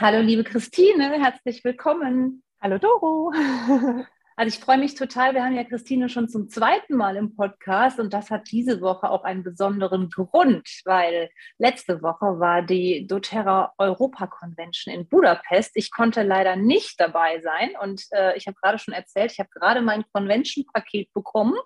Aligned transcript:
Hallo 0.00 0.22
liebe 0.22 0.44
Christine, 0.44 1.10
herzlich 1.20 1.62
willkommen. 1.62 2.42
Hallo 2.58 2.78
Doro. 2.78 3.34
Also 4.36 4.56
ich 4.56 4.64
freue 4.64 4.78
mich 4.78 4.94
total. 4.94 5.34
Wir 5.34 5.44
haben 5.44 5.54
ja 5.54 5.64
Christine 5.64 6.08
schon 6.08 6.26
zum 6.26 6.48
zweiten 6.48 6.96
Mal 6.96 7.16
im 7.16 7.36
Podcast 7.36 8.00
und 8.00 8.14
das 8.14 8.30
hat 8.30 8.50
diese 8.50 8.80
Woche 8.80 9.10
auch 9.10 9.22
einen 9.22 9.42
besonderen 9.42 10.08
Grund, 10.08 10.66
weil 10.86 11.28
letzte 11.58 12.00
Woche 12.00 12.40
war 12.40 12.62
die 12.62 13.06
doTERRA 13.06 13.74
Europa 13.76 14.28
Convention 14.28 14.94
in 14.94 15.06
Budapest. 15.06 15.72
Ich 15.74 15.90
konnte 15.90 16.22
leider 16.22 16.56
nicht 16.56 16.98
dabei 16.98 17.42
sein 17.42 17.72
und 17.82 18.06
äh, 18.12 18.34
ich 18.38 18.46
habe 18.46 18.56
gerade 18.62 18.78
schon 18.78 18.94
erzählt, 18.94 19.32
ich 19.32 19.40
habe 19.40 19.50
gerade 19.52 19.82
mein 19.82 20.04
Convention-Paket 20.14 21.12
bekommen. 21.12 21.58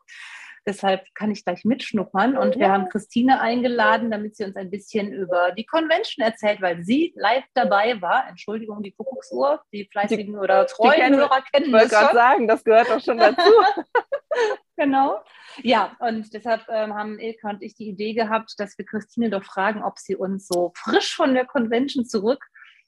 Deshalb 0.66 1.02
kann 1.14 1.30
ich 1.30 1.44
gleich 1.44 1.64
mitschnuppern. 1.64 2.36
Und 2.36 2.56
wir 2.56 2.70
haben 2.70 2.88
Christine 2.88 3.40
eingeladen, 3.40 4.10
damit 4.10 4.36
sie 4.36 4.44
uns 4.44 4.56
ein 4.56 4.70
bisschen 4.70 5.12
über 5.12 5.52
die 5.52 5.66
Convention 5.66 6.24
erzählt, 6.24 6.62
weil 6.62 6.82
sie 6.82 7.12
live 7.16 7.44
dabei 7.54 8.00
war. 8.00 8.26
Entschuldigung, 8.28 8.82
die 8.82 8.92
Kuckucksuhr, 8.92 9.62
die 9.72 9.88
fleißigen 9.90 10.32
die, 10.32 10.38
oder 10.38 10.66
treuen 10.66 10.94
kennen, 10.94 11.16
Hörer 11.16 11.42
kennen 11.52 11.66
Ich 11.66 11.72
wollte 11.72 11.88
gerade 11.88 12.14
sagen, 12.14 12.48
das 12.48 12.64
gehört 12.64 12.88
doch 12.88 13.00
schon 13.00 13.18
dazu. 13.18 13.50
genau. 14.76 15.20
Ja, 15.62 15.96
und 16.00 16.32
deshalb 16.32 16.62
ähm, 16.68 16.94
haben 16.94 17.18
Ilka 17.18 17.50
und 17.50 17.62
ich 17.62 17.74
die 17.74 17.88
Idee 17.88 18.14
gehabt, 18.14 18.54
dass 18.58 18.76
wir 18.78 18.84
Christine 18.84 19.30
doch 19.30 19.44
fragen, 19.44 19.84
ob 19.84 19.98
sie 19.98 20.16
uns 20.16 20.48
so 20.48 20.72
frisch 20.74 21.14
von 21.14 21.34
der 21.34 21.44
Convention 21.44 22.06
zurück 22.06 22.44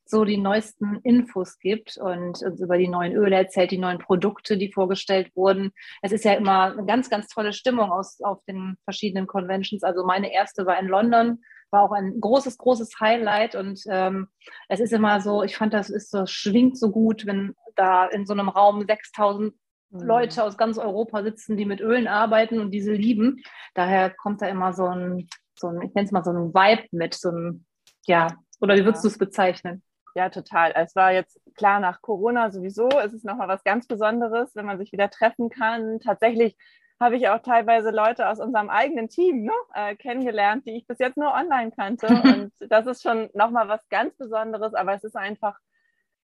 so 0.08 0.24
die 0.24 0.36
neuesten 0.36 1.00
Infos 1.02 1.58
gibt 1.58 1.96
und 1.98 2.40
uns 2.42 2.60
über 2.60 2.78
die 2.78 2.88
neuen 2.88 3.12
Öle 3.12 3.36
erzählt, 3.36 3.72
die 3.72 3.78
neuen 3.78 3.98
Produkte, 3.98 4.56
die 4.56 4.72
vorgestellt 4.72 5.34
wurden. 5.34 5.72
Es 6.00 6.12
ist 6.12 6.24
ja 6.24 6.34
immer 6.34 6.72
eine 6.72 6.86
ganz, 6.86 7.10
ganz 7.10 7.26
tolle 7.28 7.52
Stimmung 7.52 7.90
aus, 7.90 8.20
auf 8.20 8.44
den 8.44 8.76
verschiedenen 8.84 9.26
Conventions. 9.26 9.82
Also 9.82 10.04
meine 10.04 10.32
erste 10.32 10.64
war 10.64 10.78
in 10.78 10.86
London, 10.86 11.42
war 11.70 11.82
auch 11.82 11.92
ein 11.92 12.20
großes, 12.20 12.58
großes 12.58 13.00
Highlight 13.00 13.56
und 13.56 13.80
ähm, 13.88 14.28
es 14.68 14.78
ist 14.78 14.92
immer 14.92 15.20
so, 15.20 15.42
ich 15.42 15.56
fand, 15.56 15.74
das 15.74 15.90
ist 15.90 16.10
so, 16.10 16.24
schwingt 16.26 16.78
so 16.78 16.90
gut, 16.90 17.26
wenn 17.26 17.54
da 17.74 18.06
in 18.06 18.26
so 18.26 18.32
einem 18.32 18.48
Raum 18.48 18.84
6000 18.86 19.54
mhm. 19.90 20.00
Leute 20.00 20.44
aus 20.44 20.56
ganz 20.56 20.78
Europa 20.78 21.24
sitzen, 21.24 21.56
die 21.56 21.64
mit 21.64 21.80
Ölen 21.80 22.06
arbeiten 22.06 22.60
und 22.60 22.70
diese 22.70 22.92
lieben. 22.92 23.42
Daher 23.74 24.10
kommt 24.10 24.40
da 24.40 24.46
immer 24.46 24.72
so 24.72 24.86
ein, 24.86 25.28
so 25.56 25.66
ein 25.68 25.82
ich 25.82 25.94
nenne 25.94 26.06
es 26.06 26.12
mal 26.12 26.24
so 26.24 26.30
ein 26.30 26.54
Vibe 26.54 26.86
mit, 26.92 27.14
so 27.14 27.30
ein, 27.30 27.66
ja, 28.06 28.28
oder 28.60 28.76
wie 28.76 28.84
würdest 28.84 29.04
ja. 29.04 29.08
du 29.08 29.12
es 29.12 29.18
bezeichnen? 29.18 29.82
Ja, 30.16 30.30
total. 30.30 30.72
Es 30.74 30.96
war 30.96 31.12
jetzt 31.12 31.38
klar 31.56 31.78
nach 31.78 32.00
Corona 32.00 32.50
sowieso. 32.50 32.88
Es 32.88 33.12
ist 33.12 33.26
nochmal 33.26 33.48
was 33.48 33.62
ganz 33.64 33.86
Besonderes, 33.86 34.56
wenn 34.56 34.64
man 34.64 34.78
sich 34.78 34.90
wieder 34.90 35.10
treffen 35.10 35.50
kann. 35.50 36.00
Tatsächlich 36.00 36.56
habe 36.98 37.16
ich 37.16 37.28
auch 37.28 37.40
teilweise 37.40 37.90
Leute 37.90 38.26
aus 38.26 38.40
unserem 38.40 38.70
eigenen 38.70 39.10
Team 39.10 39.42
ne, 39.44 39.52
äh, 39.74 39.94
kennengelernt, 39.94 40.64
die 40.66 40.74
ich 40.78 40.86
bis 40.86 41.00
jetzt 41.00 41.18
nur 41.18 41.34
online 41.34 41.70
kannte. 41.70 42.06
Und 42.08 42.50
das 42.60 42.86
ist 42.86 43.02
schon 43.02 43.28
nochmal 43.34 43.68
was 43.68 43.86
ganz 43.90 44.16
Besonderes. 44.16 44.72
Aber 44.72 44.94
es 44.94 45.04
ist 45.04 45.16
einfach 45.16 45.58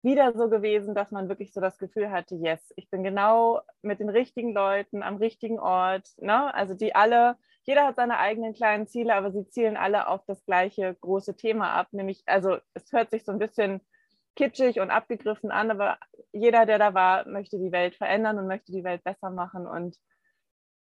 wieder 0.03 0.35
so 0.35 0.49
gewesen, 0.49 0.95
dass 0.95 1.11
man 1.11 1.29
wirklich 1.29 1.53
so 1.53 1.61
das 1.61 1.77
Gefühl 1.77 2.13
hatte, 2.13 2.37
yes, 2.37 2.73
ich 2.77 2.89
bin 2.91 3.03
genau 3.03 3.61
mit 3.83 3.99
den 3.99 4.09
richtigen 4.09 4.55
Leuten 4.55 5.03
am 5.03 5.17
richtigen 5.17 5.59
Ort. 5.59 6.07
Ne? 6.19 6.55
Also 6.55 6.75
die 6.75 6.95
alle 6.95 7.39
jeder 7.65 7.87
hat 7.87 7.97
seine 7.97 8.19
eigenen 8.19 8.55
kleinen 8.55 8.87
Ziele, 8.87 9.15
aber 9.15 9.31
sie 9.31 9.47
zielen 9.49 9.77
alle 9.77 10.09
auf 10.09 10.25
das 10.27 10.45
gleiche 10.45 10.97
große 11.01 11.37
Thema 11.37 11.73
ab. 11.73 11.89
Nämlich, 11.93 12.23
also 12.27 12.59
es 12.75 12.93
hört 12.93 13.11
sich 13.11 13.25
so 13.25 13.33
ein 13.33 13.39
bisschen 13.39 13.81
kitschig 14.41 14.81
und 14.81 14.91
abgegriffen 14.91 15.51
an, 15.51 15.71
aber 15.71 15.99
jeder, 16.33 16.67
der 16.67 16.79
da 16.79 16.95
war, 16.95 17.29
möchte 17.29 17.59
die 17.59 17.73
Welt 17.73 17.95
verändern 17.95 18.39
und 18.39 18.47
möchte 18.47 18.73
die 18.73 18.85
Welt 18.85 19.05
besser 19.05 19.31
machen. 19.31 19.67
Und 19.67 19.97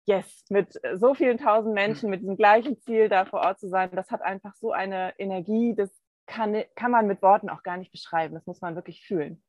yes, 0.06 0.44
mit 0.48 0.72
so 0.94 1.14
vielen 1.14 1.38
tausend 1.38 1.74
Menschen, 1.74 2.10
mit 2.10 2.20
diesem 2.20 2.36
gleichen 2.36 2.80
Ziel 2.80 3.08
da 3.08 3.24
vor 3.24 3.40
Ort 3.40 3.60
zu 3.60 3.68
sein, 3.68 3.90
das 3.92 4.10
hat 4.10 4.22
einfach 4.22 4.54
so 4.56 4.72
eine 4.72 5.14
Energie, 5.18 5.74
das 5.74 5.90
kann, 6.26 6.64
kann 6.74 6.90
man 6.90 7.06
mit 7.06 7.22
Worten 7.22 7.48
auch 7.48 7.62
gar 7.62 7.76
nicht 7.76 7.92
beschreiben. 7.92 8.34
Das 8.34 8.46
muss 8.46 8.60
man 8.60 8.74
wirklich 8.74 9.06
fühlen. 9.06 9.42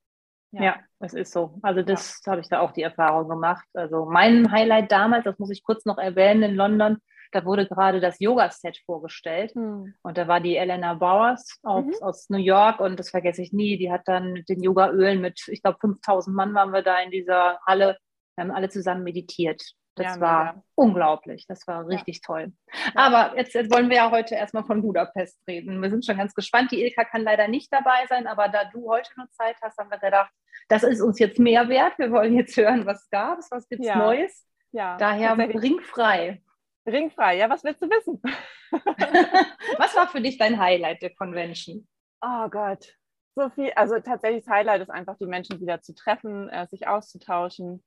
Ja. 0.51 0.63
ja, 0.63 0.75
das 0.99 1.13
ist 1.13 1.33
so. 1.33 1.57
Also 1.63 1.81
das 1.81 2.22
ja. 2.25 2.31
habe 2.31 2.41
ich 2.41 2.47
da 2.47 2.59
auch 2.59 2.72
die 2.72 2.83
Erfahrung 2.83 3.27
gemacht. 3.27 3.66
Also 3.73 4.05
mein 4.05 4.51
Highlight 4.51 4.91
damals, 4.91 5.25
das 5.25 5.39
muss 5.39 5.51
ich 5.51 5.63
kurz 5.63 5.85
noch 5.85 5.97
erwähnen, 5.97 6.43
in 6.43 6.55
London 6.55 6.99
da 7.31 7.46
wurde 7.46 7.68
gerade 7.68 8.00
das 8.00 8.19
Yoga-Set 8.19 8.80
vorgestellt. 8.86 9.56
Mhm. 9.56 9.96
Und 10.02 10.18
da 10.18 10.28
war 10.28 10.40
die 10.40 10.58
Elena 10.58 10.94
Bowers 10.94 11.59
aus, 11.63 11.86
mhm. 11.86 11.94
aus 12.02 12.30
New 12.30 12.38
York 12.38 12.80
und 12.80 13.00
das 13.00 13.09
vergesse 13.09 13.41
ich 13.41 13.53
nie. 13.53 13.78
Die 13.78 13.91
hat 13.91 14.02
dann 14.06 14.34
mit 14.34 14.50
den 14.50 14.62
Yoga-Ölen 14.62 15.22
mit, 15.22 15.47
ich 15.47 15.62
glaube, 15.62 15.78
5000 15.80 16.35
Mann 16.35 16.53
waren 16.53 16.72
wir 16.72 16.81
da 16.81 17.00
in 17.00 17.12
dieser 17.12 17.59
Halle. 17.66 17.97
Wir 18.35 18.44
haben 18.44 18.52
alle 18.52 18.69
zusammen 18.69 19.03
meditiert. 19.03 19.62
Das 19.96 20.16
ja, 20.16 20.22
war 20.22 20.44
mega. 20.46 20.64
unglaublich. 20.75 21.46
Das 21.47 21.66
war 21.68 21.88
richtig 21.88 22.18
ja. 22.18 22.22
toll. 22.25 22.53
Aber 22.96 23.38
jetzt, 23.38 23.53
jetzt, 23.53 23.74
wollen 23.74 23.90
wir 23.90 23.96
ja 23.96 24.12
heute 24.12 24.35
erstmal 24.35 24.66
von 24.66 24.81
Budapest 24.81 25.40
reden. 25.47 25.81
Wir 25.81 25.90
sind 25.90 26.06
schon 26.06 26.18
ganz 26.18 26.34
gespannt. 26.34 26.72
Die 26.72 26.84
Ilka 26.84 27.06
kann 27.06 27.22
leider 27.22 27.47
nicht 27.47 27.72
dabei 27.72 28.06
sein, 28.09 28.28
aber 28.28 28.50
da 28.50 28.66
du 28.66 28.90
heute 28.90 29.09
noch 29.16 29.30
Zeit 29.31 29.56
hast, 29.62 29.78
haben 29.78 29.90
wir 29.90 29.97
gedacht, 29.97 30.31
das 30.68 30.84
ist 30.84 31.02
uns 31.02 31.18
jetzt 31.19 31.40
mehr 31.40 31.69
wert. 31.69 31.97
Wir 31.97 32.12
wollen 32.12 32.35
jetzt 32.35 32.58
hören, 32.58 32.85
was 32.85 33.09
gab 33.09 33.40
es, 33.40 33.50
was 33.52 33.68
gibt 33.69 33.81
es 33.81 33.88
ja. 33.88 33.97
Neues. 33.97 34.46
Ja, 34.72 34.97
Daher 34.97 35.38
ringfrei. 35.38 36.41
Ringfrei, 36.85 37.38
ja, 37.38 37.50
was 37.50 37.63
willst 37.63 37.81
du 37.81 37.90
wissen? 37.90 38.22
was 39.78 39.96
war 39.96 40.07
für 40.07 40.22
dich 40.22 40.38
dein 40.38 40.59
Highlight 40.59 41.01
der 41.01 41.16
Convention? 41.16 41.88
Oh 42.22 42.47
Gott, 42.50 42.96
so 43.35 43.50
viel. 43.50 43.72
Also 43.75 44.00
tatsächlich 44.00 44.46
das 44.46 44.53
Highlight 44.53 44.81
ist 44.81 44.90
einfach, 44.90 45.18
die 45.18 45.25
Menschen 45.25 45.59
wieder 45.59 45.81
zu 45.81 45.94
treffen, 45.96 46.50
äh, 46.50 46.68
sich 46.68 46.88
auszutauschen. 46.88 47.84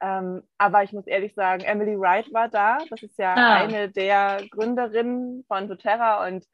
Ähm, 0.00 0.42
aber 0.58 0.82
ich 0.82 0.92
muss 0.92 1.06
ehrlich 1.06 1.34
sagen, 1.34 1.64
Emily 1.64 1.98
Wright 1.98 2.32
war 2.32 2.48
da. 2.48 2.78
Das 2.90 3.02
ist 3.02 3.18
ja 3.18 3.34
ah. 3.34 3.54
eine 3.56 3.90
der 3.90 4.42
Gründerinnen 4.50 5.44
von 5.48 5.68
doTERRA 5.68 6.26
und 6.26 6.44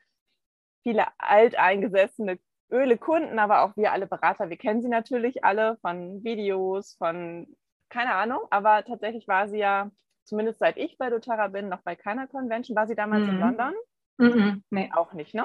viele 0.82 1.06
alteingesessene 1.18 2.38
Ölekunden, 2.70 3.38
aber 3.38 3.62
auch 3.62 3.76
wir 3.76 3.92
alle 3.92 4.06
Berater. 4.06 4.48
Wir 4.48 4.56
kennen 4.56 4.82
sie 4.82 4.88
natürlich 4.88 5.44
alle 5.44 5.76
von 5.82 6.24
Videos, 6.24 6.94
von 6.96 7.46
keine 7.90 8.14
Ahnung, 8.14 8.40
aber 8.50 8.84
tatsächlich 8.84 9.28
war 9.28 9.48
sie 9.48 9.58
ja 9.58 9.90
zumindest 10.24 10.58
seit 10.58 10.76
ich 10.76 10.98
bei 10.98 11.10
doTERRA 11.10 11.48
bin, 11.48 11.68
noch 11.68 11.82
bei 11.82 11.96
keiner 11.96 12.26
Convention. 12.26 12.76
War 12.76 12.86
sie 12.86 12.94
damals 12.94 13.24
mhm. 13.24 13.30
in 13.30 13.40
London? 13.40 13.74
Mhm. 14.18 14.64
Nee, 14.70 14.90
auch 14.94 15.12
nicht, 15.12 15.34
ne? 15.34 15.44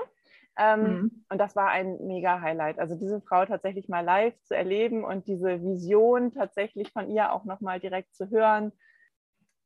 Ähm, 0.58 0.82
mhm. 0.82 1.26
Und 1.30 1.38
das 1.38 1.56
war 1.56 1.70
ein 1.70 1.98
mega 2.08 2.42
Highlight. 2.42 2.80
Also 2.80 2.96
diese 2.96 3.22
Frau 3.22 3.46
tatsächlich 3.46 3.90
mal 3.90 4.02
live 4.04 4.34
zu 4.44 4.56
erleben 4.56 5.04
und 5.04 5.28
diese 5.28 5.62
Vision 5.62 6.34
tatsächlich 6.34 6.92
von 6.92 7.10
ihr 7.10 7.32
auch 7.32 7.46
nochmal 7.46 7.80
direkt 7.80 8.16
zu 8.16 8.30
hören. 8.30 8.72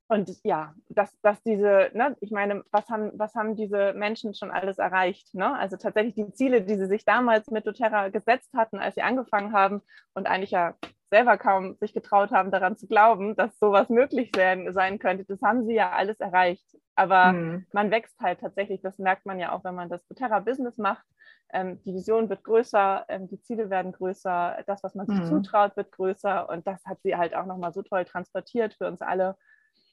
Und 0.09 0.29
ja, 0.43 0.75
dass, 0.89 1.17
dass 1.21 1.41
diese, 1.43 1.89
ne, 1.93 2.17
ich 2.19 2.31
meine, 2.31 2.65
was 2.71 2.89
haben, 2.89 3.11
was 3.13 3.33
haben 3.33 3.55
diese 3.55 3.93
Menschen 3.93 4.33
schon 4.33 4.51
alles 4.51 4.77
erreicht? 4.77 5.33
Ne? 5.33 5.57
Also 5.57 5.77
tatsächlich 5.77 6.15
die 6.15 6.33
Ziele, 6.33 6.61
die 6.61 6.75
sie 6.75 6.87
sich 6.87 7.05
damals 7.05 7.49
mit 7.49 7.65
doTERRA 7.65 8.09
gesetzt 8.09 8.53
hatten, 8.53 8.77
als 8.77 8.95
sie 8.95 9.03
angefangen 9.03 9.53
haben 9.53 9.81
und 10.13 10.27
eigentlich 10.27 10.51
ja 10.51 10.75
selber 11.11 11.37
kaum 11.37 11.75
sich 11.75 11.93
getraut 11.93 12.31
haben, 12.31 12.51
daran 12.51 12.77
zu 12.77 12.87
glauben, 12.87 13.35
dass 13.35 13.59
sowas 13.59 13.89
möglich 13.89 14.31
sein, 14.33 14.73
sein 14.73 14.97
könnte. 14.97 15.25
Das 15.25 15.41
haben 15.41 15.65
sie 15.65 15.73
ja 15.75 15.91
alles 15.91 16.19
erreicht. 16.19 16.65
Aber 16.95 17.33
mhm. 17.33 17.65
man 17.73 17.91
wächst 17.91 18.19
halt 18.19 18.39
tatsächlich, 18.39 18.81
das 18.81 18.97
merkt 18.97 19.25
man 19.25 19.37
ja 19.37 19.51
auch, 19.51 19.63
wenn 19.63 19.75
man 19.75 19.89
das 19.89 20.05
doTERRA-Business 20.07 20.77
macht. 20.77 21.05
Ähm, 21.53 21.81
die 21.83 21.93
Vision 21.93 22.29
wird 22.29 22.43
größer, 22.43 23.05
ähm, 23.09 23.27
die 23.27 23.41
Ziele 23.41 23.69
werden 23.69 23.91
größer, 23.91 24.63
das, 24.65 24.83
was 24.83 24.95
man 24.95 25.05
sich 25.05 25.19
mhm. 25.19 25.25
zutraut, 25.25 25.75
wird 25.75 25.91
größer. 25.91 26.47
Und 26.49 26.65
das 26.65 26.83
hat 26.85 26.99
sie 27.03 27.15
halt 27.15 27.35
auch 27.35 27.45
nochmal 27.45 27.73
so 27.73 27.81
toll 27.81 28.05
transportiert 28.05 28.73
für 28.75 28.87
uns 28.87 29.01
alle. 29.01 29.35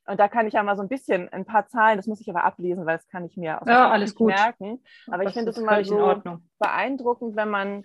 Und 0.06 0.20
da 0.20 0.28
kann 0.28 0.46
ich 0.46 0.54
ja 0.54 0.62
mal 0.62 0.76
so 0.76 0.82
ein 0.82 0.88
bisschen 0.88 1.28
ein 1.30 1.44
paar 1.44 1.66
Zahlen, 1.66 1.98
das 1.98 2.06
muss 2.06 2.20
ich 2.20 2.30
aber 2.30 2.44
ablesen, 2.44 2.86
weil 2.86 2.96
das 2.96 3.08
kann 3.08 3.26
ich 3.26 3.36
mir 3.36 3.60
auch 3.60 3.66
ja, 3.66 3.90
alles 3.90 4.14
gut. 4.14 4.28
merken. 4.28 4.82
Aber 5.08 5.24
das 5.24 5.32
ich 5.32 5.34
finde 5.36 5.50
es 5.50 5.58
immer 5.58 5.84
so 5.84 6.22
beeindruckend, 6.58 7.36
wenn 7.36 7.50
man 7.50 7.84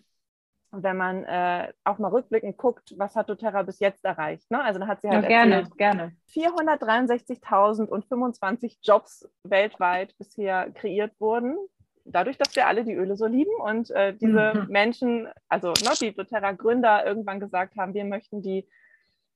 wenn 0.76 0.98
man 0.98 1.24
äh, 1.24 1.72
auch 1.84 2.00
mal 2.00 2.10
rückblickend 2.10 2.58
guckt, 2.58 2.96
was 2.98 3.16
hat 3.16 3.30
doTERRA 3.30 3.62
bis 3.64 3.80
jetzt 3.80 4.04
erreicht. 4.04 4.50
Ne? 4.50 4.60
Also 4.64 4.80
da 4.80 4.88
hat 4.88 5.02
sie 5.02 5.10
halt 5.10 5.22
ja, 5.24 5.30
gerne, 5.30 5.70
gerne. 5.78 6.16
463.025 6.32 8.78
Jobs 8.82 9.30
weltweit 9.44 10.18
bisher 10.18 10.72
kreiert 10.72 11.12
wurden. 11.20 11.56
Dadurch, 12.06 12.38
dass 12.38 12.56
wir 12.56 12.66
alle 12.68 12.84
die 12.84 12.96
Öle 12.96 13.16
so 13.16 13.28
lieben 13.28 13.54
und 13.62 13.92
äh, 13.92 14.16
diese 14.16 14.54
mhm. 14.56 14.66
Menschen, 14.70 15.30
also 15.48 15.68
ne, 15.70 15.92
die 16.02 16.12
doTERRA-Gründer 16.14 17.06
irgendwann 17.06 17.40
gesagt 17.40 17.78
haben, 17.78 17.94
wir 17.94 18.06
möchten 18.06 18.42
die, 18.42 18.68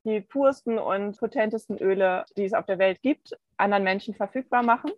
die 0.06 0.22
pursten 0.22 0.80
und 0.80 1.20
potentesten 1.20 1.78
Öle, 1.78 2.26
die 2.36 2.46
es 2.46 2.54
auf 2.54 2.66
der 2.66 2.80
Welt 2.80 3.04
gibt, 3.04 3.38
anderen 3.58 3.84
Menschen 3.84 4.16
verfügbar 4.16 4.64
machen. 4.64 4.90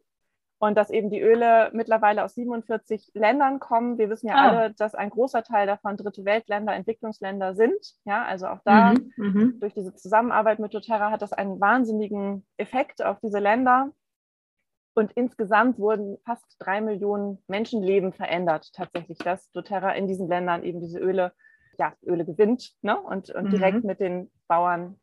Und 0.60 0.78
dass 0.78 0.90
eben 0.90 1.10
die 1.10 1.22
Öle 1.22 1.72
mittlerweile 1.74 2.24
aus 2.24 2.36
47 2.36 3.12
Ländern 3.14 3.60
kommen. 3.60 3.98
Wir 3.98 4.10
wissen 4.10 4.28
ja 4.28 4.36
ah. 4.36 4.48
alle, 4.50 4.74
dass 4.74 4.94
ein 4.94 5.10
großer 5.10 5.42
Teil 5.42 5.66
davon 5.66 5.96
dritte 5.96 6.26
Weltländer, 6.26 6.76
Entwicklungsländer 6.76 7.56
sind. 7.56 7.80
Ja, 8.04 8.26
also 8.26 8.48
auch 8.48 8.60
da 8.66 8.92
mhm, 8.92 9.14
mhm. 9.16 9.60
durch 9.62 9.74
diese 9.74 9.96
Zusammenarbeit 9.96 10.60
mit 10.60 10.74
doTERRA 10.74 11.12
hat 11.12 11.22
das 11.22 11.32
einen 11.32 11.62
wahnsinnigen 11.62 12.46
Effekt 12.58 13.04
auf 13.04 13.20
diese 13.22 13.40
Länder. 13.40 13.92
Und 14.96 15.14
insgesamt 15.14 15.80
wurden 15.80 16.18
fast 16.26 16.44
drei 16.60 16.82
Millionen 16.82 17.42
Menschenleben 17.48 18.12
verändert, 18.12 18.74
tatsächlich, 18.74 19.18
dass 19.20 19.50
doTERRA 19.54 19.92
in 19.92 20.08
diesen 20.08 20.28
Ländern 20.28 20.64
eben 20.64 20.82
diese 20.82 21.00
Öle, 21.00 21.32
ja, 21.78 21.94
Öle 22.06 22.26
gewinnt 22.26 22.74
ne? 22.82 23.00
und, 23.00 23.30
und 23.30 23.46
mhm. 23.46 23.50
direkt 23.52 23.84
mit 23.86 24.02
den 24.02 24.30
Bauern 24.50 25.00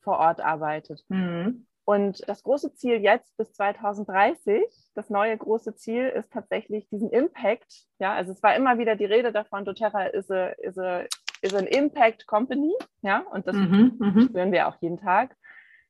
vor 0.00 0.18
Ort 0.18 0.40
arbeitet. 0.40 1.04
Mhm. 1.08 1.68
Und 1.88 2.28
das 2.28 2.42
große 2.42 2.74
Ziel 2.74 3.00
jetzt 3.00 3.36
bis 3.36 3.52
2030, 3.52 4.60
das 4.96 5.08
neue 5.08 5.36
große 5.38 5.76
Ziel 5.76 6.08
ist 6.08 6.32
tatsächlich 6.32 6.88
diesen 6.88 7.10
Impact. 7.10 7.86
Ja, 8.00 8.12
also 8.12 8.32
es 8.32 8.42
war 8.42 8.56
immer 8.56 8.76
wieder 8.78 8.96
die 8.96 9.04
Rede 9.04 9.30
davon, 9.30 9.64
doTERRA 9.64 10.06
is 10.06 10.28
a, 10.28 10.48
is 10.48 10.76
a, 10.76 11.04
is 11.42 11.54
an 11.54 11.68
Impact 11.68 12.26
Company. 12.26 12.74
Ja, 13.02 13.20
und 13.30 13.46
das 13.46 13.54
mhm, 13.54 13.94
mhm, 14.00 14.20
spüren 14.22 14.50
wir 14.50 14.66
auch 14.66 14.74
jeden 14.80 14.98
Tag. 14.98 15.36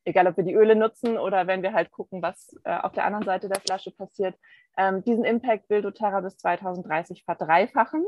Egal, 0.05 0.27
ob 0.27 0.37
wir 0.37 0.45
die 0.45 0.53
Öle 0.53 0.77
nutzen 0.77 1.17
oder 1.17 1.47
wenn 1.47 1.63
wir 1.63 1.73
halt 1.73 1.91
gucken, 1.91 2.21
was 2.21 2.55
äh, 2.65 2.77
auf 2.77 2.93
der 2.93 3.07
anderen 3.07 3.25
Seite 3.25 3.49
der 3.49 3.63
Flasche 3.63 3.91
passiert. 3.91 4.37
Ähm, 4.77 5.03
diesen 5.03 5.25
Impact 5.25 5.71
will 5.71 5.81
doTERRA 5.81 6.21
bis 6.21 6.37
2030 6.37 7.25
verdreifachen. 7.25 8.05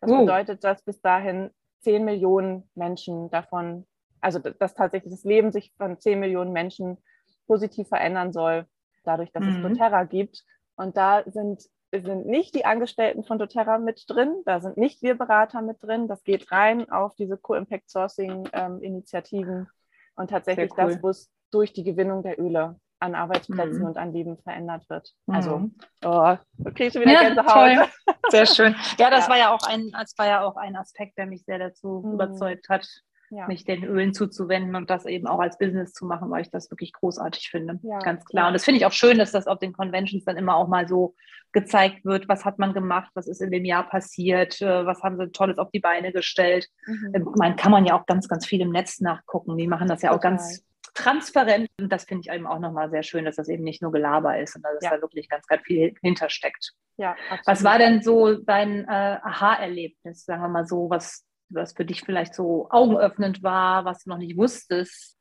Das 0.00 0.10
uh. 0.10 0.18
bedeutet, 0.18 0.64
dass 0.64 0.82
bis 0.82 1.00
dahin 1.02 1.50
10 1.82 2.04
Millionen 2.04 2.68
Menschen 2.74 3.30
davon, 3.30 3.86
also 4.20 4.40
dass 4.40 4.74
tatsächlich 4.74 5.12
das 5.12 5.22
Leben 5.22 5.52
sich 5.52 5.72
von 5.78 6.00
10 6.00 6.18
Millionen 6.18 6.52
Menschen 6.52 6.98
positiv 7.48 7.88
verändern 7.88 8.32
soll, 8.32 8.66
dadurch, 9.02 9.32
dass 9.32 9.42
mhm. 9.42 9.56
es 9.56 9.62
doTERRA 9.62 10.04
gibt. 10.04 10.44
Und 10.76 10.96
da 10.96 11.24
sind, 11.26 11.62
sind 11.90 12.26
nicht 12.26 12.54
die 12.54 12.64
Angestellten 12.64 13.24
von 13.24 13.38
doTERRA 13.38 13.78
mit 13.78 14.04
drin, 14.06 14.42
da 14.44 14.60
sind 14.60 14.76
nicht 14.76 15.02
wir 15.02 15.16
Berater 15.16 15.62
mit 15.62 15.82
drin. 15.82 16.06
Das 16.06 16.22
geht 16.22 16.52
rein 16.52 16.88
auf 16.90 17.16
diese 17.16 17.36
Co-Impact 17.36 17.90
Sourcing-Initiativen 17.90 19.56
ähm, 19.56 19.66
und 20.14 20.30
tatsächlich 20.30 20.70
cool. 20.72 20.76
das, 20.76 21.02
wo 21.02 21.08
es 21.08 21.28
durch 21.50 21.72
die 21.72 21.82
Gewinnung 21.82 22.22
der 22.22 22.38
Öle 22.38 22.78
an 23.00 23.14
Arbeitsplätzen 23.14 23.80
mhm. 23.80 23.86
und 23.86 23.96
an 23.96 24.12
Leben 24.12 24.36
verändert 24.38 24.88
wird. 24.90 25.14
Also, 25.28 25.58
mhm. 25.58 25.74
oh, 26.04 26.36
kriegst 26.74 26.96
du 26.96 27.00
wieder 27.00 27.12
ja, 27.12 27.22
Gänsehaut. 27.22 27.88
Toll. 28.04 28.14
Sehr 28.30 28.46
schön. 28.46 28.74
Ja, 28.98 29.08
das 29.10 29.26
ja. 29.26 29.30
war 29.30 29.38
ja 29.38 29.54
auch 29.54 29.62
ein, 29.66 29.90
das 29.92 30.14
war 30.18 30.26
ja 30.26 30.42
auch 30.42 30.56
ein 30.56 30.76
Aspekt, 30.76 31.16
der 31.16 31.26
mich 31.26 31.44
sehr 31.44 31.58
dazu 31.58 32.02
mhm. 32.04 32.12
überzeugt 32.14 32.68
hat, 32.68 32.86
ja. 33.30 33.46
mich 33.46 33.64
den 33.64 33.84
Ölen 33.84 34.14
zuzuwenden 34.14 34.74
und 34.74 34.90
das 34.90 35.06
eben 35.06 35.26
auch 35.26 35.40
als 35.40 35.58
Business 35.58 35.92
zu 35.92 36.06
machen, 36.06 36.30
weil 36.30 36.42
ich 36.42 36.50
das 36.50 36.70
wirklich 36.70 36.92
großartig 36.92 37.50
finde. 37.50 37.78
Ja. 37.82 37.98
Ganz 37.98 38.24
klar. 38.24 38.48
Und 38.48 38.54
das 38.54 38.64
finde 38.64 38.78
ich 38.78 38.86
auch 38.86 38.92
schön, 38.92 39.18
dass 39.18 39.32
das 39.32 39.46
auf 39.46 39.58
den 39.58 39.72
Conventions 39.72 40.24
dann 40.24 40.36
immer 40.36 40.56
auch 40.56 40.68
mal 40.68 40.88
so 40.88 41.14
gezeigt 41.52 42.04
wird, 42.04 42.28
was 42.28 42.44
hat 42.44 42.58
man 42.58 42.74
gemacht, 42.74 43.10
was 43.14 43.26
ist 43.26 43.40
in 43.40 43.50
dem 43.50 43.64
Jahr 43.64 43.88
passiert, 43.88 44.60
äh, 44.60 44.84
was 44.84 45.02
haben 45.02 45.16
sie 45.16 45.30
Tolles 45.30 45.58
auf 45.58 45.70
die 45.70 45.80
Beine 45.80 46.12
gestellt. 46.12 46.68
Mhm. 46.86 47.12
Ähm, 47.14 47.28
man 47.36 47.56
kann 47.56 47.72
man 47.72 47.86
ja 47.86 47.98
auch 47.98 48.06
ganz, 48.06 48.28
ganz 48.28 48.46
viel 48.46 48.60
im 48.60 48.70
Netz 48.70 49.00
nachgucken. 49.00 49.56
Die 49.56 49.66
machen 49.66 49.88
das 49.88 50.02
ja 50.02 50.10
Total. 50.10 50.18
auch 50.18 50.22
ganz 50.22 50.64
transparent. 50.94 51.68
Und 51.80 51.90
das 51.90 52.04
finde 52.04 52.22
ich 52.26 52.34
eben 52.34 52.46
auch 52.46 52.58
nochmal 52.58 52.90
sehr 52.90 53.02
schön, 53.02 53.24
dass 53.24 53.36
das 53.36 53.48
eben 53.48 53.64
nicht 53.64 53.82
nur 53.82 53.92
Gelaber 53.92 54.38
ist, 54.38 54.54
sondern 54.54 54.74
dass 54.74 54.84
ja. 54.84 54.96
da 54.96 55.00
wirklich 55.00 55.28
ganz, 55.28 55.46
ganz 55.46 55.62
viel 55.62 55.94
hintersteckt. 56.02 56.72
Ja, 56.96 57.16
Was 57.46 57.62
war 57.62 57.78
denn 57.78 58.02
so 58.02 58.34
dein 58.34 58.84
äh, 58.84 59.18
Aha-Erlebnis, 59.22 60.24
sagen 60.24 60.42
wir 60.42 60.48
mal 60.48 60.66
so, 60.66 60.90
was 60.90 61.24
was 61.48 61.72
für 61.72 61.84
dich 61.84 62.02
vielleicht 62.02 62.34
so 62.34 62.68
augenöffnend 62.70 63.42
war, 63.42 63.84
was 63.84 64.04
du 64.04 64.10
noch 64.10 64.18
nicht 64.18 64.36
wusstest? 64.36 65.16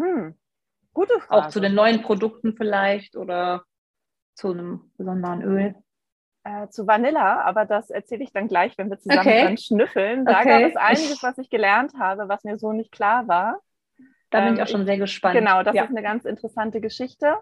Hm. 0.00 0.34
Gute 0.92 1.20
Frage. 1.20 1.46
Auch 1.46 1.50
zu 1.50 1.60
den 1.60 1.74
neuen 1.74 2.02
Produkten 2.02 2.56
vielleicht 2.56 3.16
oder 3.16 3.64
zu 4.34 4.50
einem 4.50 4.90
besonderen 4.96 5.42
Öl? 5.42 5.74
Äh, 6.42 6.68
zu 6.68 6.86
Vanilla, 6.86 7.42
aber 7.42 7.66
das 7.66 7.90
erzähle 7.90 8.24
ich 8.24 8.32
dann 8.32 8.48
gleich, 8.48 8.76
wenn 8.78 8.88
wir 8.88 8.98
zusammen 8.98 9.20
okay. 9.20 9.44
dran 9.44 9.58
schnüffeln. 9.58 10.24
Da 10.24 10.40
okay. 10.40 10.62
gab 10.62 10.70
es 10.70 10.76
einiges, 10.76 11.22
was 11.22 11.38
ich 11.38 11.50
gelernt 11.50 11.92
habe, 11.98 12.28
was 12.28 12.44
mir 12.44 12.58
so 12.58 12.72
nicht 12.72 12.92
klar 12.92 13.28
war. 13.28 13.60
Da 14.30 14.40
bin 14.40 14.54
ich 14.54 14.58
ähm, 14.58 14.64
auch 14.64 14.68
schon 14.68 14.86
sehr 14.86 14.96
gespannt. 14.96 15.36
Genau, 15.36 15.62
das 15.62 15.74
ja. 15.74 15.84
ist 15.84 15.90
eine 15.90 16.02
ganz 16.02 16.24
interessante 16.24 16.80
Geschichte. 16.80 17.36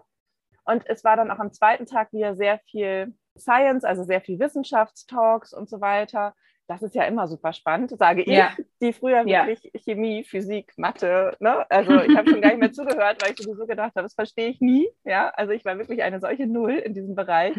Und 0.65 0.83
es 0.87 1.03
war 1.03 1.15
dann 1.15 1.31
auch 1.31 1.39
am 1.39 1.53
zweiten 1.53 1.85
Tag 1.85 2.11
wieder 2.11 2.35
sehr 2.35 2.59
viel 2.59 3.15
Science, 3.37 3.85
also 3.85 4.03
sehr 4.03 4.21
viel 4.21 4.39
Wissenschaftstalks 4.39 5.53
und 5.53 5.69
so 5.69 5.81
weiter 5.81 6.35
das 6.69 6.83
ist 6.83 6.93
ja 6.93 7.03
immer 7.05 7.27
super 7.27 7.51
spannend, 7.51 7.89
sage 7.97 8.23
ja. 8.29 8.51
ich, 8.55 8.65
die 8.79 8.93
früher 8.93 9.25
wirklich 9.25 9.71
ja. 9.73 9.79
Chemie, 9.81 10.23
Physik, 10.23 10.71
Mathe, 10.77 11.35
ne? 11.39 11.69
also 11.69 11.99
ich 11.99 12.15
habe 12.15 12.29
schon 12.29 12.41
gar 12.41 12.49
nicht 12.49 12.59
mehr 12.59 12.71
zugehört, 12.71 13.23
weil 13.23 13.31
ich 13.31 13.43
sowieso 13.43 13.65
gedacht 13.65 13.95
habe, 13.95 14.03
das 14.03 14.13
verstehe 14.13 14.49
ich 14.49 14.61
nie. 14.61 14.87
Ja? 15.03 15.29
Also 15.29 15.51
ich 15.51 15.65
war 15.65 15.79
wirklich 15.79 16.03
eine 16.03 16.19
solche 16.19 16.45
Null 16.45 16.73
in 16.73 16.93
diesem 16.93 17.15
Bereich. 17.15 17.55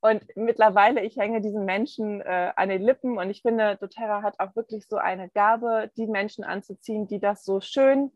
Und 0.00 0.24
mittlerweile, 0.36 1.02
ich 1.02 1.16
hänge 1.16 1.42
diesen 1.42 1.64
Menschen 1.64 2.20
äh, 2.20 2.52
an 2.54 2.68
den 2.68 2.82
Lippen 2.82 3.18
und 3.18 3.28
ich 3.30 3.42
finde, 3.42 3.76
doTERRA 3.80 4.22
hat 4.22 4.38
auch 4.38 4.54
wirklich 4.54 4.86
so 4.86 4.96
eine 4.96 5.28
Gabe, 5.30 5.90
die 5.96 6.06
Menschen 6.06 6.44
anzuziehen, 6.44 7.08
die 7.08 7.18
das 7.18 7.44
so 7.44 7.60
schön 7.60 8.12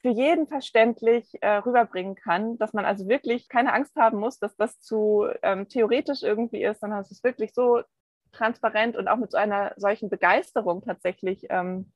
für 0.00 0.08
jeden 0.08 0.46
verständlich 0.46 1.30
äh, 1.42 1.56
rüberbringen 1.58 2.14
kann, 2.14 2.56
dass 2.58 2.72
man 2.72 2.86
also 2.86 3.06
wirklich 3.06 3.48
keine 3.48 3.72
Angst 3.72 3.94
haben 3.96 4.18
muss, 4.18 4.38
dass 4.38 4.56
das 4.56 4.80
zu 4.80 5.26
ähm, 5.42 5.68
theoretisch 5.68 6.22
irgendwie 6.22 6.64
ist, 6.64 6.80
sondern 6.80 7.00
es 7.00 7.10
ist 7.10 7.22
wirklich 7.22 7.52
so 7.54 7.82
transparent 8.36 8.96
und 8.96 9.08
auch 9.08 9.16
mit 9.16 9.30
so 9.30 9.38
einer 9.38 9.72
solchen 9.76 10.10
Begeisterung 10.10 10.82
tatsächlich 10.82 11.46
ähm, 11.50 11.92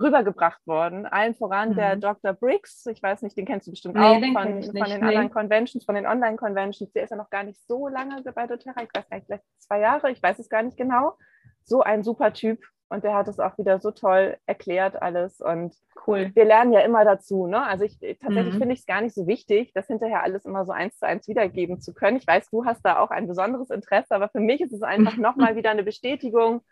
rübergebracht 0.00 0.66
worden. 0.66 1.06
Allen 1.06 1.34
voran 1.34 1.70
mhm. 1.70 1.76
der 1.76 1.96
Dr. 1.96 2.34
Briggs, 2.34 2.84
ich 2.86 3.02
weiß 3.02 3.22
nicht, 3.22 3.36
den 3.36 3.46
kennst 3.46 3.66
du 3.66 3.70
bestimmt 3.70 3.94
nee, 3.94 4.02
auch 4.02 4.20
von, 4.20 4.62
von, 4.62 4.72
den 4.72 4.72
nee. 4.72 5.06
anderen 5.06 5.30
Conventions, 5.30 5.84
von 5.84 5.94
den 5.94 6.06
Online-Conventions. 6.06 6.92
Der 6.92 7.04
ist 7.04 7.10
ja 7.10 7.16
noch 7.16 7.30
gar 7.30 7.44
nicht 7.44 7.60
so 7.66 7.88
lange 7.88 8.22
bei 8.22 8.46
doTERRA, 8.46 8.82
ich 8.82 8.90
weiß 8.94 9.08
gar 9.08 9.16
nicht, 9.16 9.26
vielleicht 9.26 9.44
zwei 9.58 9.80
Jahre, 9.80 10.10
ich 10.10 10.22
weiß 10.22 10.38
es 10.38 10.48
gar 10.48 10.62
nicht 10.62 10.76
genau. 10.76 11.16
So 11.64 11.82
ein 11.82 12.02
super 12.02 12.32
Typ 12.32 12.60
und 12.88 13.02
der 13.02 13.14
hat 13.14 13.26
es 13.28 13.40
auch 13.40 13.58
wieder 13.58 13.80
so 13.80 13.90
toll 13.90 14.36
erklärt 14.46 15.00
alles 15.02 15.40
und 15.40 15.74
cool. 16.06 16.30
Wir 16.34 16.44
lernen 16.44 16.72
ja 16.72 16.80
immer 16.80 17.04
dazu, 17.04 17.46
ne? 17.46 17.64
Also 17.64 17.84
ich 17.84 17.98
tatsächlich 17.98 18.54
mhm. 18.54 18.58
finde 18.58 18.74
ich 18.74 18.80
es 18.80 18.86
gar 18.86 19.00
nicht 19.00 19.14
so 19.14 19.26
wichtig, 19.26 19.72
das 19.72 19.88
hinterher 19.88 20.22
alles 20.22 20.44
immer 20.44 20.64
so 20.64 20.72
eins 20.72 20.98
zu 20.98 21.06
eins 21.06 21.26
wiedergeben 21.26 21.80
zu 21.80 21.94
können. 21.94 22.16
Ich 22.16 22.26
weiß, 22.26 22.48
du 22.50 22.64
hast 22.64 22.82
da 22.82 23.00
auch 23.00 23.10
ein 23.10 23.26
besonderes 23.26 23.70
Interesse, 23.70 24.14
aber 24.14 24.28
für 24.28 24.40
mich 24.40 24.60
ist 24.60 24.72
es 24.72 24.82
einfach 24.82 25.16
nochmal 25.16 25.56
wieder 25.56 25.70
eine 25.70 25.82
Bestätigung, 25.82 26.62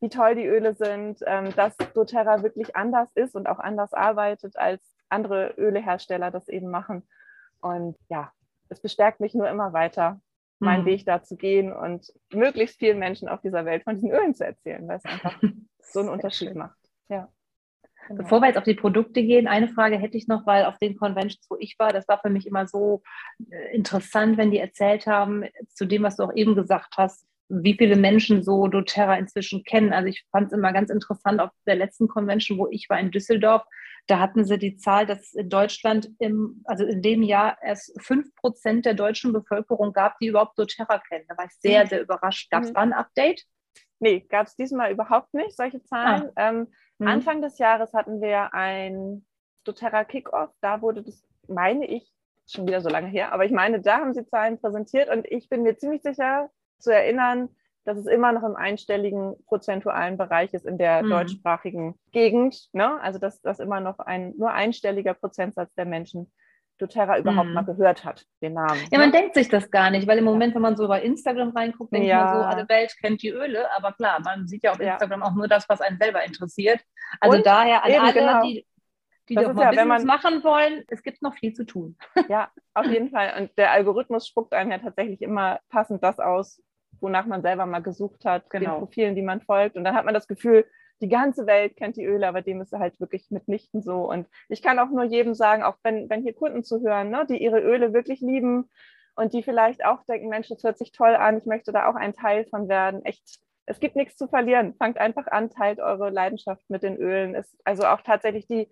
wie 0.00 0.08
toll 0.08 0.34
die 0.34 0.46
Öle 0.46 0.74
sind, 0.74 1.20
ähm, 1.26 1.54
dass 1.54 1.76
doTERRA 1.76 2.42
wirklich 2.42 2.74
anders 2.74 3.10
ist 3.14 3.36
und 3.36 3.46
auch 3.46 3.58
anders 3.58 3.92
arbeitet, 3.92 4.56
als 4.56 4.82
andere 5.08 5.54
Ölehersteller 5.56 6.30
das 6.30 6.48
eben 6.48 6.70
machen. 6.70 7.06
Und 7.60 7.96
ja, 8.08 8.32
es 8.70 8.80
bestärkt 8.80 9.20
mich 9.20 9.34
nur 9.34 9.48
immer 9.48 9.72
weiter, 9.72 10.20
meinen 10.58 10.82
mhm. 10.82 10.86
Weg 10.86 11.04
da 11.06 11.22
zu 11.22 11.36
gehen 11.36 11.72
und 11.72 12.12
möglichst 12.32 12.78
vielen 12.78 12.98
Menschen 12.98 13.28
auf 13.28 13.40
dieser 13.40 13.64
Welt 13.64 13.84
von 13.84 13.94
diesen 13.94 14.10
Ölen 14.10 14.34
zu 14.34 14.44
erzählen, 14.44 14.86
weil 14.86 14.98
es 14.98 15.04
einfach 15.04 15.40
so 15.82 16.00
einen 16.00 16.08
Unterschied 16.08 16.54
macht. 16.54 16.78
Ja. 17.08 17.28
Genau. 18.08 18.22
Bevor 18.22 18.40
wir 18.40 18.48
jetzt 18.48 18.56
auf 18.56 18.64
die 18.64 18.74
Produkte 18.74 19.22
gehen, 19.22 19.46
eine 19.46 19.68
Frage 19.68 19.98
hätte 19.98 20.16
ich 20.16 20.26
noch, 20.26 20.46
weil 20.46 20.64
auf 20.64 20.78
den 20.78 20.96
Conventions, 20.96 21.46
wo 21.48 21.56
ich 21.58 21.76
war, 21.78 21.92
das 21.92 22.08
war 22.08 22.20
für 22.20 22.30
mich 22.30 22.46
immer 22.46 22.66
so 22.66 23.02
äh, 23.50 23.74
interessant, 23.74 24.36
wenn 24.36 24.50
die 24.50 24.58
erzählt 24.58 25.06
haben, 25.06 25.44
zu 25.68 25.86
dem, 25.86 26.02
was 26.02 26.16
du 26.16 26.24
auch 26.24 26.34
eben 26.34 26.54
gesagt 26.54 26.94
hast, 26.96 27.26
wie 27.48 27.74
viele 27.74 27.96
Menschen 27.96 28.42
so 28.42 28.68
doTERRA 28.68 29.16
inzwischen 29.16 29.64
kennen. 29.64 29.92
Also 29.92 30.08
ich 30.08 30.24
fand 30.30 30.48
es 30.48 30.52
immer 30.52 30.72
ganz 30.72 30.90
interessant 30.90 31.40
auf 31.40 31.50
der 31.66 31.74
letzten 31.74 32.08
Convention, 32.08 32.58
wo 32.58 32.68
ich 32.70 32.88
war 32.88 32.98
in 32.98 33.10
Düsseldorf, 33.10 33.64
da 34.06 34.18
hatten 34.18 34.44
sie 34.44 34.58
die 34.58 34.76
Zahl, 34.76 35.06
dass 35.06 35.34
in 35.34 35.48
Deutschland 35.48 36.10
im, 36.18 36.62
also 36.64 36.84
in 36.84 37.02
dem 37.02 37.22
Jahr 37.22 37.58
erst 37.62 37.94
fünf 38.00 38.34
Prozent 38.34 38.86
der 38.86 38.94
deutschen 38.94 39.32
Bevölkerung 39.32 39.92
gab, 39.92 40.18
die 40.18 40.28
überhaupt 40.28 40.58
doTERRA 40.58 40.98
kennen. 40.98 41.26
Da 41.28 41.36
war 41.36 41.44
ich 41.44 41.52
sehr, 41.60 41.84
mhm. 41.84 41.88
sehr 41.88 42.02
überrascht. 42.02 42.50
Gab 42.50 42.64
es 42.64 42.70
mhm. 42.70 42.74
da 42.74 42.80
ein 42.80 42.92
Update? 42.92 43.44
Nee, 44.00 44.20
gab 44.20 44.46
es 44.46 44.56
diesmal 44.56 44.90
überhaupt 44.90 45.32
nicht, 45.34 45.56
solche 45.56 45.82
Zahlen. 45.82 46.30
Ah. 46.34 46.48
Ähm, 46.48 46.68
mhm. 46.98 47.06
Anfang 47.06 47.42
des 47.42 47.58
Jahres 47.58 47.92
hatten 47.92 48.20
wir 48.20 48.54
ein 48.54 49.24
doTERRA 49.64 50.04
Kickoff. 50.04 50.50
Da 50.60 50.82
wurde 50.82 51.02
das, 51.02 51.22
meine 51.46 51.86
ich, 51.86 52.10
schon 52.46 52.66
wieder 52.66 52.80
so 52.80 52.88
lange 52.88 53.08
her, 53.08 53.32
aber 53.32 53.44
ich 53.44 53.52
meine, 53.52 53.80
da 53.80 53.98
haben 53.98 54.14
sie 54.14 54.26
Zahlen 54.26 54.60
präsentiert 54.60 55.08
und 55.08 55.26
ich 55.30 55.48
bin 55.48 55.62
mir 55.62 55.76
ziemlich 55.76 56.02
sicher 56.02 56.50
zu 56.78 56.92
erinnern, 56.92 57.48
dass 57.84 57.96
es 57.96 58.06
immer 58.06 58.32
noch 58.32 58.42
im 58.42 58.56
einstelligen 58.56 59.36
prozentualen 59.46 60.18
Bereich 60.18 60.52
ist 60.52 60.66
in 60.66 60.78
der 60.78 61.02
mhm. 61.02 61.10
deutschsprachigen 61.10 61.98
Gegend. 62.12 62.68
Ne? 62.72 63.00
Also 63.00 63.18
dass 63.18 63.40
das 63.40 63.58
immer 63.58 63.80
noch 63.80 63.98
ein 63.98 64.34
nur 64.36 64.52
einstelliger 64.52 65.14
Prozentsatz 65.14 65.74
der 65.74 65.86
Menschen 65.86 66.30
doTERRA 66.80 67.18
überhaupt 67.18 67.48
mhm. 67.48 67.54
mal 67.54 67.64
gehört 67.64 68.04
hat, 68.04 68.26
den 68.42 68.54
Namen. 68.54 68.80
Ja, 68.90 68.98
man 68.98 69.10
ne? 69.10 69.18
denkt 69.18 69.34
sich 69.34 69.48
das 69.48 69.70
gar 69.70 69.90
nicht, 69.90 70.06
weil 70.06 70.18
im 70.18 70.24
Moment, 70.24 70.54
wenn 70.54 70.62
man 70.62 70.76
so 70.76 70.88
bei 70.88 71.02
Instagram 71.02 71.50
reinguckt, 71.50 71.92
denkt 71.92 72.08
ja. 72.08 72.24
man 72.24 72.34
so, 72.34 72.40
alle 72.42 72.68
Welt 72.68 72.94
kennt 73.00 73.22
die 73.22 73.30
Öle, 73.30 73.66
aber 73.76 73.92
klar, 73.92 74.20
man 74.20 74.46
sieht 74.46 74.64
ja 74.64 74.72
auf 74.72 74.80
Instagram 74.80 75.20
ja. 75.20 75.26
auch 75.26 75.34
nur 75.34 75.48
das, 75.48 75.68
was 75.68 75.80
einen 75.80 75.98
selber 75.98 76.24
interessiert. 76.24 76.80
Also 77.20 77.38
Und 77.38 77.46
daher 77.46 77.84
an 77.84 77.92
alle, 77.92 78.12
genau. 78.12 78.42
die, 78.42 78.66
die 79.28 79.34
das 79.34 79.44
doch 79.44 79.54
mal 79.54 79.74
ja, 79.74 79.84
man, 79.84 80.04
machen 80.04 80.42
wollen, 80.42 80.84
es 80.88 81.02
gibt 81.02 81.22
noch 81.22 81.34
viel 81.34 81.52
zu 81.52 81.64
tun. 81.64 81.96
Ja, 82.28 82.50
auf 82.74 82.86
jeden 82.86 83.10
Fall. 83.10 83.34
Und 83.38 83.56
der 83.58 83.72
Algorithmus 83.72 84.26
spuckt 84.26 84.52
einem 84.54 84.70
ja 84.70 84.78
tatsächlich 84.78 85.22
immer 85.22 85.60
passend 85.68 86.02
das 86.02 86.18
aus, 86.18 86.62
wonach 87.00 87.26
man 87.26 87.42
selber 87.42 87.66
mal 87.66 87.80
gesucht 87.80 88.24
hat, 88.24 88.48
genau. 88.50 88.72
den 88.72 88.78
Profilen, 88.80 89.14
die 89.14 89.22
man 89.22 89.40
folgt. 89.40 89.76
Und 89.76 89.84
dann 89.84 89.94
hat 89.94 90.04
man 90.04 90.14
das 90.14 90.28
Gefühl, 90.28 90.66
die 91.00 91.08
ganze 91.08 91.46
Welt 91.46 91.76
kennt 91.76 91.96
die 91.96 92.04
Öle, 92.04 92.28
aber 92.28 92.42
dem 92.42 92.60
ist 92.60 92.72
halt 92.72 92.98
wirklich 93.00 93.30
mitnichten 93.30 93.82
so. 93.82 94.08
Und 94.08 94.26
ich 94.48 94.62
kann 94.62 94.78
auch 94.78 94.90
nur 94.90 95.04
jedem 95.04 95.34
sagen, 95.34 95.62
auch 95.62 95.76
wenn, 95.82 96.10
wenn 96.10 96.22
hier 96.22 96.34
Kunden 96.34 96.62
zuhören, 96.62 97.10
ne, 97.10 97.26
die 97.28 97.42
ihre 97.42 97.60
Öle 97.60 97.92
wirklich 97.92 98.20
lieben 98.20 98.70
und 99.14 99.32
die 99.32 99.42
vielleicht 99.42 99.84
auch 99.84 100.04
denken, 100.04 100.28
Mensch, 100.28 100.48
das 100.48 100.62
hört 100.62 100.78
sich 100.78 100.92
toll 100.92 101.14
an, 101.14 101.38
ich 101.38 101.46
möchte 101.46 101.72
da 101.72 101.88
auch 101.88 101.94
ein 101.94 102.14
Teil 102.14 102.44
von 102.46 102.68
werden. 102.68 103.04
Echt, 103.04 103.40
es 103.66 103.80
gibt 103.80 103.96
nichts 103.96 104.16
zu 104.16 104.28
verlieren. 104.28 104.74
Fangt 104.74 104.98
einfach 104.98 105.26
an, 105.26 105.50
teilt 105.50 105.80
eure 105.80 106.10
Leidenschaft 106.10 106.68
mit 106.68 106.82
den 106.82 106.96
Ölen. 106.96 107.34
Es, 107.34 107.56
also 107.64 107.86
auch 107.86 108.02
tatsächlich 108.02 108.46
die 108.46 108.68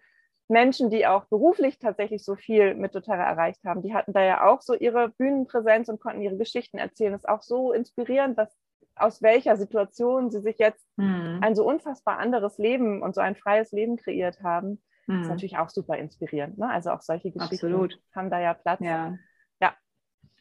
Menschen, 0.49 0.91
die 0.91 1.07
auch 1.07 1.27
beruflich 1.27 1.79
tatsächlich 1.79 2.25
so 2.25 2.35
viel 2.35 2.75
mit 2.75 2.95
doTERRA 2.95 3.23
erreicht 3.23 3.65
haben, 3.65 3.83
die 3.83 3.93
hatten 3.93 4.15
da 4.15 4.23
ja 4.23 4.47
auch 4.47 4.63
so 4.63 4.75
ihre 4.75 5.11
Bühnenpräsenz 5.11 5.89
und 5.89 6.01
konnten 6.01 6.23
ihre 6.23 6.39
Geschichten 6.39 6.79
erzählen. 6.79 7.13
Das 7.13 7.23
ist 7.23 7.29
auch 7.29 7.43
so 7.43 7.73
inspirierend, 7.73 8.37
was 8.37 8.57
aus 9.01 9.23
welcher 9.23 9.57
Situation 9.57 10.31
sie 10.31 10.41
sich 10.41 10.59
jetzt 10.59 10.87
mhm. 10.97 11.39
ein 11.43 11.55
so 11.55 11.65
unfassbar 11.65 12.19
anderes 12.19 12.59
Leben 12.59 13.03
und 13.03 13.15
so 13.15 13.21
ein 13.21 13.37
freies 13.37 13.73
Leben 13.73 13.97
kreiert 13.97 14.43
haben. 14.43 14.83
Mhm. 15.07 15.23
Ist 15.23 15.29
natürlich 15.29 15.59
auch 15.59 15.71
super 15.71 15.97
inspirierend. 15.97 16.59
Ne? 16.59 16.69
Also 16.69 16.91
auch 16.91 17.01
solche 17.01 17.31
Geschichten 17.31 17.67
Absolut. 17.67 17.99
haben 18.15 18.31
da 18.31 18.41
ja 18.41 18.55
Platz. 18.55 18.81
Ja, 18.81 19.17
ja. 19.61 19.75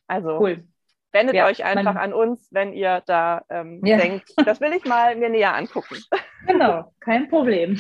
also 0.08 0.40
cool. 0.40 0.68
wendet 1.12 1.36
ja, 1.36 1.46
euch 1.46 1.64
einfach 1.64 1.96
an 1.96 2.14
uns, 2.14 2.48
wenn 2.52 2.74
ihr 2.74 3.02
da 3.06 3.44
ähm, 3.50 3.82
ja. 3.86 3.98
denkt, 3.98 4.34
das 4.46 4.62
will 4.62 4.74
ich 4.74 4.86
mal 4.86 5.16
mir 5.16 5.30
näher 5.30 5.56
angucken. 5.56 5.98
Genau, 6.46 6.94
kein 7.00 7.30
Problem. 7.30 7.80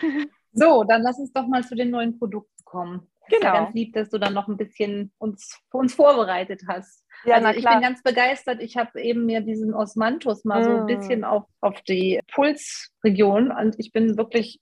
So, 0.54 0.84
dann 0.84 1.02
lass 1.02 1.18
uns 1.18 1.32
doch 1.32 1.46
mal 1.46 1.64
zu 1.64 1.74
den 1.74 1.90
neuen 1.90 2.18
Produkten 2.18 2.62
kommen. 2.64 3.10
Genau. 3.28 3.46
Ja 3.46 3.52
genau. 3.52 3.64
ganz 3.64 3.74
lieb, 3.74 3.92
dass 3.94 4.10
du 4.10 4.18
dann 4.18 4.34
noch 4.34 4.48
ein 4.48 4.56
bisschen 4.56 5.12
uns, 5.18 5.60
uns 5.70 5.94
vorbereitet 5.94 6.62
hast. 6.68 7.04
Ja, 7.24 7.36
also 7.36 7.48
ich 7.48 7.64
bin 7.64 7.80
ganz 7.80 8.02
begeistert. 8.02 8.60
Ich 8.60 8.76
habe 8.76 9.00
eben 9.00 9.26
mir 9.26 9.40
diesen 9.40 9.74
Osmanthus 9.74 10.44
mal 10.44 10.60
mm. 10.60 10.64
so 10.64 10.70
ein 10.70 10.82
mm. 10.84 10.86
bisschen 10.86 11.24
auf, 11.24 11.44
auf 11.60 11.80
die 11.82 12.20
Pulsregion 12.32 13.52
und 13.52 13.76
ich 13.78 13.92
bin 13.92 14.16
wirklich 14.16 14.60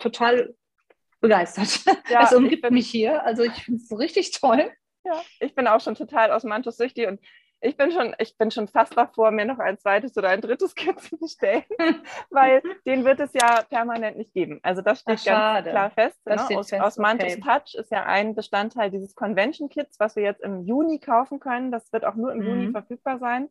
total 0.00 0.54
begeistert. 1.20 1.80
Ja, 2.10 2.22
es 2.24 2.32
umgibt 2.32 2.62
bin, 2.62 2.74
mich 2.74 2.88
hier. 2.88 3.22
Also 3.24 3.44
ich 3.44 3.52
finde 3.52 3.80
es 3.80 3.88
so 3.88 3.96
richtig 3.96 4.32
toll. 4.32 4.70
Ja, 5.04 5.22
ich 5.40 5.54
bin 5.54 5.66
auch 5.66 5.80
schon 5.80 5.94
total 5.94 6.30
Osmanthus 6.30 6.76
süchtig 6.76 7.08
und 7.08 7.20
ich 7.62 7.76
bin 7.76 7.92
schon, 7.92 8.14
ich 8.18 8.36
bin 8.36 8.50
schon 8.50 8.68
fast 8.68 8.96
davor, 8.96 9.30
mir 9.30 9.44
noch 9.44 9.58
ein 9.58 9.78
zweites 9.78 10.16
oder 10.16 10.28
ein 10.28 10.40
drittes 10.40 10.74
Kind 10.74 11.00
zu 11.00 11.16
bestellen, 11.16 11.64
weil 12.30 12.62
den 12.84 13.04
wird 13.04 13.20
es 13.20 13.32
ja 13.32 13.62
permanent 13.62 14.16
nicht 14.16 14.34
geben. 14.34 14.60
Also 14.62 14.82
das 14.82 15.00
steht 15.00 15.20
Ach, 15.20 15.24
ganz 15.24 15.68
klar 15.68 15.90
fest. 15.90 16.26
Ne? 16.26 16.34
Aus, 16.34 16.68
fest. 16.68 16.82
Osmanthus 16.82 17.36
okay. 17.36 17.40
Touch 17.40 17.74
ist 17.74 17.90
ja 17.90 18.04
ein 18.04 18.34
Bestandteil 18.34 18.90
dieses 18.90 19.14
Convention 19.14 19.68
Kits, 19.68 19.98
was 20.00 20.16
wir 20.16 20.24
jetzt 20.24 20.42
im 20.42 20.62
Juni 20.62 20.98
kaufen 20.98 21.40
können. 21.40 21.70
Das 21.70 21.92
wird 21.92 22.04
auch 22.04 22.16
nur 22.16 22.32
im 22.32 22.40
mhm. 22.40 22.46
Juni 22.46 22.70
verfügbar 22.72 23.18
sein. 23.18 23.48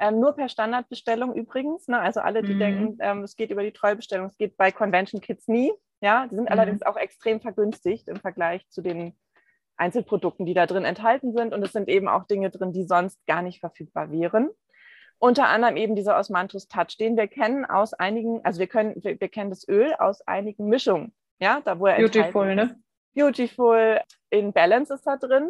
Ähm, 0.00 0.18
nur 0.18 0.32
per 0.34 0.48
Standardbestellung 0.48 1.34
übrigens. 1.34 1.86
Ne? 1.86 2.00
Also 2.00 2.20
alle, 2.20 2.42
die 2.42 2.54
mhm. 2.54 2.58
denken, 2.58 2.98
ähm, 3.00 3.22
es 3.22 3.36
geht 3.36 3.50
über 3.50 3.62
die 3.62 3.72
Treubestellung, 3.72 4.26
es 4.26 4.36
geht 4.36 4.56
bei 4.56 4.72
Convention 4.72 5.20
Kits 5.20 5.46
nie. 5.46 5.72
Ja, 6.00 6.26
die 6.26 6.34
sind 6.34 6.44
mhm. 6.44 6.52
allerdings 6.52 6.82
auch 6.82 6.96
extrem 6.96 7.40
vergünstigt 7.40 8.08
im 8.08 8.16
Vergleich 8.16 8.68
zu 8.70 8.82
den 8.82 9.14
Einzelprodukten, 9.76 10.46
die 10.46 10.54
da 10.54 10.66
drin 10.66 10.84
enthalten 10.84 11.32
sind. 11.32 11.52
Und 11.52 11.62
es 11.62 11.72
sind 11.72 11.88
eben 11.88 12.08
auch 12.08 12.24
Dinge 12.24 12.50
drin, 12.50 12.72
die 12.72 12.84
sonst 12.84 13.24
gar 13.26 13.42
nicht 13.42 13.60
verfügbar 13.60 14.10
wären. 14.10 14.50
Unter 15.18 15.48
anderem 15.48 15.76
eben 15.76 15.96
dieser 15.96 16.18
Osmanthus 16.18 16.68
Touch, 16.68 16.96
den 16.98 17.16
wir 17.16 17.28
kennen 17.28 17.64
aus 17.64 17.94
einigen, 17.94 18.44
also 18.44 18.60
wir 18.60 18.66
können, 18.66 18.94
wir, 19.02 19.18
wir 19.20 19.28
kennen 19.28 19.50
das 19.50 19.66
Öl 19.68 19.94
aus 19.94 20.20
einigen 20.26 20.68
Mischungen. 20.68 21.14
Ja, 21.38 21.60
da 21.64 21.78
wo 21.78 21.86
er 21.86 21.96
Beautiful, 21.96 22.54
ne? 22.54 22.76
Beautiful. 23.14 24.00
In 24.30 24.52
Balance 24.52 24.92
ist 24.92 25.06
er 25.06 25.18
drin. 25.18 25.48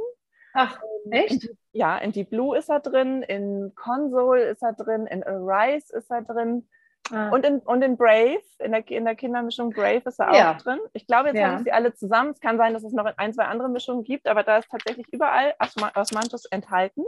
Ach, 0.53 0.81
echt? 1.11 1.45
In, 1.45 1.59
ja, 1.73 1.99
in 1.99 2.13
Deep 2.13 2.31
Blue 2.31 2.57
ist 2.57 2.69
er 2.69 2.81
drin, 2.81 3.23
in 3.23 3.73
Console 3.75 4.45
ist 4.45 4.63
er 4.63 4.75
drin, 4.75 5.07
in 5.07 5.25
Arise 5.25 5.97
ist 5.97 6.11
er 6.11 6.23
drin. 6.23 6.69
Ah. 7.11 7.29
Und, 7.31 7.45
in, 7.45 7.59
und 7.59 7.83
in 7.83 7.97
Brave, 7.97 8.41
in 8.59 8.73
der, 8.73 8.89
in 8.89 9.05
der 9.05 9.15
Kindermischung 9.15 9.71
Brave 9.71 10.03
ist 10.05 10.19
er 10.19 10.35
ja. 10.35 10.53
auch 10.53 10.59
drin. 10.59 10.79
Ich 10.93 11.07
glaube, 11.07 11.29
jetzt 11.29 11.39
ja. 11.39 11.49
habe 11.49 11.57
ich 11.59 11.65
sie 11.65 11.73
alle 11.73 11.95
zusammen. 11.95 12.31
Es 12.31 12.41
kann 12.41 12.57
sein, 12.57 12.73
dass 12.73 12.83
es 12.83 12.93
noch 12.93 13.05
ein, 13.17 13.33
zwei 13.35 13.45
andere 13.45 13.69
Mischungen 13.69 14.05
gibt, 14.05 14.27
aber 14.27 14.43
da 14.43 14.59
ist 14.59 14.71
tatsächlich 14.71 15.07
überall 15.13 15.55
Osmanthus 15.95 16.47
enthalten. 16.47 17.05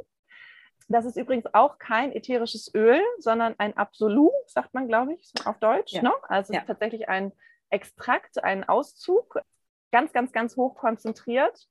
Das 0.88 1.04
ist 1.04 1.16
übrigens 1.16 1.46
auch 1.52 1.78
kein 1.78 2.12
ätherisches 2.12 2.72
Öl, 2.74 3.00
sondern 3.18 3.54
ein 3.58 3.76
Absolut, 3.76 4.32
sagt 4.46 4.72
man, 4.74 4.86
glaube 4.86 5.14
ich, 5.14 5.32
auf 5.44 5.58
Deutsch. 5.58 5.94
Ja. 5.94 6.02
Ne? 6.02 6.12
Also 6.28 6.52
ja. 6.52 6.60
tatsächlich 6.60 7.08
ein 7.08 7.32
Extrakt, 7.70 8.44
ein 8.44 8.68
Auszug, 8.68 9.40
ganz, 9.90 10.12
ganz, 10.12 10.32
ganz 10.32 10.56
hoch 10.56 10.76
konzentriert. 10.76 11.66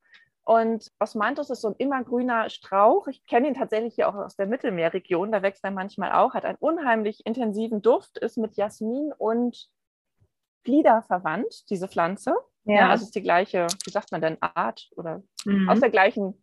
Und 0.46 0.92
Osmanthus 1.00 1.50
ist 1.50 1.62
so 1.62 1.70
ein 1.70 1.76
immergrüner 1.80 2.52
Strauch. 2.52 3.08
Ich 3.08 3.26
kenne 3.26 3.48
ihn 3.48 3.56
tatsächlich 3.56 3.96
hier 3.96 4.08
auch 4.08 4.14
aus 4.14 4.36
der 4.36 4.46
Mittelmeerregion. 4.46 5.32
Da 5.32 5.42
wächst 5.42 5.64
er 5.64 5.72
manchmal 5.72 6.12
auch, 6.12 6.36
hat 6.36 6.46
einen 6.46 6.60
unheimlich 6.60 7.26
intensiven 7.26 7.82
Duft, 7.82 8.20
ist 8.20 8.38
mit 8.38 8.56
Jasmin 8.56 9.12
und 9.18 9.72
Flieder 10.64 11.02
verwandt, 11.02 11.68
diese 11.72 11.88
Pflanze. 11.88 12.36
Ja. 12.64 12.76
ja 12.76 12.90
also 12.90 13.06
ist 13.06 13.16
die 13.16 13.24
gleiche, 13.24 13.66
wie 13.86 13.90
sagt 13.90 14.12
man 14.12 14.22
denn, 14.22 14.38
Art 14.40 14.92
oder 14.96 15.24
mhm. 15.46 15.68
aus 15.68 15.80
der 15.80 15.90
gleichen 15.90 16.40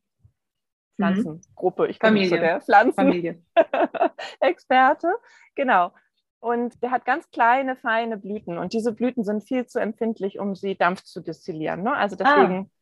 Pflanzengruppe. 0.97 1.87
Ich 1.87 2.01
bin 2.01 2.29
so 2.29 2.35
der 2.35 2.61
Pflanzenexperte. 2.61 5.15
genau. 5.55 5.93
Und 6.41 6.83
der 6.83 6.91
hat 6.91 7.05
ganz 7.05 7.31
kleine, 7.31 7.77
feine 7.77 8.17
Blüten. 8.17 8.59
Und 8.59 8.73
diese 8.73 8.93
Blüten 8.93 9.23
sind 9.23 9.45
viel 9.45 9.67
zu 9.67 9.79
empfindlich, 9.79 10.41
um 10.41 10.57
sie 10.57 10.77
Dampf 10.77 11.05
zu 11.05 11.21
destillieren. 11.21 11.85
Ne? 11.85 11.95
Also 11.95 12.17
deswegen. 12.17 12.69
Ah 12.69 12.82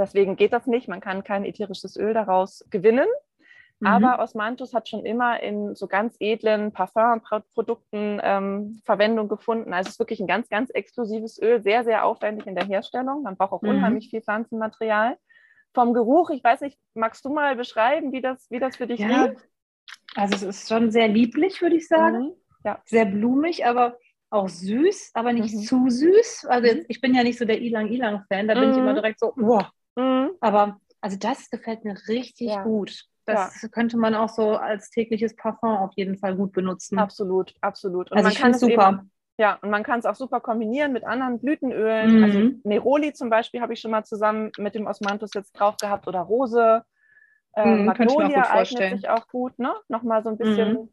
Deswegen 0.00 0.36
geht 0.36 0.54
das 0.54 0.66
nicht. 0.66 0.88
Man 0.88 1.02
kann 1.02 1.24
kein 1.24 1.44
ätherisches 1.44 1.94
Öl 1.96 2.14
daraus 2.14 2.64
gewinnen. 2.70 3.06
Mhm. 3.80 3.86
Aber 3.86 4.18
Osmanthus 4.18 4.72
hat 4.72 4.88
schon 4.88 5.04
immer 5.04 5.42
in 5.42 5.74
so 5.74 5.86
ganz 5.86 6.16
edlen 6.20 6.72
Parfumprodukten 6.72 8.18
ähm, 8.22 8.80
Verwendung 8.86 9.28
gefunden. 9.28 9.74
Also 9.74 9.88
es 9.88 9.94
ist 9.94 9.98
wirklich 9.98 10.20
ein 10.20 10.26
ganz, 10.26 10.48
ganz 10.48 10.70
exklusives 10.70 11.40
Öl, 11.40 11.62
sehr, 11.62 11.84
sehr 11.84 12.06
aufwendig 12.06 12.46
in 12.46 12.54
der 12.54 12.66
Herstellung. 12.66 13.22
Man 13.22 13.36
braucht 13.36 13.52
auch 13.52 13.62
mhm. 13.62 13.70
unheimlich 13.70 14.08
viel 14.08 14.22
Pflanzenmaterial. 14.22 15.18
Vom 15.74 15.92
Geruch, 15.92 16.30
ich 16.30 16.42
weiß 16.42 16.62
nicht, 16.62 16.78
magst 16.94 17.24
du 17.24 17.28
mal 17.28 17.56
beschreiben, 17.56 18.10
wie 18.10 18.22
das, 18.22 18.50
wie 18.50 18.58
das 18.58 18.76
für 18.76 18.86
dich 18.86 19.00
ja. 19.00 19.24
riecht? 19.24 19.46
Also 20.14 20.34
es 20.34 20.42
ist 20.42 20.68
schon 20.68 20.90
sehr 20.90 21.08
lieblich, 21.08 21.60
würde 21.60 21.76
ich 21.76 21.86
sagen. 21.86 22.20
Mhm. 22.20 22.32
Ja. 22.64 22.82
Sehr 22.86 23.04
blumig, 23.04 23.66
aber 23.66 23.98
auch 24.30 24.48
süß, 24.48 25.10
aber 25.14 25.34
nicht 25.34 25.54
mhm. 25.54 25.60
zu 25.60 25.88
süß. 25.88 26.46
Also 26.46 26.66
jetzt, 26.66 26.86
ich 26.88 27.02
bin 27.02 27.14
ja 27.14 27.22
nicht 27.22 27.38
so 27.38 27.44
der 27.44 27.60
Ilang-Ilang-Fan, 27.60 28.48
da 28.48 28.54
bin 28.54 28.70
ich 28.70 28.76
immer 28.76 28.92
mhm. 28.92 28.96
direkt 28.96 29.20
so, 29.20 29.32
boah, 29.36 29.62
Mhm. 29.62 29.79
Aber 30.40 30.80
also 31.00 31.16
das 31.18 31.50
gefällt 31.50 31.84
mir 31.84 31.96
richtig 32.08 32.48
ja. 32.48 32.62
gut. 32.62 33.04
Das 33.26 33.62
ja. 33.62 33.68
könnte 33.68 33.96
man 33.96 34.14
auch 34.14 34.28
so 34.28 34.56
als 34.56 34.90
tägliches 34.90 35.36
Parfum 35.36 35.70
auf 35.70 35.92
jeden 35.94 36.18
Fall 36.18 36.36
gut 36.36 36.52
benutzen. 36.52 36.98
Absolut, 36.98 37.54
absolut. 37.60 38.10
Und 38.10 38.16
also 38.16 38.28
man 38.28 38.36
kann 38.36 38.50
es 38.52 38.60
super. 38.60 38.88
Eben, 38.88 39.10
ja, 39.38 39.58
und 39.62 39.70
man 39.70 39.82
kann 39.82 40.00
es 40.00 40.06
auch 40.06 40.16
super 40.16 40.40
kombinieren 40.40 40.92
mit 40.92 41.04
anderen 41.04 41.38
Blütenölen. 41.38 42.18
Mhm. 42.18 42.24
Also 42.24 42.50
Neroli 42.64 43.12
zum 43.12 43.30
Beispiel 43.30 43.60
habe 43.60 43.72
ich 43.72 43.80
schon 43.80 43.90
mal 43.90 44.04
zusammen 44.04 44.50
mit 44.58 44.74
dem 44.74 44.86
Osmanthus 44.86 45.32
jetzt 45.34 45.52
drauf 45.52 45.76
gehabt 45.76 46.08
oder 46.08 46.20
Rose. 46.20 46.82
Äh, 47.54 47.64
mhm, 47.64 47.84
Magnolia 47.86 48.50
eignet 48.50 48.96
sich 48.96 49.08
auch 49.08 49.26
gut, 49.28 49.58
ne? 49.58 49.74
Nochmal 49.88 50.22
so 50.22 50.28
ein 50.28 50.36
bisschen. 50.36 50.72
Mhm. 50.72 50.88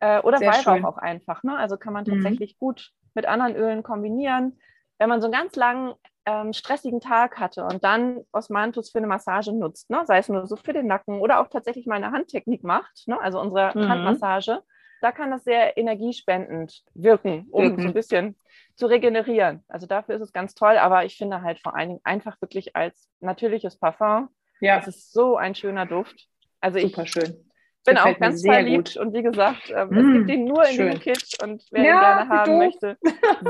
Äh, 0.00 0.20
oder 0.20 0.38
Sehr 0.38 0.52
Weihrauch 0.52 0.76
schön. 0.76 0.84
auch 0.84 0.98
einfach, 0.98 1.42
ne? 1.42 1.56
Also 1.56 1.76
kann 1.76 1.92
man 1.92 2.04
mhm. 2.04 2.22
tatsächlich 2.22 2.58
gut 2.58 2.92
mit 3.14 3.26
anderen 3.26 3.56
Ölen 3.56 3.82
kombinieren. 3.82 4.58
Wenn 4.98 5.08
man 5.08 5.20
so 5.20 5.26
einen 5.26 5.32
ganz 5.32 5.56
langen 5.56 5.94
ähm, 6.28 6.52
stressigen 6.52 7.00
Tag 7.00 7.38
hatte 7.38 7.64
und 7.64 7.82
dann 7.84 8.20
Osmanthus 8.32 8.90
für 8.90 8.98
eine 8.98 9.06
Massage 9.06 9.52
nutzt, 9.52 9.88
ne? 9.88 10.02
sei 10.04 10.18
es 10.18 10.28
nur 10.28 10.46
so 10.46 10.56
für 10.56 10.72
den 10.72 10.86
Nacken 10.86 11.20
oder 11.20 11.40
auch 11.40 11.48
tatsächlich 11.48 11.86
mal 11.86 11.96
eine 11.96 12.12
Handtechnik 12.12 12.64
macht, 12.64 13.06
ne? 13.06 13.18
also 13.20 13.40
unsere 13.40 13.72
mhm. 13.74 13.88
Handmassage, 13.88 14.62
da 15.00 15.12
kann 15.12 15.30
das 15.30 15.44
sehr 15.44 15.78
energiespendend 15.78 16.82
wirken, 16.94 17.46
um 17.50 17.68
mhm. 17.68 17.80
so 17.80 17.88
ein 17.88 17.94
bisschen 17.94 18.36
zu 18.74 18.86
regenerieren. 18.86 19.64
Also 19.68 19.86
dafür 19.86 20.16
ist 20.16 20.22
es 20.22 20.32
ganz 20.32 20.54
toll, 20.54 20.76
aber 20.76 21.04
ich 21.04 21.16
finde 21.16 21.40
halt 21.42 21.60
vor 21.60 21.74
allen 21.74 21.88
Dingen 21.88 22.00
einfach 22.04 22.40
wirklich 22.42 22.76
als 22.76 23.08
natürliches 23.20 23.78
Parfum. 23.78 24.28
Ja. 24.60 24.78
Es 24.78 24.86
ist 24.86 25.12
so 25.12 25.36
ein 25.36 25.54
schöner 25.54 25.86
Duft. 25.86 26.28
Also 26.60 26.78
Super 26.78 27.04
ich 27.04 27.10
schön. 27.10 27.50
bin 27.86 27.96
auch 27.96 28.18
ganz 28.18 28.44
verliebt 28.44 28.94
gut. 28.94 28.96
und 28.98 29.14
wie 29.14 29.22
gesagt, 29.22 29.72
ähm, 29.74 29.88
mm, 29.90 29.98
es 29.98 30.18
gibt 30.18 30.30
ihn 30.30 30.44
nur 30.44 30.64
in 30.64 30.74
schön. 30.74 30.86
diesem 30.90 31.00
Kit 31.00 31.42
und 31.42 31.64
wer 31.70 31.84
ja, 31.84 31.92
ihn 31.92 32.00
gerne 32.00 32.28
haben 32.28 32.58
möchte, 32.58 32.98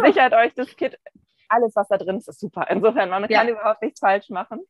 sichert 0.04 0.34
euch 0.34 0.54
das 0.54 0.76
Kit 0.76 0.98
alles, 1.48 1.74
was 1.76 1.88
da 1.88 1.96
drin 1.96 2.18
ist, 2.18 2.28
ist 2.28 2.40
super. 2.40 2.66
Insofern, 2.70 3.10
man 3.10 3.26
ja. 3.28 3.38
kann 3.38 3.48
überhaupt 3.48 3.82
nichts 3.82 4.00
falsch 4.00 4.30
machen. 4.30 4.60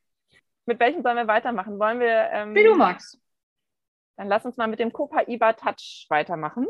Mit 0.67 0.81
welchem 0.81 1.03
sollen 1.03 1.17
wir 1.17 1.27
weitermachen? 1.27 1.79
Wollen 1.79 2.01
wir. 2.01 2.29
Ähm, 2.31 2.55
Wie 2.55 2.65
du 2.65 2.75
magst. 2.75 3.21
Dann 4.17 4.29
lass 4.29 4.45
uns 4.45 4.57
mal 4.57 4.67
mit 4.67 4.81
dem 4.81 4.93
Copaiba 4.93 5.53
Touch 5.55 6.07
weitermachen. 6.09 6.67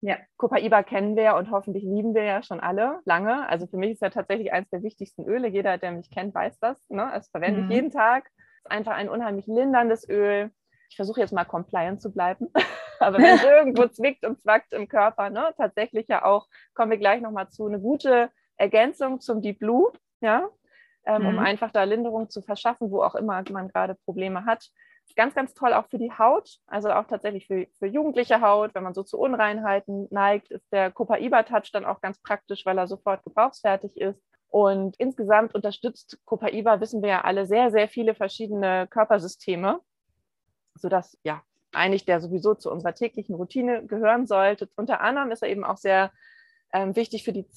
Ja. 0.00 0.16
Copaiba 0.36 0.82
kennen 0.82 1.16
wir 1.16 1.34
und 1.34 1.50
hoffentlich 1.50 1.84
lieben 1.84 2.14
wir 2.14 2.24
ja 2.24 2.42
schon 2.42 2.60
alle 2.60 3.00
lange. 3.04 3.48
Also 3.48 3.66
für 3.66 3.76
mich 3.76 3.92
ist 3.92 4.02
ja 4.02 4.10
tatsächlich 4.10 4.52
eines 4.52 4.70
der 4.70 4.82
wichtigsten 4.82 5.24
Öle. 5.24 5.48
Jeder, 5.48 5.78
der 5.78 5.92
mich 5.92 6.10
kennt, 6.10 6.34
weiß 6.34 6.58
das. 6.58 6.78
Ne? 6.88 7.10
Das 7.12 7.28
verwende 7.28 7.62
mhm. 7.62 7.70
ich 7.70 7.76
jeden 7.76 7.90
Tag. 7.90 8.30
Ist 8.64 8.70
einfach 8.70 8.92
ein 8.92 9.08
unheimlich 9.08 9.46
linderndes 9.46 10.08
Öl. 10.08 10.50
Ich 10.88 10.96
versuche 10.96 11.20
jetzt 11.20 11.32
mal 11.32 11.44
compliant 11.44 12.00
zu 12.00 12.12
bleiben. 12.12 12.48
Aber 13.00 13.18
wenn 13.18 13.36
es 13.36 13.44
irgendwo 13.44 13.88
zwickt 13.88 14.24
und 14.24 14.40
zwackt 14.40 14.72
im 14.72 14.88
Körper, 14.88 15.30
ne, 15.30 15.52
tatsächlich 15.56 16.08
ja 16.08 16.24
auch, 16.24 16.46
kommen 16.74 16.90
wir 16.90 16.98
gleich 16.98 17.20
nochmal 17.20 17.48
zu, 17.48 17.66
eine 17.66 17.80
gute 17.80 18.30
Ergänzung 18.56 19.20
zum 19.20 19.42
Deep 19.42 19.58
Blue, 19.58 19.92
ja, 20.20 20.48
ähm, 21.04 21.22
mhm. 21.22 21.28
um 21.28 21.38
einfach 21.38 21.70
da 21.70 21.84
Linderung 21.84 22.30
zu 22.30 22.42
verschaffen, 22.42 22.90
wo 22.90 23.02
auch 23.02 23.14
immer 23.14 23.42
man 23.50 23.68
gerade 23.68 23.94
Probleme 24.04 24.44
hat. 24.44 24.70
Ganz, 25.14 25.34
ganz 25.34 25.54
toll 25.54 25.72
auch 25.72 25.86
für 25.88 25.98
die 25.98 26.12
Haut, 26.12 26.58
also 26.66 26.90
auch 26.90 27.06
tatsächlich 27.06 27.46
für, 27.46 27.66
für 27.78 27.86
jugendliche 27.86 28.40
Haut, 28.40 28.74
wenn 28.74 28.82
man 28.82 28.92
so 28.92 29.04
zu 29.04 29.18
Unreinheiten 29.18 30.08
neigt, 30.10 30.50
ist 30.50 30.70
der 30.72 30.90
Copaiba 30.90 31.44
Touch 31.44 31.70
dann 31.72 31.84
auch 31.84 32.00
ganz 32.00 32.20
praktisch, 32.20 32.66
weil 32.66 32.76
er 32.76 32.88
sofort 32.88 33.22
gebrauchsfertig 33.22 33.96
ist. 33.96 34.20
Und 34.48 34.96
insgesamt 34.98 35.54
unterstützt 35.54 36.18
Copaiba, 36.24 36.80
wissen 36.80 37.02
wir 37.02 37.10
ja 37.10 37.20
alle, 37.22 37.46
sehr, 37.46 37.70
sehr 37.70 37.88
viele 37.88 38.14
verschiedene 38.14 38.88
Körpersysteme. 38.88 39.80
sodass 40.74 41.18
ja 41.22 41.42
eigentlich 41.72 42.04
der 42.04 42.20
sowieso 42.20 42.54
zu 42.54 42.70
unserer 42.70 42.94
täglichen 42.94 43.34
Routine 43.34 43.86
gehören 43.86 44.26
sollte. 44.26 44.68
Unter 44.76 45.00
anderem 45.00 45.30
ist 45.30 45.42
er 45.42 45.48
eben 45.48 45.64
auch 45.64 45.76
sehr 45.76 46.10
ähm, 46.72 46.96
wichtig 46.96 47.24
für 47.24 47.32
die 47.32 47.48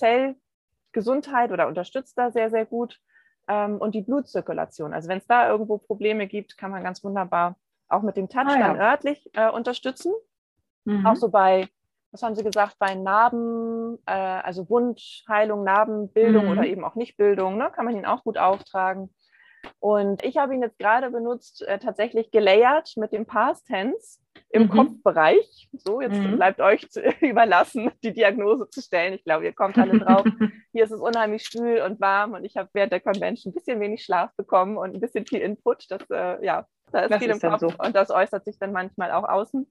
Zellgesundheit 0.92 1.52
oder 1.52 1.68
unterstützt 1.68 2.18
da 2.18 2.32
sehr, 2.32 2.50
sehr 2.50 2.66
gut 2.66 3.00
ähm, 3.48 3.78
und 3.78 3.96
die 3.96 4.02
Blutzirkulation. 4.02 4.94
Also 4.94 5.10
wenn 5.10 5.20
es 5.20 5.28
da 5.28 5.50
irgendwo 5.50 5.78
Probleme 5.78 6.28
gibt, 6.28 6.58
kann 6.58 6.72
man 6.72 6.84
ganz 6.84 7.04
wunderbar 7.04 7.56
auch 7.88 8.02
mit 8.02 8.18
dem 8.18 8.30
Touch 8.30 8.46
ah, 8.48 8.60
ja. 8.60 8.68
dann 8.68 8.80
örtlich 8.80 9.30
äh, 9.34 9.50
unterstützen. 9.50 10.14
Mhm. 10.86 11.06
Auch 11.06 11.16
so 11.16 11.30
bei, 11.30 11.68
was 12.12 12.24
haben 12.24 12.36
Sie 12.36 12.44
gesagt, 12.44 12.78
bei 12.80 12.96
Narben, 12.96 13.98
äh, 14.06 14.12
also 14.12 14.70
Wundheilung, 14.70 15.64
Narbenbildung 15.64 16.46
mhm. 16.46 16.52
oder 16.52 16.66
eben 16.66 16.84
auch 16.84 16.96
Nichtbildung, 16.96 17.58
ne, 17.58 17.72
kann 17.74 17.86
man 17.86 17.96
ihn 17.96 18.06
auch 18.06 18.24
gut 18.24 18.38
auftragen. 18.38 19.14
Und 19.80 20.24
ich 20.24 20.38
habe 20.38 20.54
ihn 20.54 20.62
jetzt 20.62 20.80
gerade 20.80 21.10
benutzt, 21.10 21.62
äh, 21.68 21.80
tatsächlich 21.80 22.32
gelayert 22.32 22.94
mit 22.98 23.12
dem 23.12 23.26
Past 23.26 23.68
Tense 23.68 24.20
im 24.50 24.64
mhm. 24.64 24.70
Kopfbereich. 24.70 25.70
So, 25.74 26.02
jetzt 26.02 26.18
mhm. 26.18 26.36
bleibt 26.36 26.60
euch 26.60 26.90
zu, 26.90 27.02
überlassen, 27.22 27.92
die 28.04 28.14
Diagnose 28.14 28.70
zu 28.70 28.82
stellen. 28.82 29.14
Ich 29.14 29.24
glaube, 29.24 29.46
ihr 29.46 29.54
kommt 29.54 29.78
alle 29.78 30.00
drauf. 30.00 30.26
Hier 30.72 30.84
ist 30.84 30.92
es 30.92 31.00
unheimlich 31.00 31.44
schwül 31.44 31.82
und 31.82 32.00
warm 32.00 32.34
und 32.34 32.46
ich 32.46 32.58
habe 32.58 32.70
während 32.74 32.92
der 32.92 33.00
Convention 33.00 33.52
ein 33.52 33.54
bisschen 33.54 33.80
wenig 33.80 34.04
Schlaf 34.04 34.32
bekommen 34.36 34.78
und 34.78 34.94
ein 34.94 35.00
bisschen 35.00 35.26
viel 35.26 35.40
Input. 35.40 35.86
Das, 35.90 36.02
äh, 36.10 36.46
ja, 36.46 36.66
da 36.92 37.02
ist 37.02 37.12
das 37.12 37.20
viel 37.20 37.32
ist 37.32 37.44
im 37.44 37.50
Kopf 37.50 37.60
so. 37.62 37.74
und 37.84 37.96
das 37.96 38.12
äußert 38.12 38.46
sich 38.46 38.60
dann 38.60 38.72
manchmal 38.72 39.12
auch 39.12 39.28
außen. 39.28 39.70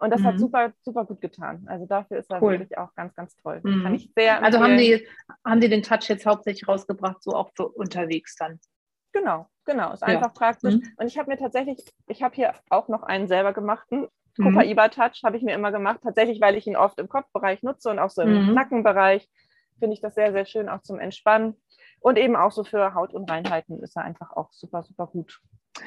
Und 0.00 0.10
das 0.10 0.22
mhm. 0.22 0.26
hat 0.26 0.38
super, 0.38 0.72
super 0.82 1.04
gut 1.04 1.20
getan. 1.20 1.66
Also 1.68 1.84
dafür 1.84 2.18
ist 2.18 2.30
er 2.30 2.42
cool. 2.42 2.52
wirklich 2.52 2.78
auch 2.78 2.94
ganz, 2.94 3.14
ganz 3.14 3.36
toll. 3.36 3.60
Mhm. 3.62 3.82
Kann 3.82 3.94
ich 3.94 4.10
sehr 4.16 4.42
also 4.42 4.58
haben 4.58 4.78
die, 4.78 5.06
haben 5.44 5.60
die 5.60 5.68
den 5.68 5.82
Touch 5.82 6.08
jetzt 6.08 6.24
hauptsächlich 6.24 6.66
rausgebracht, 6.66 7.22
so 7.22 7.32
auch 7.32 7.50
für 7.54 7.68
unterwegs 7.68 8.34
dann? 8.36 8.58
Genau, 9.12 9.46
genau. 9.64 9.92
Ist 9.92 10.02
einfach 10.02 10.28
ja. 10.28 10.32
praktisch. 10.32 10.74
Mhm. 10.74 10.92
Und 10.96 11.06
ich 11.06 11.18
habe 11.18 11.30
mir 11.30 11.38
tatsächlich, 11.38 11.84
ich 12.06 12.22
habe 12.22 12.34
hier 12.34 12.54
auch 12.68 12.88
noch 12.88 13.02
einen 13.02 13.28
selber 13.28 13.52
gemachten. 13.52 14.08
Mhm. 14.38 14.76
Touch 14.90 15.22
habe 15.24 15.36
ich 15.36 15.42
mir 15.42 15.54
immer 15.54 15.72
gemacht, 15.72 16.00
tatsächlich, 16.02 16.40
weil 16.40 16.56
ich 16.56 16.66
ihn 16.66 16.76
oft 16.76 16.98
im 16.98 17.08
Kopfbereich 17.08 17.62
nutze 17.62 17.90
und 17.90 17.98
auch 17.98 18.10
so 18.10 18.22
im 18.22 18.48
mhm. 18.48 18.54
Nackenbereich 18.54 19.28
finde 19.78 19.94
ich 19.94 20.00
das 20.00 20.14
sehr, 20.14 20.32
sehr 20.32 20.46
schön 20.46 20.68
auch 20.68 20.82
zum 20.82 20.98
Entspannen. 20.98 21.56
Und 22.00 22.18
eben 22.18 22.36
auch 22.36 22.52
so 22.52 22.64
für 22.64 22.94
Hautunreinheiten 22.94 23.82
ist 23.82 23.96
er 23.96 24.04
einfach 24.04 24.32
auch 24.34 24.52
super, 24.52 24.82
super 24.82 25.06
gut. 25.06 25.40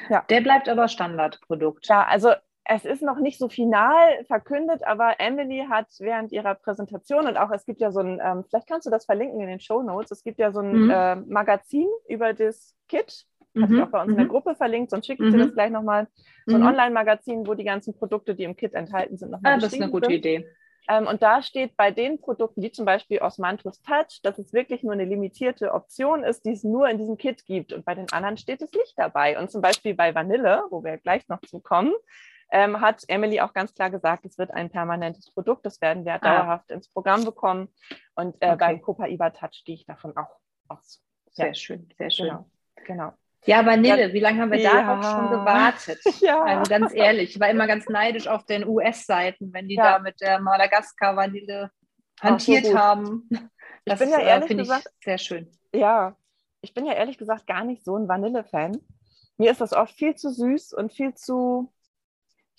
Ja. 0.08 0.24
Der 0.28 0.40
bleibt 0.40 0.68
aber 0.68 0.88
Standardprodukt. 0.88 1.88
Ja, 1.88 2.04
also 2.04 2.32
es 2.64 2.84
ist 2.84 3.02
noch 3.02 3.18
nicht 3.18 3.38
so 3.38 3.48
final 3.48 4.24
verkündet, 4.26 4.82
aber 4.84 5.20
Emily 5.20 5.66
hat 5.68 5.88
während 5.98 6.32
ihrer 6.32 6.54
Präsentation 6.54 7.26
und 7.26 7.36
auch 7.36 7.50
es 7.50 7.66
gibt 7.66 7.80
ja 7.80 7.92
so 7.92 8.00
ein, 8.00 8.20
ähm, 8.24 8.44
vielleicht 8.48 8.68
kannst 8.68 8.86
du 8.86 8.90
das 8.90 9.04
verlinken 9.04 9.40
in 9.40 9.48
den 9.48 9.60
Show 9.60 9.82
Notes, 9.82 10.10
es 10.10 10.24
gibt 10.24 10.38
ja 10.38 10.50
so 10.50 10.60
ein 10.60 10.84
mhm. 10.84 10.90
äh, 10.90 11.16
Magazin 11.16 11.88
über 12.08 12.32
das 12.32 12.74
Kit, 12.88 13.26
habe 13.54 13.68
mhm. 13.68 13.78
ich 13.78 13.82
auch 13.82 13.90
bei 13.90 14.00
uns 14.00 14.10
in 14.10 14.16
der 14.16 14.24
mhm. 14.24 14.30
Gruppe 14.30 14.54
verlinkt, 14.54 14.90
sonst 14.90 15.06
schicke 15.06 15.24
ich 15.24 15.32
dir 15.32 15.38
das 15.38 15.48
mhm. 15.48 15.54
gleich 15.54 15.70
nochmal, 15.70 16.08
so 16.46 16.56
ein 16.56 16.62
mhm. 16.62 16.68
Online-Magazin, 16.68 17.46
wo 17.46 17.54
die 17.54 17.64
ganzen 17.64 17.94
Produkte, 17.94 18.34
die 18.34 18.44
im 18.44 18.56
Kit 18.56 18.72
enthalten 18.74 19.18
sind, 19.18 19.30
nochmal 19.30 19.54
ah, 19.54 19.58
Das 19.58 19.72
ist 19.72 19.80
eine 19.80 19.90
gute 19.90 20.06
sind. 20.06 20.16
Idee. 20.16 20.48
Ähm, 20.88 21.06
und 21.06 21.22
da 21.22 21.42
steht 21.42 21.76
bei 21.76 21.90
den 21.90 22.20
Produkten, 22.20 22.62
wie 22.62 22.70
zum 22.70 22.84
Beispiel 22.84 23.18
Osmanthus 23.20 23.80
Touch, 23.82 24.20
dass 24.22 24.38
es 24.38 24.52
wirklich 24.52 24.82
nur 24.82 24.92
eine 24.92 25.04
limitierte 25.04 25.72
Option 25.72 26.24
ist, 26.24 26.44
die 26.44 26.52
es 26.52 26.62
nur 26.62 26.88
in 26.88 26.98
diesem 26.98 27.16
Kit 27.16 27.46
gibt. 27.46 27.72
Und 27.72 27.84
bei 27.84 27.94
den 27.94 28.10
anderen 28.12 28.36
steht 28.36 28.60
es 28.60 28.70
nicht 28.72 28.92
dabei. 28.96 29.38
Und 29.38 29.50
zum 29.50 29.62
Beispiel 29.62 29.94
bei 29.94 30.14
Vanille, 30.14 30.64
wo 30.70 30.84
wir 30.84 30.98
gleich 30.98 31.26
noch 31.28 31.40
zu 31.40 31.60
kommen, 31.60 31.94
ähm, 32.54 32.80
hat 32.80 33.02
Emily 33.08 33.40
auch 33.40 33.52
ganz 33.52 33.74
klar 33.74 33.90
gesagt, 33.90 34.24
es 34.24 34.38
wird 34.38 34.52
ein 34.52 34.70
permanentes 34.70 35.28
Produkt, 35.32 35.66
das 35.66 35.80
werden 35.80 36.04
wir 36.04 36.14
ah. 36.14 36.18
dauerhaft 36.18 36.70
ins 36.70 36.88
Programm 36.88 37.24
bekommen. 37.24 37.68
Und 38.14 38.36
äh, 38.40 38.46
okay. 38.46 38.56
beim 38.58 38.80
Copaiba 38.80 39.30
Touch 39.30 39.64
gehe 39.64 39.74
ich 39.74 39.84
davon 39.86 40.16
auch 40.16 40.38
aus. 40.68 41.02
Sehr 41.32 41.48
ja. 41.48 41.54
schön, 41.54 41.88
sehr 41.98 42.10
schön. 42.10 42.28
Genau. 42.28 42.46
genau. 42.86 43.12
Ja, 43.46 43.66
Vanille, 43.66 44.12
wie 44.12 44.20
lange 44.20 44.40
haben 44.40 44.52
wir 44.52 44.60
ja. 44.60 44.72
darauf 44.72 45.04
schon 45.04 45.30
gewartet? 45.30 45.98
Ja. 46.20 46.42
Also 46.44 46.70
ganz 46.70 46.94
ehrlich, 46.94 47.34
ich 47.34 47.40
war 47.40 47.50
immer 47.50 47.66
ganz 47.66 47.88
neidisch 47.88 48.28
auf 48.28 48.46
den 48.46 48.66
US-Seiten, 48.66 49.52
wenn 49.52 49.68
die 49.68 49.74
ja. 49.74 49.94
da 49.94 49.98
mit 49.98 50.20
der 50.20 50.38
Madagaskar-Vanille 50.38 51.70
hantiert 52.20 52.66
so 52.66 52.78
haben. 52.78 53.28
Das 53.84 54.00
ich 54.00 54.06
bin 54.06 54.14
ja 54.14 54.24
äh, 54.24 54.28
ehrlich 54.28 54.56
gesagt 54.56 54.88
sehr 55.02 55.18
schön. 55.18 55.50
Ja, 55.74 56.16
ich 56.62 56.72
bin 56.72 56.86
ja 56.86 56.94
ehrlich 56.94 57.18
gesagt 57.18 57.46
gar 57.46 57.64
nicht 57.64 57.84
so 57.84 57.96
ein 57.96 58.08
Vanille-Fan. 58.08 58.78
Mir 59.36 59.50
ist 59.50 59.60
das 59.60 59.72
oft 59.72 59.94
viel 59.94 60.14
zu 60.14 60.30
süß 60.30 60.72
und 60.72 60.92
viel 60.92 61.14
zu, 61.14 61.70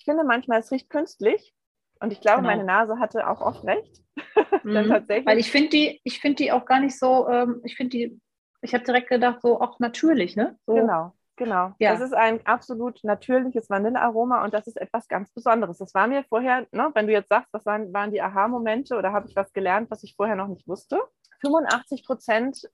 finde 0.06 0.24
manchmal, 0.24 0.60
es 0.60 0.72
riecht 0.72 0.88
künstlich. 0.88 1.54
Und 2.00 2.12
ich 2.12 2.22
glaube, 2.22 2.38
genau. 2.38 2.50
meine 2.50 2.64
Nase 2.64 2.98
hatte 2.98 3.28
auch 3.28 3.42
oft 3.42 3.64
recht. 3.64 4.02
Mhm. 4.62 4.88
tatsächlich. 4.88 5.26
Weil 5.26 5.38
ich 5.38 5.50
finde 5.50 5.68
die, 5.68 6.00
ich 6.02 6.18
finde 6.20 6.36
die 6.36 6.50
auch 6.50 6.64
gar 6.64 6.80
nicht 6.80 6.98
so, 6.98 7.28
ähm, 7.28 7.60
ich 7.62 7.76
finde 7.76 7.90
die 7.90 8.20
ich 8.66 8.74
habe 8.74 8.84
direkt 8.84 9.08
gedacht, 9.08 9.40
so 9.42 9.60
auch 9.60 9.78
natürlich, 9.78 10.36
ne? 10.36 10.58
So. 10.66 10.74
Genau, 10.74 11.12
genau. 11.36 11.72
Ja. 11.78 11.92
Das 11.92 12.00
ist 12.00 12.14
ein 12.14 12.44
absolut 12.46 13.02
natürliches 13.04 13.70
Vanillearoma 13.70 14.44
und 14.44 14.54
das 14.54 14.66
ist 14.66 14.76
etwas 14.76 15.08
ganz 15.08 15.30
Besonderes. 15.30 15.78
Das 15.78 15.94
war 15.94 16.06
mir 16.06 16.24
vorher, 16.24 16.66
ne, 16.72 16.90
wenn 16.94 17.06
du 17.06 17.12
jetzt 17.12 17.28
sagst, 17.28 17.52
was 17.52 17.64
waren, 17.66 17.92
waren 17.92 18.10
die 18.10 18.22
Aha-Momente 18.22 18.96
oder 18.96 19.12
habe 19.12 19.28
ich 19.28 19.36
was 19.36 19.52
gelernt, 19.52 19.90
was 19.90 20.02
ich 20.02 20.14
vorher 20.16 20.36
noch 20.36 20.48
nicht 20.48 20.66
wusste? 20.66 21.00
85 21.40 22.04
Prozent 22.04 22.68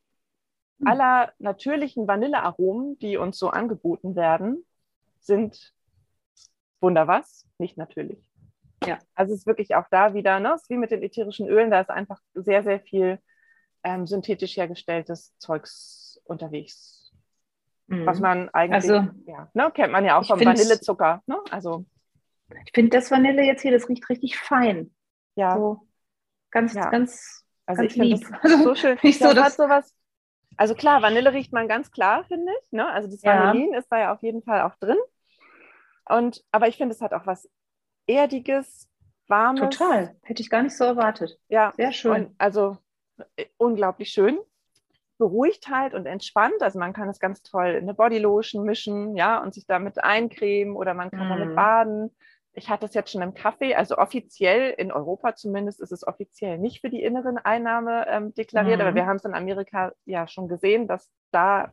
hm. 0.79 0.87
aller 0.87 1.33
natürlichen 1.38 2.07
Vanillearomen, 2.07 2.99
die 2.99 3.16
uns 3.16 3.38
so 3.38 3.51
angeboten 3.51 4.16
werden, 4.16 4.64
sind 5.21 5.75
wunder 6.83 7.07
was, 7.07 7.47
nicht 7.59 7.77
natürlich. 7.77 8.18
Ja. 8.85 8.99
Also 9.14 9.33
es 9.33 9.40
ist 9.40 9.47
wirklich 9.47 9.75
auch 9.75 9.87
da 9.90 10.14
wieder, 10.14 10.40
ne, 10.40 10.53
es 10.55 10.62
ist 10.62 10.71
wie 10.71 10.77
mit 10.77 10.90
den 10.90 11.03
ätherischen 11.03 11.49
Ölen, 11.49 11.71
da 11.71 11.81
ist 11.81 11.90
einfach 11.90 12.21
sehr, 12.35 12.62
sehr 12.62 12.81
viel 12.81 13.18
ähm, 13.85 14.07
synthetisch 14.07 14.57
hergestelltes 14.57 15.37
Zeugs 15.38 16.21
unterwegs. 16.25 17.12
Mhm. 17.87 18.07
Was 18.07 18.21
man 18.21 18.49
eigentlich, 18.51 18.90
also, 18.90 19.09
ja, 19.27 19.51
ne, 19.55 19.71
kennt 19.73 19.92
man 19.92 20.05
ja 20.05 20.18
auch 20.18 20.27
vom 20.27 20.40
Vanillezucker. 20.40 21.23
Ne? 21.27 21.38
Also, 21.51 21.85
ich 22.66 22.73
finde 22.75 22.97
das 22.97 23.11
Vanille 23.11 23.42
jetzt 23.42 23.62
hier, 23.62 23.73
das 23.73 23.88
riecht 23.88 24.09
richtig 24.09 24.38
fein. 24.38 24.95
Ja. 25.37 25.57
So 25.57 25.87
ganz, 26.51 26.75
ja. 26.75 26.90
ganz, 26.90 27.45
also 27.66 27.83
ganz 27.83 27.92
ich 27.92 27.99
lieb. 27.99 28.29
Das 28.42 28.62
so 28.62 28.75
schön. 28.75 28.99
ich 29.03 29.18
so, 29.18 29.33
das 29.33 29.45
hat 29.45 29.53
sowas, 29.53 29.95
also 30.57 30.75
klar, 30.75 31.03
Vanille 31.03 31.33
riecht 31.33 31.53
man 31.53 31.68
ganz 31.68 31.90
klar, 31.90 32.25
finde 32.25 32.53
ich. 32.62 32.73
Ne? 32.73 32.87
Also 32.87 33.09
das 33.09 33.23
Vanillin 33.23 33.73
ja. 33.73 33.79
ist 33.79 33.88
da 33.90 33.99
ja 33.99 34.12
auf 34.12 34.23
jeden 34.23 34.42
Fall 34.42 34.62
auch 34.62 34.77
drin. 34.77 34.99
Und, 36.12 36.44
aber 36.53 36.68
ich 36.68 36.77
finde, 36.77 36.94
es 36.94 37.01
hat 37.01 37.14
auch 37.14 37.27
was 37.27 37.48
Erdiges, 38.07 38.88
Warmes. 39.29 39.61
Total. 39.61 40.14
Hätte 40.22 40.42
ich 40.42 40.51
gar 40.51 40.62
nicht 40.62 40.77
so 40.77 40.85
erwartet. 40.85 41.38
Ja. 41.48 41.72
Sehr 41.77 41.92
schön. 41.92 42.27
Und 42.27 42.35
also 42.38 42.77
unglaublich 43.57 44.11
schön. 44.11 44.38
Beruhigt 45.18 45.68
halt 45.68 45.94
und 45.94 46.07
entspannt. 46.07 46.61
Also 46.61 46.79
man 46.79 46.92
kann 46.92 47.09
es 47.09 47.18
ganz 47.18 47.42
toll 47.42 47.68
in 47.68 47.85
eine 47.85 47.94
Bodylotion 47.94 48.64
mischen, 48.64 49.16
ja, 49.16 49.40
und 49.42 49.55
sich 49.55 49.66
damit 49.66 50.03
eincremen 50.03 50.77
oder 50.77 50.94
man 50.94 51.11
kann 51.11 51.29
mm. 51.29 51.31
damit 51.31 51.57
baden. 51.57 52.11
Ich 52.55 52.68
hatte 52.68 52.87
es 52.87 52.94
jetzt 52.94 53.12
schon 53.12 53.22
im 53.22 53.33
Kaffee, 53.33 53.75
also 53.75 53.96
offiziell 53.96 54.75
in 54.77 54.92
Europa 54.92 55.35
zumindest 55.35 55.81
ist 55.81 55.92
es 55.92 56.07
offiziell 56.07 56.59
nicht 56.59 56.83
für 56.83 56.90
die 56.90 57.03
inneren 57.03 57.38
Einnahme 57.38 58.07
ähm, 58.09 58.35
deklariert, 58.35 58.79
mm. 58.79 58.83
aber 58.83 58.94
wir 58.94 59.07
haben 59.07 59.16
es 59.16 59.25
in 59.25 59.35
Amerika 59.35 59.92
ja 60.05 60.27
schon 60.27 60.48
gesehen, 60.48 60.88
dass 60.88 61.09
da 61.31 61.72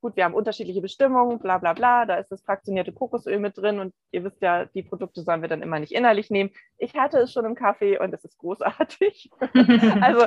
gut, 0.00 0.16
wir 0.16 0.24
haben 0.24 0.34
unterschiedliche 0.34 0.80
Bestimmungen, 0.80 1.38
bla 1.38 1.58
bla 1.58 1.72
bla, 1.72 2.06
da 2.06 2.16
ist 2.16 2.30
das 2.30 2.42
fraktionierte 2.42 2.92
Kokosöl 2.92 3.38
mit 3.38 3.56
drin 3.56 3.78
und 3.78 3.94
ihr 4.10 4.24
wisst 4.24 4.40
ja, 4.42 4.64
die 4.66 4.82
Produkte 4.82 5.22
sollen 5.22 5.42
wir 5.42 5.48
dann 5.48 5.62
immer 5.62 5.78
nicht 5.78 5.92
innerlich 5.92 6.30
nehmen. 6.30 6.50
Ich 6.78 6.94
hatte 6.94 7.18
es 7.18 7.32
schon 7.32 7.44
im 7.44 7.54
Kaffee 7.54 7.98
und 7.98 8.12
es 8.14 8.24
ist 8.24 8.38
großartig. 8.38 9.30
also 10.00 10.26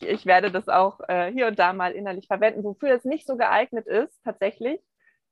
ich 0.00 0.26
werde 0.26 0.50
das 0.50 0.68
auch 0.68 1.00
äh, 1.08 1.32
hier 1.32 1.48
und 1.48 1.58
da 1.58 1.72
mal 1.72 1.92
innerlich 1.92 2.26
verwenden, 2.26 2.64
wofür 2.64 2.90
es 2.90 3.04
nicht 3.04 3.26
so 3.26 3.36
geeignet 3.36 3.86
ist 3.86 4.22
tatsächlich, 4.24 4.80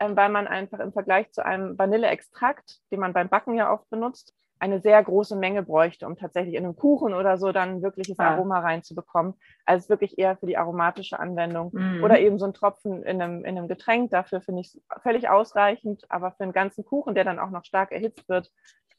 ähm, 0.01 0.17
weil 0.17 0.29
man 0.29 0.47
einfach 0.47 0.81
im 0.81 0.93
Vergleich 0.93 1.31
zu 1.33 1.45
einem 1.45 1.79
Vanilleextrakt, 1.79 2.81
den 2.91 3.01
man 3.01 3.13
beim 3.13 3.29
Backen 3.29 3.55
ja 3.55 3.73
oft 3.73 3.89
benutzt, 3.91 4.35
eine 4.59 4.81
sehr 4.81 5.03
große 5.03 5.37
Menge 5.37 5.63
bräuchte, 5.63 6.07
um 6.07 6.17
tatsächlich 6.17 6.55
in 6.55 6.65
einem 6.65 6.77
Kuchen 6.77 7.15
oder 7.15 7.39
so 7.39 7.53
dann 7.53 7.83
wirkliches 7.83 8.19
ah. 8.19 8.31
Aroma 8.31 8.61
reinzubekommen. 8.61 9.35
Also 9.65 9.89
wirklich 9.89 10.19
eher 10.19 10.37
für 10.37 10.47
die 10.47 10.57
aromatische 10.57 11.19
Anwendung. 11.19 11.71
Mhm. 11.73 12.03
Oder 12.03 12.21
eben 12.21 12.39
so 12.39 12.47
ein 12.47 12.55
Tropfen 12.55 13.03
in 13.03 13.21
einem, 13.21 13.45
in 13.45 13.59
einem 13.59 13.69
Getränk. 13.69 14.11
Dafür 14.11 14.41
finde 14.41 14.63
ich 14.63 14.69
es 14.69 14.81
völlig 15.03 15.29
ausreichend. 15.29 16.05
Aber 16.09 16.33
für 16.33 16.45
einen 16.45 16.53
ganzen 16.53 16.85
Kuchen, 16.85 17.15
der 17.15 17.25
dann 17.25 17.39
auch 17.39 17.51
noch 17.51 17.65
stark 17.65 17.93
erhitzt 17.93 18.29
wird, 18.29 18.51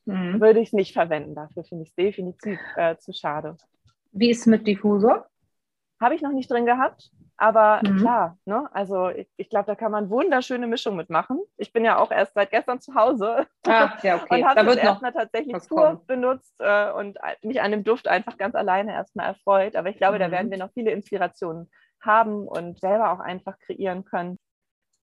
mhm. 0.05 0.39
würde 0.39 0.59
ich 0.59 0.69
es 0.69 0.73
nicht 0.73 0.93
verwenden. 0.93 1.35
Dafür 1.35 1.63
finde 1.63 1.83
ich 1.83 1.89
es 1.89 1.95
definitiv 1.95 2.59
äh, 2.75 2.97
zu 2.97 3.13
schade. 3.13 3.57
Wie 4.11 4.29
ist 4.29 4.41
es 4.41 4.45
mit 4.45 4.67
Diffusor? 4.67 5.27
Habe 5.99 6.15
ich 6.15 6.21
noch 6.21 6.31
nicht 6.31 6.49
drin 6.49 6.65
gehabt. 6.65 7.11
Aber 7.39 7.81
mhm. 7.83 7.97
klar, 7.99 8.37
ne? 8.45 8.67
also 8.73 9.09
ich, 9.09 9.29
ich 9.37 9.49
glaube, 9.49 9.67
da 9.67 9.75
kann 9.75 9.91
man 9.91 10.09
wunderschöne 10.09 10.65
Mischung 10.65 10.95
mitmachen. 10.95 11.39
Ich 11.57 11.71
bin 11.71 11.85
ja 11.85 11.99
auch 11.99 12.09
erst 12.09 12.33
seit 12.33 12.49
gestern 12.49 12.81
zu 12.81 12.95
Hause 12.95 13.45
ah, 13.67 13.93
ja, 14.01 14.15
okay. 14.23 14.41
und 14.41 14.47
habe 14.47 14.65
das 14.65 14.77
erstmal 14.77 15.13
tatsächlich 15.13 15.55
pur 15.67 16.03
benutzt 16.07 16.55
äh, 16.59 16.91
und 16.91 17.19
mich 17.43 17.61
an 17.61 17.71
dem 17.71 17.83
Duft 17.83 18.07
einfach 18.07 18.37
ganz 18.37 18.55
alleine 18.55 18.93
erstmal 18.93 19.27
erfreut. 19.27 19.75
Aber 19.75 19.89
ich 19.89 19.97
glaube, 19.97 20.15
mhm. 20.15 20.21
da 20.21 20.31
werden 20.31 20.49
wir 20.49 20.57
noch 20.57 20.71
viele 20.73 20.89
Inspirationen 20.89 21.69
haben 22.01 22.47
und 22.47 22.79
selber 22.79 23.11
auch 23.11 23.19
einfach 23.19 23.59
kreieren 23.59 24.03
können. 24.03 24.39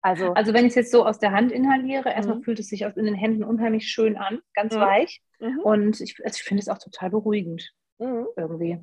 Also, 0.02 0.34
also 0.34 0.54
wenn 0.54 0.66
ich 0.66 0.72
es 0.72 0.76
jetzt 0.76 0.92
so 0.92 1.06
aus 1.06 1.20
der 1.20 1.32
Hand 1.32 1.52
inhaliere, 1.52 2.10
erstmal 2.10 2.38
mhm. 2.38 2.44
fühlt 2.44 2.60
es 2.60 2.70
sich 2.70 2.82
in 2.82 3.06
den 3.06 3.14
Händen 3.14 3.44
unheimlich 3.44 3.88
schön 3.88 4.18
an, 4.18 4.40
ganz 4.54 4.74
mhm. 4.74 4.80
weich. 4.80 5.22
Mhm. 5.40 5.60
Und 5.60 6.02
ich, 6.02 6.16
also 6.24 6.38
ich 6.38 6.44
finde 6.44 6.62
es 6.62 6.70
auch 6.70 6.80
total 6.80 7.10
beruhigend 7.10 7.72
mhm. 8.00 8.26
irgendwie. 8.36 8.80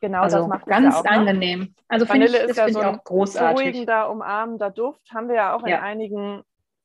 Genau, 0.00 0.22
also 0.22 0.38
das 0.38 0.48
macht 0.48 0.66
ganz 0.66 0.94
auch, 0.94 1.04
ne? 1.04 1.10
angenehm. 1.10 1.74
Also 1.88 2.08
Vanille 2.08 2.44
ich, 2.44 2.50
ist 2.50 2.56
ja 2.56 2.68
so 2.68 2.80
ein 2.80 3.00
großartig. 3.04 3.56
beruhigender, 3.56 4.10
umarmender 4.10 4.70
Duft. 4.70 5.02
Haben 5.12 5.28
wir 5.28 5.36
ja 5.36 5.56
auch 5.56 5.62
in 5.62 5.70
ja. 5.70 5.82
einigen 5.82 6.42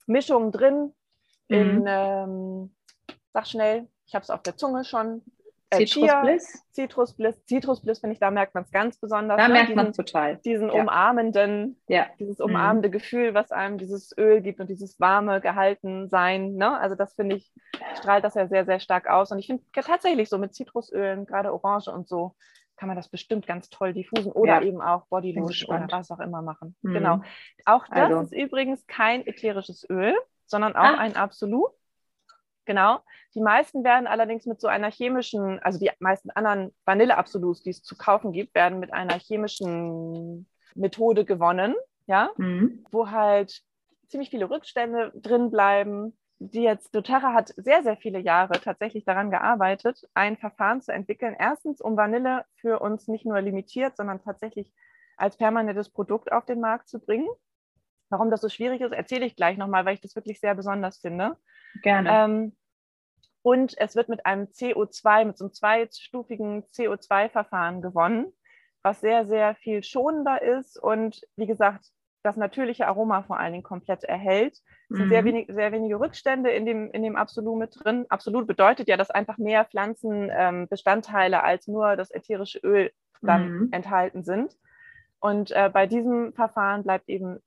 Mischungen 0.08 0.52
drin. 0.52 0.94
in, 1.48 1.80
mhm. 1.80 1.86
ähm, 1.88 2.76
sag 3.34 3.48
schnell, 3.48 3.88
ich 4.06 4.16
habe 4.16 4.24
es 4.24 4.30
auf 4.30 4.42
der 4.44 4.58
Zunge 4.58 4.84
schon, 4.84 5.22
äh, 5.72 5.86
Citrusbliss. 5.86 6.66
Citrusbliss. 6.74 7.46
Citrusbliss, 7.46 8.00
finde 8.00 8.14
ich, 8.14 8.20
da 8.20 8.30
merkt 8.30 8.54
man 8.54 8.64
es 8.64 8.72
ganz 8.72 8.98
besonders. 8.98 9.38
Da 9.38 9.48
ne? 9.48 9.54
merkt 9.54 9.76
man 9.76 9.94
total. 9.94 10.36
Diesen 10.38 10.68
ja. 10.68 10.82
umarmenden, 10.82 11.82
ja. 11.88 12.08
dieses 12.20 12.40
mhm. 12.40 12.46
umarmende 12.46 12.90
mhm. 12.90 12.94
Gefühl, 12.94 13.34
was 13.34 13.52
einem 13.52 13.78
dieses 13.78 14.16
Öl 14.18 14.42
gibt 14.42 14.60
und 14.60 14.70
dieses 14.70 15.00
warme 15.00 15.40
gehalten 15.40 16.10
sein. 16.10 16.56
Ne? 16.56 16.78
Also 16.78 16.96
das 16.96 17.14
finde 17.14 17.38
ich, 17.38 17.54
strahlt 17.98 18.26
das 18.26 18.36
ja 18.36 18.48
sehr, 18.48 18.66
sehr 18.66 18.82
stark 18.82 19.08
aus. 19.08 19.32
Und 19.32 19.40
ich 19.40 19.48
finde 19.48 19.64
tatsächlich 19.74 20.28
so 20.28 20.38
mit 20.38 20.54
Zitrusölen, 20.54 21.26
gerade 21.26 21.54
Orange 21.54 21.88
und 21.88 22.08
so, 22.08 22.36
kann 22.82 22.88
man 22.88 22.98
das 22.98 23.10
bestimmt 23.10 23.46
ganz 23.46 23.70
toll 23.70 23.94
diffusen 23.94 24.32
oder 24.32 24.56
ja. 24.56 24.62
eben 24.64 24.82
auch 24.82 25.06
Bodylotion 25.06 25.84
oder 25.84 26.00
was 26.00 26.10
auch 26.10 26.20
immer 26.20 26.42
machen. 26.42 26.76
Mhm. 26.82 26.94
Genau. 26.94 27.22
Auch 27.64 27.86
das 27.88 28.10
also. 28.10 28.22
ist 28.22 28.34
übrigens 28.34 28.88
kein 28.88 29.28
ätherisches 29.28 29.88
Öl, 29.88 30.16
sondern 30.48 30.76
auch 30.76 30.82
ah. 30.82 30.98
ein 30.98 31.16
Absolut. 31.16 31.70
Genau. 32.66 33.02
Die 33.36 33.40
meisten 33.40 33.84
werden 33.84 34.08
allerdings 34.08 34.48
mit 34.48 34.60
so 34.60 34.68
einer 34.68 34.90
chemischen, 34.90 35.60
also 35.60 35.78
die 35.78 35.92
meisten 36.00 36.32
anderen 36.32 36.74
Vanille-Absoluts, 36.86 37.62
die 37.62 37.70
es 37.70 37.84
zu 37.84 37.96
kaufen 37.96 38.32
gibt, 38.32 38.56
werden 38.56 38.80
mit 38.80 38.92
einer 38.92 39.20
chemischen 39.20 40.48
Methode 40.74 41.24
gewonnen, 41.24 41.76
ja, 42.08 42.32
mhm. 42.38 42.84
wo 42.90 43.12
halt 43.12 43.62
ziemlich 44.08 44.32
viele 44.32 44.50
Rückstände 44.50 45.12
drin 45.14 45.52
bleiben. 45.52 46.18
Die 46.44 46.64
jetzt, 46.64 46.96
doTERRA 46.96 47.36
hat 47.36 47.54
sehr, 47.56 47.84
sehr 47.84 47.98
viele 47.98 48.18
Jahre 48.18 48.60
tatsächlich 48.60 49.06
daran 49.06 49.30
gearbeitet, 49.30 50.10
ein 50.16 50.38
Verfahren 50.38 50.82
zu 50.82 50.92
entwickeln. 50.92 51.36
Erstens, 51.38 51.82
um 51.82 51.96
Vanille 51.96 52.46
für 52.56 52.80
uns 52.80 53.08
nicht 53.08 53.28
nur 53.28 53.40
limitiert, 53.42 53.96
sondern 53.96 54.24
tatsächlich 54.24 54.74
als 55.18 55.38
permanentes 55.38 55.92
Produkt 55.92 56.32
auf 56.32 56.46
den 56.46 56.60
Markt 56.60 56.90
zu 56.90 57.00
bringen. 57.00 57.28
Warum 58.10 58.32
das 58.32 58.42
so 58.42 58.50
schwierig 58.50 58.82
ist, 58.82 58.92
erzähle 58.92 59.28
ich 59.28 59.36
gleich 59.36 59.56
nochmal, 59.56 59.86
weil 59.86 59.94
ich 59.94 60.02
das 60.02 60.16
wirklich 60.16 60.40
sehr 60.40 60.56
besonders 60.56 60.98
finde. 60.98 61.38
Gerne. 61.84 62.10
Ähm, 62.10 62.58
und 63.44 63.78
es 63.78 63.96
wird 63.96 64.10
mit 64.10 64.26
einem 64.26 64.46
CO2, 64.46 65.26
mit 65.26 65.38
so 65.38 65.46
einem 65.46 65.54
zweistufigen 65.54 66.64
CO2-Verfahren 66.64 67.84
gewonnen, 67.84 68.34
was 68.82 69.00
sehr, 69.00 69.28
sehr 69.28 69.54
viel 69.54 69.84
schonender 69.84 70.42
ist 70.42 70.82
und 70.82 71.22
wie 71.36 71.46
gesagt, 71.46 71.86
das 72.24 72.38
natürliche 72.38 72.88
Aroma 72.88 73.24
vor 73.24 73.40
allen 73.40 73.54
Dingen 73.54 73.64
komplett 73.64 74.04
erhält. 74.04 74.54
Es 74.90 74.98
sind 74.98 75.06
mhm. 75.06 75.10
sehr, 75.10 75.26
wenig, 75.26 75.48
sehr 75.52 75.72
wenige 75.72 76.00
Rückstände 76.00 76.52
in 76.52 76.66
dem, 76.66 76.92
in 76.92 77.04
dem 77.04 77.16
Absolut 77.16 77.58
mit 77.58 77.76
drin. 77.84 78.06
Absolut 78.10 78.48
bedeutet 78.48 78.88
ja, 78.88 78.98
dass 78.98 79.10
einfach 79.10 79.38
mehr 79.38 79.66
Pflanzenbestandteile 79.66 81.38
ähm, 81.38 81.44
als 81.44 81.68
nur 81.68 81.96
das 81.96 82.12
ätherische 82.12 82.60
Öl 82.60 82.92
dann 83.22 83.50
mhm. 83.50 83.70
enthalten 83.72 84.24
sind. 84.24 84.56
Und 85.20 85.52
äh, 85.52 85.70
bei 85.72 85.88
diesem 85.88 86.34
Verfahren 86.34 86.84
bleibt 86.84 87.10
eben 87.10 87.40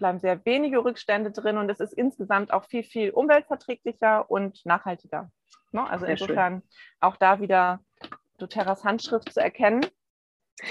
bleiben 0.00 0.18
sehr 0.18 0.44
wenige 0.44 0.84
Rückstände 0.84 1.30
drin 1.30 1.58
und 1.58 1.70
es 1.70 1.78
ist 1.78 1.92
insgesamt 1.92 2.52
auch 2.52 2.64
viel, 2.64 2.82
viel 2.82 3.10
umweltverträglicher 3.10 4.28
und 4.30 4.64
nachhaltiger. 4.64 5.30
Ne? 5.72 5.88
Also 5.88 6.06
sehr 6.06 6.12
insofern 6.12 6.62
schön. 6.62 6.70
auch 7.00 7.16
da 7.16 7.40
wieder 7.40 7.80
doTERRAs 8.38 8.82
Handschrift 8.82 9.32
zu 9.32 9.40
erkennen. 9.40 9.86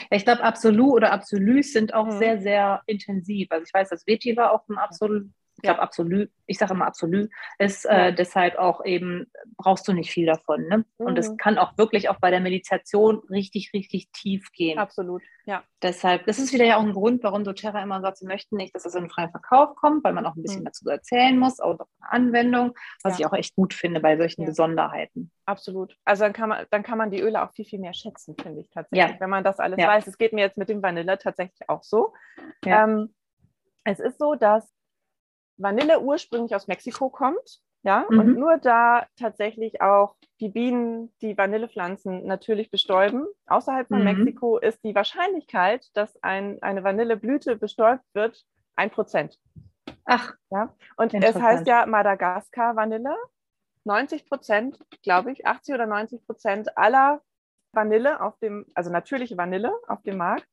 Ja, 0.09 0.17
ich 0.17 0.25
glaube, 0.25 0.43
Absolut 0.43 0.93
oder 0.93 1.11
Absolus 1.11 1.73
sind 1.73 1.93
auch 1.93 2.07
mhm. 2.07 2.17
sehr, 2.19 2.41
sehr 2.41 2.81
intensiv. 2.85 3.47
Also 3.51 3.63
ich 3.65 3.73
weiß, 3.73 3.89
dass 3.89 4.07
Vetiver 4.07 4.51
auch 4.51 4.67
ein 4.69 4.77
Absolut 4.77 5.29
ich 5.59 5.63
glaube, 5.63 5.81
absolut, 5.81 6.29
ich 6.45 6.57
sage 6.57 6.73
immer 6.73 6.87
absolut, 6.87 7.29
ist 7.57 7.85
äh, 7.85 8.13
deshalb 8.13 8.57
auch 8.57 8.85
eben, 8.85 9.29
brauchst 9.57 9.87
du 9.89 9.93
nicht 9.93 10.09
viel 10.09 10.25
davon. 10.25 10.67
Ne? 10.69 10.85
Und 10.97 11.19
es 11.19 11.29
mhm. 11.29 11.37
kann 11.37 11.57
auch 11.57 11.77
wirklich 11.77 12.07
auch 12.07 12.17
bei 12.19 12.31
der 12.31 12.39
Meditation 12.39 13.19
richtig, 13.29 13.73
richtig 13.73 14.09
tief 14.13 14.49
gehen. 14.53 14.79
Absolut, 14.79 15.21
ja. 15.45 15.63
Deshalb, 15.81 16.25
das 16.27 16.39
ist 16.39 16.53
wieder 16.53 16.63
ja 16.63 16.77
auch 16.77 16.83
ein 16.83 16.93
Grund, 16.93 17.23
warum 17.23 17.43
doTERRA 17.43 17.83
immer 17.83 17.99
sagt, 17.99 18.17
sie 18.17 18.25
möchten 18.25 18.55
nicht, 18.55 18.73
dass 18.73 18.85
es 18.85 18.95
in 18.95 19.03
den 19.03 19.09
freien 19.09 19.31
Verkauf 19.31 19.75
kommt, 19.75 20.03
weil 20.05 20.13
man 20.13 20.25
auch 20.25 20.35
ein 20.35 20.41
bisschen 20.41 20.61
mhm. 20.61 20.65
dazu 20.65 20.87
erzählen 20.87 21.37
muss, 21.37 21.59
auch 21.59 21.71
eine 21.71 21.87
Anwendung, 21.99 22.73
was 23.03 23.19
ja. 23.19 23.25
ich 23.25 23.31
auch 23.31 23.37
echt 23.37 23.55
gut 23.55 23.73
finde 23.73 23.99
bei 23.99 24.15
solchen 24.15 24.43
ja. 24.43 24.47
Besonderheiten. 24.47 25.29
Absolut. 25.45 25.97
Also 26.05 26.23
dann 26.23 26.33
kann 26.33 26.49
man, 26.49 26.65
dann 26.71 26.83
kann 26.83 26.97
man 26.97 27.11
die 27.11 27.19
Öle 27.19 27.43
auch 27.43 27.51
viel, 27.51 27.65
viel 27.65 27.79
mehr 27.79 27.93
schätzen, 27.93 28.35
finde 28.41 28.61
ich 28.61 28.69
tatsächlich, 28.69 29.13
ja. 29.15 29.19
wenn 29.19 29.29
man 29.29 29.43
das 29.43 29.59
alles 29.59 29.77
weiß. 29.77 30.07
Es 30.07 30.17
geht 30.17 30.31
mir 30.31 30.41
jetzt 30.41 30.57
mit 30.57 30.69
dem 30.69 30.81
Vanille 30.81 31.17
tatsächlich 31.17 31.67
auch 31.67 31.83
so. 31.83 32.13
Ähm, 32.65 33.13
es 33.83 33.99
ist 33.99 34.19
so, 34.19 34.35
dass 34.35 34.71
Vanille 35.59 35.99
ursprünglich 35.99 36.55
aus 36.55 36.67
Mexiko 36.67 37.09
kommt. 37.09 37.61
Ja, 37.81 38.05
mhm. 38.09 38.19
und 38.19 38.37
nur 38.37 38.57
da 38.57 39.07
tatsächlich 39.15 39.81
auch 39.81 40.15
die 40.41 40.49
Bienen 40.49 41.13
die 41.21 41.37
Vanillepflanzen 41.37 42.25
natürlich 42.25 42.71
bestäuben. 42.71 43.25
Außerhalb 43.45 43.87
von 43.87 43.99
mhm. 43.99 44.03
Mexiko 44.03 44.57
ist 44.57 44.83
die 44.83 44.93
Wahrscheinlichkeit, 44.95 45.85
dass 45.93 46.21
ein, 46.21 46.61
eine 46.61 46.83
Vanilleblüte 46.83 47.55
bestäubt 47.55 48.03
wird, 48.13 48.43
ein 48.75 48.89
Prozent. 48.89 49.39
Ach, 50.03 50.33
ja. 50.49 50.73
Und 50.97 51.13
es 51.13 51.35
heißt 51.35 51.67
ja 51.67 51.85
Madagaskar-Vanille. 51.85 53.15
90 53.85 54.27
Prozent, 54.27 54.77
glaube 55.03 55.31
ich, 55.31 55.45
80 55.45 55.73
oder 55.73 55.85
90 55.85 56.25
Prozent 56.25 56.77
aller 56.77 57.21
Vanille 57.71 58.21
auf 58.21 58.37
dem, 58.39 58.65
also 58.73 58.91
natürliche 58.91 59.37
Vanille 59.37 59.73
auf 59.87 60.01
dem 60.03 60.17
Markt 60.17 60.49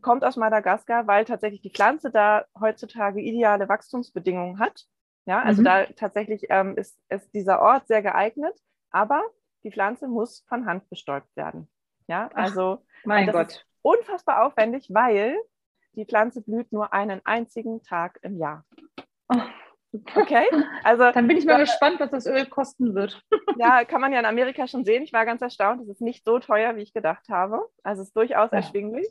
kommt 0.00 0.24
aus 0.24 0.36
Madagaskar, 0.36 1.06
weil 1.06 1.24
tatsächlich 1.24 1.62
die 1.62 1.70
Pflanze 1.70 2.10
da 2.10 2.44
heutzutage 2.58 3.20
ideale 3.20 3.68
Wachstumsbedingungen 3.68 4.58
hat. 4.58 4.84
Ja, 5.26 5.42
also 5.42 5.62
mhm. 5.62 5.64
da 5.64 5.84
tatsächlich 5.86 6.46
ähm, 6.50 6.76
ist, 6.76 6.98
ist 7.08 7.32
dieser 7.34 7.60
Ort 7.62 7.86
sehr 7.86 8.02
geeignet, 8.02 8.54
aber 8.90 9.22
die 9.62 9.72
Pflanze 9.72 10.06
muss 10.06 10.44
von 10.48 10.66
Hand 10.66 10.88
bestäubt 10.90 11.34
werden. 11.36 11.68
Ja, 12.06 12.28
also 12.34 12.78
Ach, 12.80 13.04
mein 13.04 13.30
Gott. 13.30 13.66
unfassbar 13.80 14.44
aufwendig, 14.44 14.88
weil 14.92 15.38
die 15.92 16.04
Pflanze 16.04 16.42
blüht 16.42 16.72
nur 16.72 16.92
einen 16.92 17.22
einzigen 17.24 17.82
Tag 17.82 18.18
im 18.22 18.36
Jahr. 18.36 18.64
Oh. 19.28 19.40
Okay, 20.16 20.46
also 20.82 21.12
dann 21.12 21.28
bin 21.28 21.36
ich 21.36 21.44
mal 21.44 21.60
gespannt, 21.60 22.00
was 22.00 22.10
das 22.10 22.26
Öl 22.26 22.46
kosten 22.46 22.96
wird. 22.96 23.22
ja, 23.58 23.84
kann 23.84 24.00
man 24.00 24.12
ja 24.12 24.18
in 24.18 24.26
Amerika 24.26 24.66
schon 24.66 24.84
sehen. 24.84 25.04
Ich 25.04 25.12
war 25.12 25.24
ganz 25.24 25.40
erstaunt. 25.40 25.82
Es 25.82 25.88
ist 25.88 26.00
nicht 26.00 26.24
so 26.24 26.40
teuer, 26.40 26.74
wie 26.74 26.82
ich 26.82 26.92
gedacht 26.92 27.28
habe. 27.28 27.64
Also 27.84 28.02
es 28.02 28.08
ist 28.08 28.16
durchaus 28.16 28.50
ja. 28.50 28.56
erschwinglich. 28.56 29.06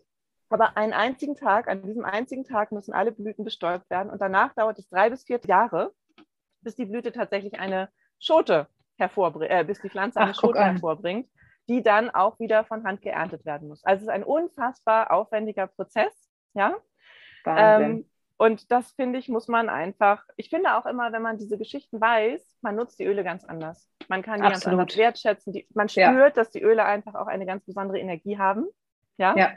Aber 0.53 0.77
einen 0.77 0.93
einzigen 0.93 1.35
Tag, 1.35 1.67
an 1.67 1.81
diesem 1.81 2.05
einzigen 2.05 2.43
Tag 2.43 2.71
müssen 2.71 2.93
alle 2.93 3.11
Blüten 3.11 3.43
bestäubt 3.43 3.89
werden. 3.89 4.11
Und 4.11 4.21
danach 4.21 4.53
dauert 4.53 4.77
es 4.77 4.87
drei 4.87 5.09
bis 5.09 5.23
vier 5.23 5.39
Jahre, 5.47 5.91
bis 6.61 6.75
die 6.75 6.85
Blüte 6.85 7.11
tatsächlich 7.11 7.59
eine 7.59 7.89
Schote 8.19 8.67
hervorbringt, 8.97 9.51
äh, 9.51 9.63
bis 9.63 9.81
die 9.81 9.89
Pflanze 9.89 10.19
eine 10.19 10.29
Ach, 10.29 10.39
Schote 10.39 10.63
hervorbringt, 10.63 11.27
die 11.67 11.81
dann 11.81 12.11
auch 12.11 12.39
wieder 12.39 12.65
von 12.65 12.83
Hand 12.83 13.01
geerntet 13.01 13.45
werden 13.45 13.67
muss. 13.67 13.83
Also 13.83 14.01
es 14.01 14.03
ist 14.03 14.13
ein 14.13 14.23
unfassbar 14.23 15.09
aufwendiger 15.09 15.65
Prozess. 15.65 16.13
Ja. 16.53 16.75
Ähm, 17.47 18.07
und 18.37 18.71
das 18.71 18.91
finde 18.91 19.17
ich, 19.17 19.29
muss 19.29 19.47
man 19.47 19.69
einfach, 19.69 20.23
ich 20.37 20.51
finde 20.51 20.77
auch 20.77 20.85
immer, 20.85 21.11
wenn 21.13 21.23
man 21.23 21.39
diese 21.39 21.57
Geschichten 21.57 21.99
weiß, 21.99 22.59
man 22.61 22.75
nutzt 22.75 22.99
die 22.99 23.05
Öle 23.05 23.23
ganz 23.23 23.43
anders. 23.43 23.89
Man 24.07 24.21
kann 24.21 24.39
die 24.39 24.45
Absolut. 24.45 24.63
ganz 24.63 24.67
anders 24.67 24.97
wertschätzen. 24.97 25.53
Die, 25.53 25.67
man 25.73 25.89
spürt, 25.89 26.05
ja. 26.05 26.29
dass 26.29 26.51
die 26.51 26.61
Öle 26.61 26.85
einfach 26.85 27.15
auch 27.15 27.25
eine 27.25 27.47
ganz 27.47 27.65
besondere 27.65 27.97
Energie 27.97 28.37
haben. 28.37 28.67
Ja. 29.17 29.35
ja. 29.35 29.53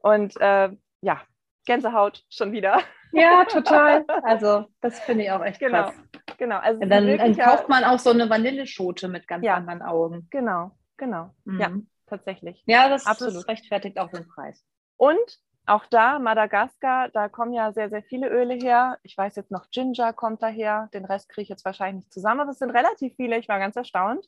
Und 0.00 0.38
äh, 0.40 0.70
ja, 1.02 1.22
Gänsehaut 1.66 2.24
schon 2.28 2.52
wieder. 2.52 2.80
Ja, 3.12 3.44
total. 3.48 4.04
Also 4.22 4.66
das 4.80 4.98
finde 5.00 5.24
ich 5.24 5.30
auch 5.30 5.44
echt 5.44 5.60
genau, 5.60 5.84
krass. 5.84 5.94
Genau. 6.38 6.58
Also 6.58 6.80
dann, 6.80 7.06
dann 7.06 7.36
kauft 7.36 7.68
man 7.68 7.84
auch 7.84 7.98
so 7.98 8.10
eine 8.10 8.28
Vanilleschote 8.28 9.08
mit 9.08 9.28
ganz 9.28 9.44
ja, 9.44 9.54
anderen 9.54 9.82
Augen. 9.82 10.26
Genau, 10.30 10.72
genau. 10.96 11.34
Mhm. 11.44 11.60
Ja, 11.60 11.70
tatsächlich. 12.06 12.62
Ja, 12.66 12.88
das, 12.88 13.06
Absolut. 13.06 13.36
das 13.36 13.48
rechtfertigt 13.48 13.98
auch 13.98 14.10
den 14.10 14.26
Preis. 14.26 14.64
Und 14.96 15.40
auch 15.66 15.84
da, 15.86 16.18
Madagaskar, 16.18 17.10
da 17.10 17.28
kommen 17.28 17.52
ja 17.52 17.72
sehr, 17.72 17.90
sehr 17.90 18.02
viele 18.02 18.28
Öle 18.28 18.54
her. 18.54 18.98
Ich 19.02 19.16
weiß 19.16 19.36
jetzt 19.36 19.50
noch, 19.50 19.70
Ginger 19.70 20.12
kommt 20.12 20.42
daher. 20.42 20.88
Den 20.94 21.04
Rest 21.04 21.28
kriege 21.28 21.42
ich 21.42 21.48
jetzt 21.48 21.64
wahrscheinlich 21.64 22.04
nicht 22.04 22.12
zusammen, 22.12 22.40
aber 22.40 22.50
es 22.50 22.58
sind 22.58 22.70
relativ 22.70 23.14
viele. 23.16 23.38
Ich 23.38 23.48
war 23.48 23.58
ganz 23.58 23.76
erstaunt. 23.76 24.26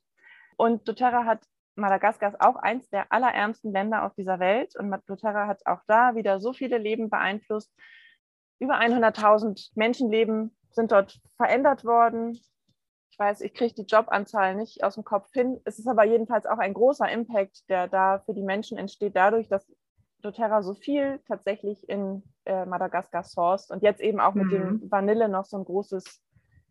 Und 0.57 0.87
doTERRA 0.87 1.25
hat 1.25 1.41
Madagaskar 1.75 2.31
ist 2.31 2.41
auch 2.41 2.57
eins 2.57 2.89
der 2.91 3.11
allerärmsten 3.11 3.73
Länder 3.73 4.05
auf 4.05 4.15
dieser 4.15 4.39
Welt 4.39 4.77
und 4.77 4.95
doTERRA 5.07 5.47
hat 5.47 5.67
auch 5.67 5.81
da 5.87 6.15
wieder 6.15 6.41
so 6.41 6.53
viele 6.53 6.79
Leben 6.79 7.09
beeinflusst. 7.09 7.73
Über 8.59 8.79
100.000 8.79 9.73
Menschenleben 9.75 10.57
sind 10.71 10.93
dort 10.93 11.21
verändert 11.37 11.85
worden. 11.85 12.39
Ich 13.11 13.19
weiß, 13.19 13.41
ich 13.41 13.55
kriege 13.55 13.75
die 13.75 13.87
Jobanzahl 13.87 14.55
nicht 14.55 14.85
aus 14.85 14.95
dem 14.95 15.05
Kopf 15.05 15.33
hin. 15.33 15.61
Es 15.65 15.79
ist 15.79 15.87
aber 15.87 16.05
jedenfalls 16.05 16.47
auch 16.47 16.59
ein 16.59 16.75
großer 16.75 17.11
Impact, 17.11 17.69
der 17.69 17.89
da 17.89 18.21
für 18.21 18.35
die 18.35 18.43
Menschen 18.43 18.79
entsteht, 18.79 19.17
dadurch, 19.17 19.49
dass 19.49 19.71
doTERRA 20.23 20.63
so 20.63 20.75
viel 20.75 21.21
tatsächlich 21.27 21.89
in 21.89 22.23
äh, 22.45 22.65
Madagaskar 22.65 23.25
sourced 23.25 23.71
und 23.71 23.83
jetzt 23.83 24.01
eben 24.01 24.21
auch 24.21 24.35
mit 24.35 24.47
mhm. 24.47 24.51
dem 24.51 24.91
Vanille 24.91 25.29
noch 25.29 25.45
so 25.45 25.59
ein 25.59 25.65
großes 25.65 26.23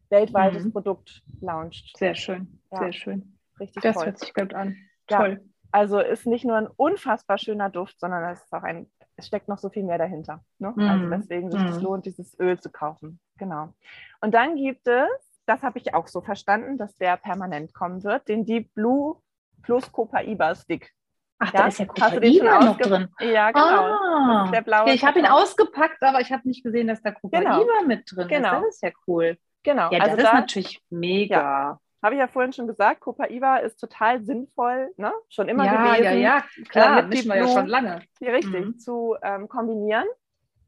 weltweites 0.10 0.66
mhm. 0.66 0.72
Produkt 0.72 1.24
launcht. 1.42 1.96
Sehr 1.98 2.16
schön, 2.16 2.62
ja. 2.72 2.80
sehr 2.80 2.94
schön. 2.94 3.38
Richtig 3.60 3.84
das 3.84 3.96
toll. 3.96 4.06
hört 4.06 4.20
sich 4.20 4.34
gut 4.34 4.54
an. 4.54 4.78
Toll. 5.18 5.42
Ja, 5.42 5.52
also 5.72 6.00
ist 6.00 6.28
nicht 6.28 6.46
nur 6.46 6.58
ein 6.58 6.68
unfassbar 6.68 7.38
schöner 7.38 7.70
Duft, 7.70 8.00
sondern 8.00 8.24
es 8.32 8.44
ist 8.44 8.54
auch 8.54 8.64
ein, 8.64 8.90
es 9.16 9.28
steckt 9.28 9.48
noch 9.48 9.58
so 9.58 9.70
viel 9.70 9.84
mehr 9.84 9.98
dahinter. 9.98 10.44
Ne? 10.60 10.74
Mm. 10.76 10.82
Also 10.82 11.10
deswegen 11.10 11.52
sich 11.52 11.62
mm. 11.62 11.66
das 11.66 11.82
lohnt, 11.82 12.06
dieses 12.06 12.38
Öl 12.40 12.60
zu 12.60 12.70
kaufen. 12.70 13.20
Genau. 13.38 13.74
Und 14.20 14.34
dann 14.34 14.56
gibt 14.56 14.88
es, 14.88 15.08
das 15.46 15.62
habe 15.64 15.80
ich 15.80 15.94
auch 15.94 16.08
so 16.08 16.22
verstanden, 16.22 16.78
dass 16.78 16.96
der 16.98 17.18
permanent 17.18 17.74
kommen 17.74 18.04
wird, 18.04 18.28
den 18.28 18.46
Deep 18.46 18.74
Blue 18.74 19.18
Plus 19.64 19.92
Copaiba 19.92 20.56
Stick. 20.56 20.92
Ach, 21.40 21.54
ja? 21.54 21.62
da 21.62 21.68
ist 21.68 21.80
ja 21.80 21.86
Copaiba 21.86 22.60
noch 22.66 22.78
drin. 22.78 23.08
Ja, 23.20 23.52
genau. 23.52 23.64
Ah. 23.64 24.50
der 24.52 24.62
blaue 24.62 24.88
ja, 24.88 24.94
ich 24.94 25.06
habe 25.06 25.20
ihn 25.20 25.26
ausgepackt, 25.26 26.02
aber 26.04 26.20
ich 26.20 26.32
habe 26.32 26.48
nicht 26.48 26.64
gesehen, 26.64 26.88
dass 26.88 27.02
da 27.02 27.12
Copaiba 27.12 27.60
genau. 27.60 27.88
mit 27.88 28.04
drin 28.12 28.28
genau. 28.28 28.58
ist. 28.60 28.66
Das 28.66 28.76
ist 28.76 28.84
ja 28.84 28.92
cool. 29.08 29.38
Genau. 29.64 29.92
Ja, 29.92 30.00
also 30.00 30.16
das 30.16 30.26
da, 30.26 30.30
ist 30.32 30.34
natürlich 30.34 30.82
mega. 30.90 31.42
Ja, 31.42 31.80
Habe 32.02 32.16
ich 32.16 32.20
ja 32.20 32.28
vorhin 32.28 32.52
schon 32.52 32.68
gesagt, 32.68 33.02
Copaiba 33.02 33.58
ist 33.58 33.80
total 33.80 34.24
sinnvoll, 34.24 34.92
ne? 34.98 35.14
schon 35.30 35.48
immer 35.50 35.66
ja, 35.66 35.96
gewesen. 35.96 36.04
Ja, 36.04 36.38
ja, 36.38 36.44
klar, 36.70 37.04
mit 37.04 37.26
wir 37.26 37.36
ja 37.36 37.48
schon 37.48 37.68
lange. 37.68 38.02
Hier 38.18 38.34
richtig, 38.34 38.66
mhm. 38.66 38.80
zu 38.80 39.16
ähm, 39.22 39.48
kombinieren. 39.48 40.06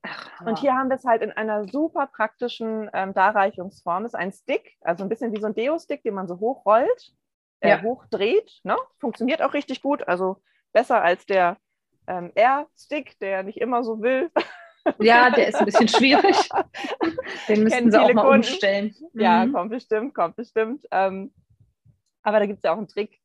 Ach, 0.03 0.41
und 0.45 0.59
hier 0.59 0.75
haben 0.75 0.89
wir 0.89 0.97
es 0.97 1.05
halt 1.05 1.21
in 1.21 1.31
einer 1.31 1.67
super 1.67 2.07
praktischen 2.07 2.89
ähm, 2.93 3.13
Darreichungsform. 3.13 4.05
Es 4.05 4.13
ist 4.13 4.19
ein 4.19 4.31
Stick, 4.33 4.77
also 4.81 5.03
ein 5.03 5.09
bisschen 5.09 5.31
wie 5.31 5.39
so 5.39 5.47
ein 5.47 5.55
Deo-Stick, 5.55 6.03
den 6.03 6.13
man 6.13 6.27
so 6.27 6.39
hochrollt, 6.39 7.13
äh, 7.61 7.69
ja. 7.69 7.81
hochdreht. 7.81 8.59
Ne? 8.63 8.75
Funktioniert 8.99 9.41
auch 9.41 9.53
richtig 9.53 9.81
gut, 9.81 10.07
also 10.07 10.41
besser 10.73 11.01
als 11.01 11.25
der 11.25 11.57
ähm, 12.07 12.31
Air-Stick, 12.35 13.17
der 13.19 13.43
nicht 13.43 13.59
immer 13.59 13.83
so 13.83 14.01
will. 14.01 14.29
Ja, 14.99 15.29
der 15.29 15.47
ist 15.47 15.55
ein 15.55 15.65
bisschen 15.65 15.87
schwierig. 15.87 16.49
Den 17.47 17.63
müssen 17.63 17.91
sie 17.91 17.97
auch 17.97 18.13
mal 18.13 18.23
Kunden. 18.23 18.37
umstellen. 18.37 18.95
Ja, 19.13 19.45
mhm. 19.45 19.53
kommt 19.53 19.69
bestimmt, 19.71 20.13
kommt 20.13 20.35
bestimmt. 20.35 20.85
Ähm, 20.91 21.33
aber 22.21 22.39
da 22.39 22.45
gibt 22.45 22.57
es 22.57 22.63
ja 22.63 22.73
auch 22.73 22.77
einen 22.77 22.87
Trick. 22.87 23.19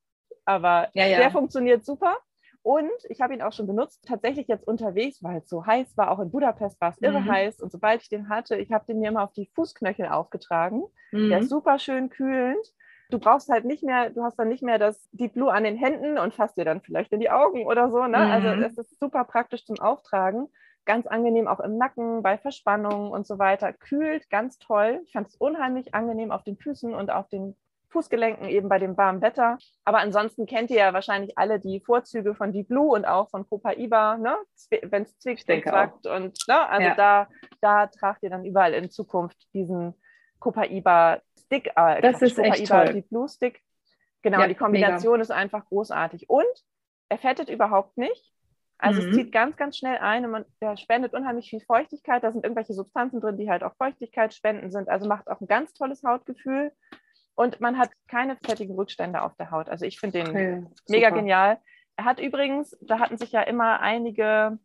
Aber 0.44 0.88
ja, 0.94 1.07
ja. 1.07 1.18
der 1.18 1.31
funktioniert 1.31 1.85
super. 1.85 2.16
Und 2.62 2.90
ich 3.09 3.21
habe 3.21 3.35
ihn 3.35 3.42
auch 3.42 3.53
schon 3.53 3.66
benutzt, 3.66 4.05
tatsächlich 4.07 4.49
jetzt 4.49 4.66
unterwegs, 4.66 5.23
weil 5.23 5.38
es 5.38 5.49
so 5.49 5.64
heiß 5.64 5.97
war. 5.97 6.11
Auch 6.11 6.18
in 6.21 6.31
Budapest 6.31 6.81
war 6.81 6.90
es 6.90 7.01
irre 7.01 7.21
mhm. 7.21 7.31
heiß. 7.31 7.61
Und 7.61 7.73
sobald 7.73 8.03
ich 8.03 8.09
den 8.09 8.29
hatte, 8.29 8.57
ich 8.57 8.73
habe 8.73 8.85
den 8.87 8.99
mir 8.99 9.09
immer 9.09 9.23
auf 9.23 9.33
die 9.33 9.51
Fußknöchel 9.55 10.07
aufgetragen. 10.07 10.85
Mhm. 11.12 11.31
Der 11.31 11.38
ist 11.38 11.49
super 11.49 11.79
schön 11.79 12.11
kühlend. 12.11 12.66
Du 13.11 13.18
brauchst 13.18 13.49
halt 13.49 13.64
nicht 13.64 13.83
mehr, 13.83 14.11
du 14.11 14.23
hast 14.23 14.38
dann 14.38 14.49
nicht 14.49 14.62
mehr 14.62 14.79
das 14.79 15.09
Deep 15.12 15.33
Blue 15.33 15.51
an 15.51 15.64
den 15.64 15.77
Händen 15.77 16.18
und 16.18 16.35
fasst 16.35 16.59
dir 16.59 16.66
dann 16.66 16.83
vielleicht 16.83 17.11
in 17.12 17.21
die 17.21 17.31
Augen 17.31 17.64
oder 17.66 17.90
so. 17.90 18.07
Ne? 18.07 18.18
Also 18.18 18.49
mhm. 18.49 18.62
Also 18.64 18.83
es 18.83 18.90
ist 18.90 19.01
super 19.01 19.25
praktisch 19.25 19.64
zum 19.64 19.79
Auftragen 19.79 20.49
ganz 20.88 21.07
angenehm 21.07 21.46
auch 21.46 21.61
im 21.61 21.77
Nacken, 21.77 22.22
bei 22.22 22.38
Verspannungen 22.38 23.12
und 23.12 23.27
so 23.27 23.38
weiter. 23.38 23.74
Kühlt 23.74 24.31
ganz 24.31 24.59
toll. 24.59 25.03
Ich 25.05 25.12
fand 25.12 25.29
es 25.29 25.37
unheimlich 25.37 25.94
angenehm 25.94 26.33
auf 26.33 26.42
den 26.42 26.57
Füßen 26.57 26.94
und 26.94 27.11
auf 27.11 27.29
den 27.29 27.55
Fußgelenken, 27.90 28.48
eben 28.48 28.70
bei 28.70 28.79
dem 28.79 28.96
warmen 28.96 29.20
Wetter. 29.20 29.59
Aber 29.85 29.98
ansonsten 29.98 30.46
kennt 30.46 30.70
ihr 30.70 30.79
ja 30.79 30.94
wahrscheinlich 30.94 31.37
alle 31.37 31.61
die 31.61 31.81
Vorzüge 31.81 32.35
von 32.35 32.53
Deep 32.53 32.68
Blue 32.68 32.90
und 32.90 33.05
auch 33.05 33.29
von 33.29 33.46
Copaiba, 33.46 34.16
ne? 34.16 34.35
wenn 34.83 35.03
es 35.03 35.18
zwickt 35.18 35.48
und 35.48 35.62
zwackt. 35.62 36.07
Und 36.07 36.38
ne? 36.48 36.68
also 36.68 36.88
ja. 36.88 36.94
da, 36.94 37.29
da 37.61 37.87
tragt 37.88 38.22
ihr 38.22 38.31
dann 38.31 38.46
überall 38.46 38.72
in 38.72 38.90
Zukunft 38.90 39.37
diesen 39.53 39.94
Copaiba 40.38 41.20
Stick. 41.38 41.70
Äh, 41.77 42.01
das 42.01 42.22
ist 42.22 42.37
Copaiba 42.37 42.55
echt 42.55 42.66
toll. 42.66 42.92
Deep 42.94 43.09
Blue 43.11 43.29
Stick. 43.29 43.61
Genau, 44.22 44.40
ja, 44.40 44.48
die 44.48 44.55
Kombination 44.55 45.12
mega. 45.12 45.22
ist 45.22 45.31
einfach 45.31 45.66
großartig. 45.66 46.31
Und 46.31 46.64
er 47.11 47.18
fettet 47.18 47.51
überhaupt 47.51 47.98
nicht. 47.98 48.33
Also 48.78 49.02
mhm. 49.02 49.08
es 49.08 49.16
zieht 49.16 49.32
ganz, 49.32 49.56
ganz 49.56 49.76
schnell 49.76 49.98
ein 49.98 50.24
und 50.24 50.30
man, 50.30 50.44
der 50.60 50.76
spendet 50.76 51.12
unheimlich 51.12 51.50
viel 51.50 51.60
Feuchtigkeit. 51.60 52.22
Da 52.22 52.32
sind 52.32 52.44
irgendwelche 52.44 52.74
Substanzen 52.74 53.20
drin, 53.20 53.36
die 53.36 53.50
halt 53.50 53.64
auch 53.64 53.74
Feuchtigkeit 53.76 54.32
spenden 54.32 54.70
sind. 54.70 54.88
Also 54.88 55.08
macht 55.08 55.28
auch 55.28 55.40
ein 55.40 55.48
ganz 55.48 55.74
tolles 55.74 56.02
Hautgefühl. 56.04 56.72
Und 57.34 57.60
man 57.60 57.78
hat 57.78 57.90
keine 58.08 58.36
fettigen 58.44 58.74
Rückstände 58.74 59.22
auf 59.22 59.34
der 59.36 59.50
Haut. 59.50 59.68
Also 59.68 59.84
ich 59.84 60.00
finde 60.00 60.22
den 60.22 60.28
okay, 60.28 60.66
mega 60.88 61.10
genial. 61.10 61.58
Er 61.96 62.04
hat 62.04 62.20
übrigens, 62.20 62.76
da 62.80 63.00
hatten 63.00 63.18
sich 63.18 63.32
ja 63.32 63.42
immer 63.42 63.80
einige 63.80 64.58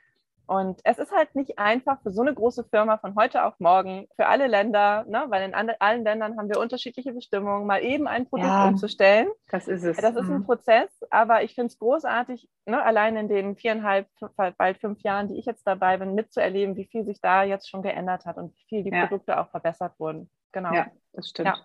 und 0.50 0.80
es 0.82 0.98
ist 0.98 1.12
halt 1.12 1.36
nicht 1.36 1.60
einfach 1.60 2.02
für 2.02 2.10
so 2.10 2.22
eine 2.22 2.34
große 2.34 2.64
Firma 2.64 2.98
von 2.98 3.14
heute 3.14 3.44
auf 3.44 3.54
morgen, 3.60 4.08
für 4.16 4.26
alle 4.26 4.48
Länder, 4.48 5.04
ne, 5.06 5.26
weil 5.28 5.44
in 5.44 5.54
allen 5.54 6.02
Ländern 6.02 6.36
haben 6.36 6.48
wir 6.48 6.58
unterschiedliche 6.58 7.12
Bestimmungen, 7.12 7.68
mal 7.68 7.84
eben 7.84 8.08
ein 8.08 8.26
Produkt 8.26 8.48
ja, 8.48 8.66
umzustellen. 8.66 9.28
Das 9.48 9.68
ist 9.68 9.84
es. 9.84 9.96
Das 9.98 10.16
ist 10.16 10.28
ein 10.28 10.38
mhm. 10.38 10.46
Prozess, 10.46 10.90
aber 11.08 11.44
ich 11.44 11.54
finde 11.54 11.68
es 11.68 11.78
großartig, 11.78 12.48
ne, 12.66 12.82
allein 12.82 13.16
in 13.16 13.28
den 13.28 13.54
viereinhalb, 13.54 14.08
bald 14.58 14.78
fünf 14.78 15.00
Jahren, 15.02 15.28
die 15.28 15.38
ich 15.38 15.46
jetzt 15.46 15.64
dabei 15.68 15.98
bin, 15.98 16.16
mitzuerleben, 16.16 16.74
wie 16.74 16.86
viel 16.86 17.04
sich 17.04 17.20
da 17.20 17.44
jetzt 17.44 17.70
schon 17.70 17.82
geändert 17.82 18.26
hat 18.26 18.36
und 18.36 18.52
wie 18.56 18.64
viel 18.68 18.82
die 18.82 18.90
ja. 18.90 19.06
Produkte 19.06 19.38
auch 19.38 19.50
verbessert 19.50 20.00
wurden. 20.00 20.28
Genau. 20.50 20.74
Ja, 20.74 20.88
das 21.12 21.28
stimmt. 21.28 21.46
Ja. 21.46 21.58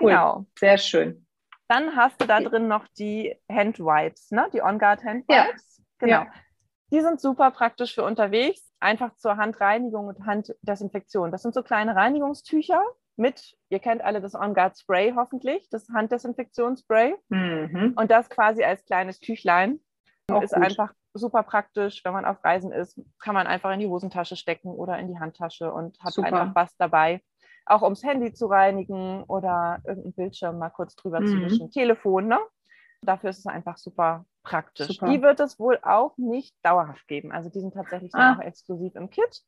Cool. 0.00 0.10
Genau. 0.12 0.46
Sehr 0.56 0.78
schön. 0.78 1.26
Dann 1.66 1.96
hast 1.96 2.22
du 2.22 2.26
da 2.28 2.38
drin 2.38 2.68
noch 2.68 2.86
die 3.00 3.34
Handwipes, 3.50 4.30
ne? 4.30 4.48
die 4.52 4.62
On-Guard 4.62 5.02
Handwipes. 5.02 5.78
Ja. 5.78 5.96
Genau. 5.98 6.26
Die 6.92 7.00
sind 7.00 7.20
super 7.20 7.50
praktisch 7.50 7.94
für 7.94 8.04
unterwegs, 8.04 8.72
einfach 8.80 9.14
zur 9.16 9.36
Handreinigung 9.36 10.06
und 10.06 10.24
Handdesinfektion. 10.24 11.32
Das 11.32 11.42
sind 11.42 11.54
so 11.54 11.62
kleine 11.62 11.96
Reinigungstücher 11.96 12.82
mit, 13.16 13.56
ihr 13.70 13.78
kennt 13.78 14.02
alle 14.02 14.20
das 14.20 14.34
On 14.34 14.54
Guard 14.54 14.78
Spray 14.78 15.14
hoffentlich, 15.16 15.68
das 15.70 15.88
Handdesinfektionsspray. 15.88 17.14
Mhm. 17.28 17.94
Und 17.96 18.10
das 18.10 18.28
quasi 18.28 18.62
als 18.62 18.84
kleines 18.84 19.20
Tüchlein. 19.20 19.80
Auch 20.30 20.42
ist 20.42 20.54
gut. 20.54 20.62
einfach 20.62 20.92
super 21.14 21.42
praktisch, 21.42 22.04
wenn 22.04 22.12
man 22.12 22.24
auf 22.24 22.44
Reisen 22.44 22.72
ist, 22.72 23.00
kann 23.18 23.34
man 23.34 23.46
einfach 23.46 23.72
in 23.72 23.80
die 23.80 23.86
Hosentasche 23.86 24.36
stecken 24.36 24.68
oder 24.68 24.98
in 24.98 25.08
die 25.08 25.18
Handtasche 25.18 25.72
und 25.72 25.98
hat 26.00 26.12
super. 26.12 26.26
einfach 26.26 26.54
was 26.54 26.76
dabei. 26.76 27.22
Auch 27.64 27.82
ums 27.82 28.04
Handy 28.04 28.32
zu 28.32 28.46
reinigen 28.46 29.24
oder 29.24 29.80
irgendeinen 29.84 30.12
Bildschirm 30.14 30.58
mal 30.58 30.70
kurz 30.70 30.94
drüber 30.94 31.20
mhm. 31.20 31.26
zu 31.26 31.40
wischen. 31.40 31.70
Telefon, 31.70 32.28
ne? 32.28 32.38
Dafür 33.02 33.30
ist 33.30 33.38
es 33.38 33.46
einfach 33.46 33.76
super 33.76 34.24
praktisch. 34.46 34.86
Super. 34.86 35.10
Die 35.10 35.22
wird 35.22 35.40
es 35.40 35.58
wohl 35.58 35.78
auch 35.82 36.16
nicht 36.16 36.54
dauerhaft 36.62 37.06
geben. 37.08 37.32
Also 37.32 37.50
die 37.50 37.60
sind 37.60 37.74
tatsächlich 37.74 38.14
ah. 38.14 38.34
auch 38.34 38.40
exklusiv 38.40 38.94
im 38.94 39.10
Kit. 39.10 39.42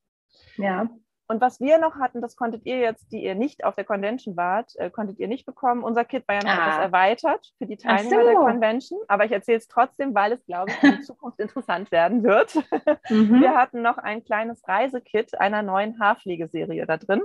Ja. 0.57 0.89
Und 1.31 1.43
was 1.43 1.61
wir 1.61 1.79
noch 1.79 1.97
hatten, 1.97 2.23
das 2.23 2.37
konntet 2.37 2.65
ihr 2.65 2.79
jetzt, 2.79 3.13
die 3.13 3.23
ihr 3.23 3.35
nicht 3.35 3.63
auf 3.63 3.75
der 3.75 3.85
Convention 3.85 4.37
wart, 4.37 4.75
äh, 4.77 4.91
konntet 4.91 5.19
ihr 5.19 5.29
nicht 5.29 5.45
bekommen. 5.45 5.85
Unser 5.85 6.05
Kit 6.05 6.27
war 6.27 6.37
ja 6.37 6.43
noch 6.43 6.51
ah. 6.51 6.67
etwas 6.67 6.79
erweitert 6.79 7.53
für 7.59 7.67
die 7.67 7.77
Teilnehmer 7.77 8.23
so. 8.23 8.27
der 8.27 8.35
Convention. 8.35 9.01
Aber 9.09 9.25
ich 9.25 9.33
erzähle 9.33 9.59
es 9.59 9.69
trotzdem, 9.69 10.15
weil 10.15 10.33
es, 10.33 10.45
glaube 10.47 10.73
ich, 10.73 10.83
in 10.83 11.03
Zukunft 11.03 11.39
interessant 11.39 11.93
werden 11.93 12.25
wird. 12.25 12.57
Mhm. 13.09 13.41
Wir 13.41 13.55
hatten 13.55 13.83
noch 13.83 13.99
ein 13.99 14.25
kleines 14.25 14.67
Reisekit 14.67 15.39
einer 15.39 15.63
neuen 15.63 16.01
Haarpflegeserie 16.01 16.87
da 16.87 16.97
drin. 16.97 17.23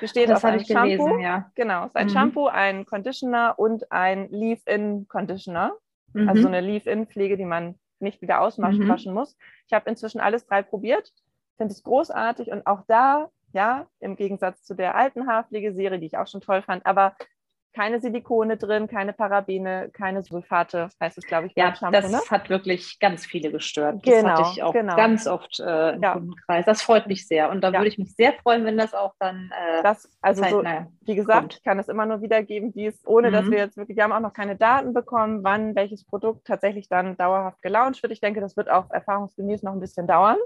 Besteht 0.00 0.28
das 0.28 0.44
aus 0.44 0.44
einem 0.44 0.64
Shampoo. 0.64 0.82
Gelesen, 0.82 1.20
ja. 1.20 1.50
Genau, 1.54 1.86
ist 1.86 1.96
ein 1.96 2.06
mhm. 2.06 2.10
Shampoo, 2.10 2.46
ein 2.46 2.86
Conditioner 2.86 3.54
und 3.58 3.90
ein 3.90 4.28
Leave-In-Conditioner. 4.30 5.72
Mhm. 6.12 6.28
Also 6.28 6.42
so 6.42 6.48
eine 6.48 6.60
Leave-In-Pflege, 6.60 7.36
die 7.36 7.44
man 7.44 7.78
nicht 8.00 8.22
wieder 8.22 8.40
auswaschen 8.40 9.12
mhm. 9.12 9.14
muss. 9.14 9.36
Ich 9.66 9.72
habe 9.72 9.88
inzwischen 9.90 10.20
alles 10.20 10.46
drei 10.46 10.62
probiert, 10.62 11.12
finde 11.56 11.72
es 11.72 11.82
großartig 11.82 12.50
und 12.50 12.66
auch 12.66 12.82
da, 12.86 13.30
ja, 13.52 13.88
im 14.00 14.16
Gegensatz 14.16 14.62
zu 14.62 14.74
der 14.74 14.94
alten 14.94 15.26
Haarpflegeserie, 15.26 15.98
die 15.98 16.06
ich 16.06 16.16
auch 16.16 16.26
schon 16.26 16.40
toll 16.40 16.62
fand, 16.62 16.86
aber 16.86 17.16
keine 17.78 18.00
Silikone 18.00 18.56
drin, 18.56 18.88
keine 18.88 19.12
Parabene, 19.12 19.88
keine 19.92 20.24
Sulfate, 20.24 20.88
heißt 21.00 21.16
es, 21.16 21.24
glaube 21.24 21.46
ich, 21.46 21.52
ja, 21.54 21.72
Shampoo, 21.76 21.92
das 21.92 22.10
ne? 22.10 22.18
hat 22.28 22.50
wirklich 22.50 22.98
ganz 22.98 23.24
viele 23.24 23.52
gestört. 23.52 24.04
Das 24.04 24.14
genau, 24.14 24.30
hatte 24.30 24.50
ich 24.52 24.62
auch 24.64 24.72
genau. 24.72 24.96
ganz 24.96 25.28
oft 25.28 25.60
äh, 25.60 25.90
im 25.92 26.02
ja. 26.02 26.14
Kundenkreis. 26.14 26.66
Das 26.66 26.82
freut 26.82 27.06
mich 27.06 27.28
sehr. 27.28 27.50
Und 27.50 27.60
da 27.60 27.68
ja. 27.70 27.78
würde 27.78 27.86
ich 27.86 27.96
mich 27.96 28.16
sehr 28.16 28.32
freuen, 28.32 28.64
wenn 28.64 28.76
das 28.76 28.94
auch 28.94 29.14
dann 29.20 29.52
äh, 29.52 29.84
das, 29.84 30.10
also 30.20 30.42
so, 30.42 30.64
wie 31.02 31.14
gesagt, 31.14 31.40
kommt. 31.40 31.54
ich 31.54 31.62
kann 31.62 31.78
es 31.78 31.86
immer 31.86 32.04
nur 32.04 32.20
wiedergeben, 32.20 32.74
wie 32.74 32.86
es, 32.86 33.00
ohne 33.06 33.28
mhm. 33.28 33.32
dass 33.32 33.48
wir 33.48 33.58
jetzt 33.58 33.76
wirklich, 33.76 33.96
wir 33.96 34.02
haben 34.02 34.12
auch 34.12 34.18
noch 34.18 34.32
keine 34.32 34.56
Daten 34.56 34.92
bekommen, 34.92 35.44
wann 35.44 35.76
welches 35.76 36.04
Produkt 36.04 36.48
tatsächlich 36.48 36.88
dann 36.88 37.16
dauerhaft 37.16 37.62
gelauncht 37.62 38.02
wird. 38.02 38.12
Ich 38.12 38.20
denke, 38.20 38.40
das 38.40 38.56
wird 38.56 38.68
auch 38.68 38.90
erfahrungsgemäß 38.90 39.62
noch 39.62 39.72
ein 39.72 39.80
bisschen 39.80 40.08
dauern. 40.08 40.38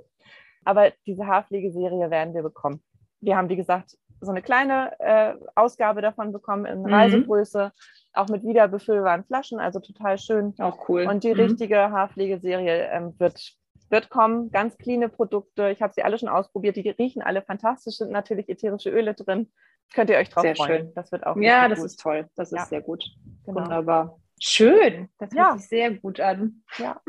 Aber 0.66 0.92
diese 1.06 1.26
Haarpflegeserie 1.26 2.10
werden 2.10 2.34
wir 2.34 2.42
bekommen. 2.42 2.82
Wir 3.22 3.38
haben, 3.38 3.48
wie 3.48 3.56
gesagt, 3.56 3.96
so 4.22 4.30
eine 4.30 4.42
kleine 4.42 4.98
äh, 5.00 5.34
Ausgabe 5.54 6.00
davon 6.00 6.32
bekommen 6.32 6.64
in 6.64 6.82
mhm. 6.82 6.92
Reisegröße, 6.92 7.72
auch 8.12 8.28
mit 8.28 8.44
wiederbefüllbaren 8.44 9.24
Flaschen, 9.24 9.58
also 9.58 9.80
total 9.80 10.18
schön. 10.18 10.54
Auch 10.58 10.88
cool. 10.88 11.06
Und 11.06 11.24
die 11.24 11.34
mhm. 11.34 11.40
richtige 11.40 11.76
Haarpflegeserie 11.76 12.88
ähm, 12.90 13.14
wird, 13.18 13.54
wird 13.90 14.08
kommen. 14.10 14.50
Ganz 14.50 14.78
cleane 14.78 15.08
Produkte. 15.08 15.70
Ich 15.70 15.82
habe 15.82 15.92
sie 15.92 16.02
alle 16.02 16.18
schon 16.18 16.28
ausprobiert. 16.28 16.76
Die 16.76 16.88
riechen 16.88 17.22
alle 17.22 17.42
fantastisch, 17.42 17.96
sind 17.96 18.10
natürlich 18.10 18.48
ätherische 18.48 18.90
Öle 18.90 19.14
drin. 19.14 19.50
Könnt 19.92 20.08
ihr 20.08 20.16
euch 20.16 20.30
drauf 20.30 20.42
sehr 20.42 20.56
freuen. 20.56 20.86
Schön. 20.86 20.94
Das 20.94 21.12
wird 21.12 21.26
auch 21.26 21.36
Ja, 21.36 21.68
das 21.68 21.80
gut. 21.80 21.86
ist 21.86 22.00
toll. 22.00 22.28
Das 22.36 22.50
ja. 22.50 22.62
ist 22.62 22.70
sehr 22.70 22.80
gut. 22.80 23.04
Genau. 23.44 23.60
Wunderbar. 23.60 24.18
Schön. 24.40 25.08
Das 25.18 25.32
ja. 25.34 25.50
hört 25.50 25.60
sich 25.60 25.68
sehr 25.68 25.90
gut 25.94 26.20
an. 26.20 26.62
Ja, 26.78 27.00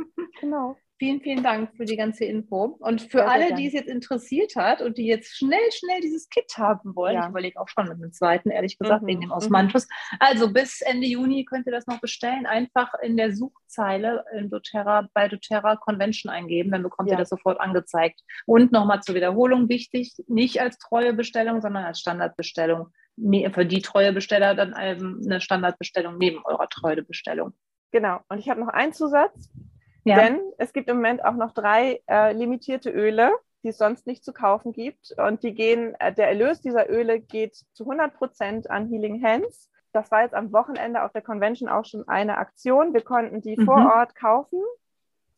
genau. 0.41 0.76
Vielen, 0.99 1.21
vielen 1.21 1.43
Dank 1.43 1.75
für 1.75 1.86
die 1.86 1.97
ganze 1.97 2.23
Info. 2.23 2.77
Und 2.79 3.01
für 3.01 3.19
sehr, 3.19 3.32
alle, 3.32 3.47
sehr 3.47 3.56
die 3.58 3.67
es 3.67 3.73
jetzt 3.73 3.89
interessiert 3.89 4.56
hat 4.56 4.82
und 4.82 4.97
die 4.97 5.08
jetzt 5.08 5.36
schnell, 5.36 5.71
schnell 5.71 6.01
dieses 6.01 6.29
Kit 6.29 6.53
haben 6.58 6.95
wollen, 6.95 7.15
ja. 7.15 7.23
ich 7.23 7.29
überlege 7.29 7.60
auch 7.60 7.67
schon 7.67 7.88
mit 7.88 7.95
einem 7.95 8.13
zweiten, 8.13 8.51
ehrlich 8.51 8.77
gesagt, 8.77 9.01
mhm. 9.01 9.08
wegen 9.08 9.21
dem 9.21 9.32
Osmanthus. 9.32 9.86
Mhm. 9.86 10.17
Also 10.19 10.53
bis 10.53 10.82
Ende 10.82 11.08
Juni 11.08 11.45
könnt 11.45 11.65
ihr 11.65 11.73
das 11.73 11.88
noch 11.88 11.99
bestellen. 11.99 12.45
Einfach 12.45 12.93
in 13.01 13.17
der 13.17 13.36
Suchzeile 13.36 14.23
in 14.38 14.49
doTERRA, 14.49 15.10
bei 15.13 15.27
doTERRA 15.27 15.77
Convention 15.77 16.32
eingeben, 16.32 16.71
dann 16.71 16.84
bekommt 16.84 17.10
ja. 17.10 17.15
ihr 17.15 17.19
das 17.19 17.29
sofort 17.29 17.60
angezeigt. 17.60 18.21
Und 18.45 18.71
nochmal 18.71 19.01
zur 19.01 19.15
Wiederholung 19.15 19.69
wichtig, 19.69 20.13
nicht 20.27 20.62
als 20.62 20.77
treue 20.77 21.13
Bestellung, 21.13 21.60
sondern 21.62 21.86
als 21.86 21.99
Standardbestellung. 21.99 22.88
Für 23.51 23.65
die 23.65 23.82
treue 23.82 24.13
Besteller 24.13 24.56
dann 24.56 24.73
eine 24.73 25.41
Standardbestellung 25.41 26.17
neben 26.17 26.43
eurer 26.45 26.67
treue 26.69 27.03
Bestellung. 27.03 27.53
Genau. 27.91 28.21
Und 28.29 28.39
ich 28.39 28.49
habe 28.49 28.60
noch 28.60 28.69
einen 28.69 28.93
Zusatz. 28.93 29.49
Ja. 30.03 30.17
Denn 30.17 30.41
es 30.57 30.73
gibt 30.73 30.89
im 30.89 30.97
Moment 30.97 31.23
auch 31.23 31.35
noch 31.35 31.53
drei 31.53 32.01
äh, 32.07 32.33
limitierte 32.33 32.89
Öle, 32.89 33.31
die 33.63 33.69
es 33.69 33.77
sonst 33.77 34.05
nicht 34.05 34.23
zu 34.23 34.33
kaufen 34.33 34.73
gibt. 34.73 35.15
Und 35.17 35.43
die 35.43 35.53
gehen, 35.53 35.95
äh, 35.99 36.13
der 36.13 36.27
Erlös 36.27 36.61
dieser 36.61 36.89
Öle 36.89 37.19
geht 37.19 37.55
zu 37.73 37.83
100 37.83 38.13
Prozent 38.13 38.69
an 38.69 38.87
Healing 38.89 39.23
Hands. 39.23 39.69
Das 39.93 40.11
war 40.11 40.23
jetzt 40.23 40.33
am 40.33 40.51
Wochenende 40.51 41.03
auf 41.03 41.11
der 41.11 41.21
Convention 41.21 41.69
auch 41.69 41.85
schon 41.85 42.07
eine 42.07 42.37
Aktion. 42.37 42.93
Wir 42.93 43.01
konnten 43.01 43.41
die 43.41 43.55
mhm. 43.57 43.65
vor 43.65 43.93
Ort 43.95 44.15
kaufen 44.15 44.59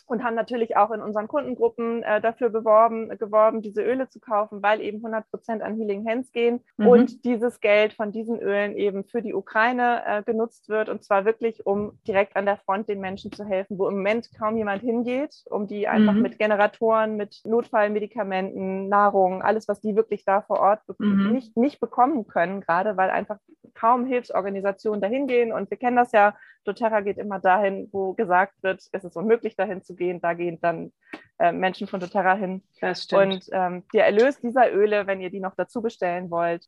und 0.06 0.24
haben 0.24 0.36
natürlich 0.36 0.78
auch 0.78 0.92
in 0.92 1.02
unseren 1.02 1.28
Kundengruppen 1.28 2.04
äh, 2.04 2.22
dafür 2.22 2.50
beworben, 2.50 3.10
geworben, 3.18 3.62
diese 3.62 3.82
Öle 3.82 4.10
zu 4.10 4.20
kaufen, 4.20 4.62
weil 4.62 4.82
eben 4.82 4.98
100 4.98 5.30
Prozent 5.30 5.62
an 5.62 5.76
Healing 5.76 6.08
Hands 6.08 6.32
gehen 6.32 6.62
mhm. 6.78 6.88
und 6.88 7.26
dieses 7.26 7.60
Geld 7.60 7.94
von 7.94 8.12
diesen 8.12 8.40
Ölen 8.40 8.76
eben 8.76 9.04
für 9.06 9.22
die 9.22 9.34
Ukraine 9.34 10.04
äh, 10.06 10.24
genutzt 10.24 10.70
wird 10.70 10.90
und 10.90 11.04
zwar 11.04 11.26
wirklich, 11.26 11.66
um 11.66 12.00
direkt 12.08 12.36
an 12.36 12.46
der 12.46 12.58
Front 12.58 12.90
den 12.90 13.00
Menschen 13.00 13.32
zu 13.32 13.46
helfen, 13.46 13.78
wo 13.78 13.88
im 13.88 13.96
Moment 13.96 14.30
kaum 14.38 14.58
jemand 14.58 14.82
hingeht, 14.82 15.44
um 15.50 15.68
die 15.68 15.88
einfach 15.88 16.14
mhm. 16.14 16.22
mit 16.22 16.38
Generatoren, 16.38 17.16
mit 17.16 17.42
Notfallmedikamenten, 17.46 18.88
Nahrung, 18.90 19.42
alles, 19.42 19.68
was 19.68 19.82
die 19.82 19.96
wirklich 19.96 20.26
da 20.26 20.42
vor 20.42 20.60
Ort 20.60 20.82
mhm. 21.00 21.32
nicht, 21.32 21.58
nicht 21.58 21.80
bekommen 21.80 22.28
können, 22.28 22.62
gerade 22.62 22.98
weil 22.98 23.10
einfach 23.10 23.38
kaum 23.74 24.06
Hilfsorganisationen 24.06 25.02
dahin 25.02 25.28
gehen 25.28 25.52
und 25.52 25.70
wir 25.70 25.78
kennen 25.78 25.98
das 25.98 26.12
ja, 26.12 26.36
doTERRA 26.66 27.02
geht 27.02 27.18
immer 27.18 27.40
dahin, 27.40 27.90
wo 27.92 28.14
gesagt 28.14 28.62
wird, 28.64 28.82
es 28.92 29.04
ist 29.04 29.16
unmöglich 29.16 29.56
dahin 29.56 29.84
zu 29.84 29.95
gehen, 29.96 30.22
da 30.22 30.34
gehen 30.34 30.60
dann 30.62 30.92
äh, 31.40 31.52
Menschen 31.52 31.88
von 31.88 32.00
doTERRA 32.00 32.36
hin. 32.36 32.64
Das 32.82 33.04
stimmt. 33.04 33.34
Und 33.34 33.50
ähm, 33.52 33.84
der 33.94 34.06
Erlös 34.06 34.40
dieser 34.40 34.72
Öle, 34.74 35.08
wenn 35.08 35.22
ihr 35.22 35.30
die 35.30 35.40
noch 35.40 35.56
dazu 35.56 35.82
bestellen 35.82 36.30
wollt, 36.32 36.68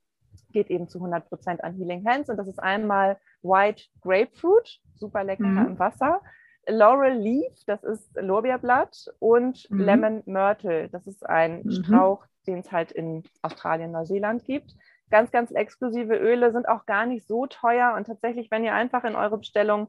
geht 0.52 0.70
eben 0.70 0.88
zu 0.88 1.00
100 1.00 1.30
Prozent 1.30 1.64
an 1.64 1.76
Healing 1.76 2.06
Hands. 2.06 2.30
Und 2.30 2.38
das 2.38 2.48
ist 2.48 2.60
einmal 2.60 3.18
White 3.42 3.84
Grapefruit, 4.02 4.80
super 4.96 5.24
lecker 5.24 5.44
mhm. 5.44 5.68
im 5.68 5.80
Wasser. 5.80 6.22
Laurel 6.68 7.14
Leaf, 7.14 7.54
das 7.66 7.84
ist 7.84 8.10
Lorbeerblatt. 8.16 9.08
Und 9.20 9.70
mhm. 9.70 9.80
Lemon 9.80 10.24
Myrtle, 10.26 10.90
das 10.90 11.08
ist 11.08 11.26
ein 11.26 11.64
mhm. 11.64 11.72
Strauch, 11.72 12.26
den 12.46 12.60
es 12.60 12.72
halt 12.72 12.92
in 12.92 13.24
Australien, 13.42 13.92
Neuseeland 13.92 14.44
gibt. 14.46 14.76
Ganz, 15.10 15.32
ganz 15.32 15.52
exklusive 15.52 16.16
Öle 16.16 16.52
sind 16.52 16.68
auch 16.68 16.86
gar 16.86 17.06
nicht 17.06 17.26
so 17.26 17.46
teuer. 17.46 17.94
Und 17.96 18.08
tatsächlich, 18.08 18.52
wenn 18.52 18.66
ihr 18.66 18.74
einfach 18.74 19.06
in 19.06 19.16
eure 19.16 19.38
Bestellung 19.38 19.88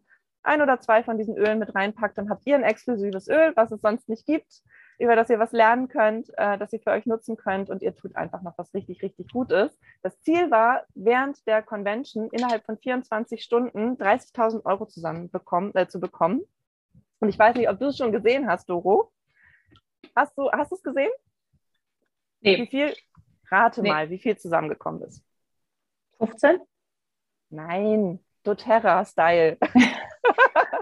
ein 0.49 0.63
oder 0.63 0.81
zwei 0.81 1.03
von 1.03 1.19
diesen 1.19 1.37
Ölen 1.37 1.59
mit 1.59 1.75
reinpackt, 1.75 2.19
dann 2.19 2.31
habt 2.31 2.47
ihr 2.47 2.57
ein 2.57 2.65
exklusives 2.65 3.29
Öl, 3.29 3.53
was 3.55 3.71
es 3.71 3.81
sonst 3.81 4.09
nicht 4.09 4.27
gibt, 4.27 4.63
über 4.99 5.15
das 5.15 5.31
ihr 5.31 5.39
was 5.39 5.53
lernen 5.53 5.89
könnt, 5.89 6.31
äh, 6.37 6.59
das 6.59 6.73
ihr 6.73 6.81
für 6.81 6.91
euch 6.91 7.07
nutzen 7.07 7.37
könnt 7.37 7.71
und 7.71 7.83
ihr 7.83 7.95
tut 7.95 8.17
einfach 8.17 8.43
noch 8.43 8.59
was 8.59 8.75
richtig, 8.75 9.03
richtig 9.03 9.31
Gutes. 9.31 9.79
Das 10.03 10.21
Ziel 10.23 10.51
war, 10.51 10.85
während 10.95 11.47
der 11.47 11.63
Convention 11.63 12.29
innerhalb 12.31 12.65
von 12.65 12.79
24 12.79 13.43
Stunden 13.43 13.97
30.000 13.97 14.65
Euro 14.65 14.87
zusammen 14.87 15.31
bekommen, 15.31 15.73
äh, 15.75 15.87
zu 15.87 16.01
bekommen. 16.01 16.43
Und 17.21 17.29
ich 17.29 17.39
weiß 17.39 17.57
nicht, 17.57 17.69
ob 17.69 17.79
du 17.79 17.87
es 17.87 17.97
schon 17.97 18.13
gesehen 18.13 18.49
hast, 18.49 18.69
Doro. 18.69 19.13
Hast 20.17 20.37
du 20.37 20.51
hast 20.51 20.73
es 20.73 20.83
gesehen? 20.83 21.11
Nee. 22.41 22.63
Wie 22.63 22.67
viel? 22.67 22.95
Rate 23.51 23.83
nee. 23.83 23.89
mal, 23.89 24.11
wie 24.11 24.19
viel 24.19 24.37
zusammengekommen 24.37 25.03
ist. 25.03 25.23
15? 26.19 26.61
Nein, 27.51 28.21
doTERRA-Style. 28.45 29.59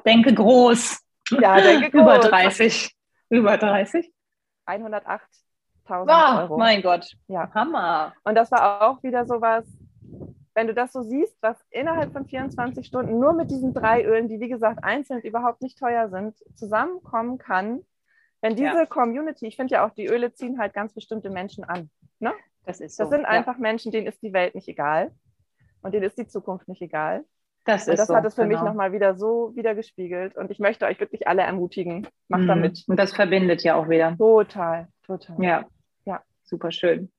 denke 0.04 0.34
groß. 0.34 1.00
Ja, 1.30 1.60
denke 1.60 1.90
groß. 1.90 2.00
Über 2.00 2.18
30. 2.18 2.96
Über 3.28 3.56
30? 3.58 4.12
108.000 4.66 5.20
oh, 5.88 6.40
Euro. 6.40 6.58
Mein 6.58 6.82
Gott. 6.82 7.12
Ja. 7.28 7.50
Hammer. 7.54 8.14
Und 8.24 8.34
das 8.34 8.50
war 8.50 8.82
auch 8.82 9.02
wieder 9.02 9.26
sowas, 9.26 9.64
wenn 10.54 10.66
du 10.66 10.74
das 10.74 10.92
so 10.92 11.02
siehst, 11.02 11.36
was 11.42 11.56
innerhalb 11.70 12.12
von 12.12 12.26
24 12.26 12.86
Stunden 12.86 13.18
nur 13.18 13.34
mit 13.34 13.50
diesen 13.50 13.74
drei 13.74 14.02
Ölen, 14.04 14.28
die 14.28 14.40
wie 14.40 14.48
gesagt 14.48 14.82
einzeln 14.82 15.20
überhaupt 15.20 15.60
nicht 15.60 15.78
teuer 15.78 16.08
sind, 16.08 16.36
zusammenkommen 16.56 17.38
kann. 17.38 17.82
Wenn 18.40 18.56
diese 18.56 18.78
ja. 18.78 18.86
Community, 18.86 19.46
ich 19.46 19.56
finde 19.56 19.74
ja 19.74 19.86
auch, 19.86 19.90
die 19.90 20.06
Öle 20.06 20.32
ziehen 20.32 20.58
halt 20.58 20.72
ganz 20.72 20.94
bestimmte 20.94 21.30
Menschen 21.30 21.64
an. 21.64 21.90
Ne? 22.20 22.32
Das 22.64 22.80
ist 22.80 22.96
so. 22.96 23.04
Das 23.04 23.10
sind 23.10 23.26
einfach 23.26 23.56
ja. 23.56 23.60
Menschen, 23.60 23.92
denen 23.92 24.06
ist 24.06 24.22
die 24.22 24.32
Welt 24.32 24.54
nicht 24.54 24.68
egal 24.68 25.12
und 25.82 25.92
denen 25.92 26.04
ist 26.04 26.18
die 26.18 26.26
Zukunft 26.26 26.68
nicht 26.68 26.82
egal. 26.82 27.24
Das, 27.66 27.88
und 27.88 27.98
das 27.98 28.06
so, 28.06 28.14
hat 28.14 28.24
es 28.24 28.34
für 28.34 28.46
genau. 28.46 28.60
mich 28.60 28.64
nochmal 28.64 28.92
wieder 28.92 29.16
so 29.16 29.52
wiedergespiegelt. 29.54 30.36
Und 30.36 30.50
ich 30.50 30.60
möchte 30.60 30.86
euch 30.86 31.00
wirklich 31.00 31.26
alle 31.26 31.42
ermutigen. 31.42 32.06
Macht 32.28 32.42
mhm. 32.42 32.48
damit. 32.48 32.84
Und 32.86 32.98
das 32.98 33.12
verbindet 33.12 33.62
ja 33.64 33.74
auch 33.74 33.88
wieder. 33.88 34.16
Total, 34.16 34.88
total. 35.04 35.42
Ja, 35.42 35.66
ja. 36.04 36.22
super 36.44 36.70
schön. 36.70 37.10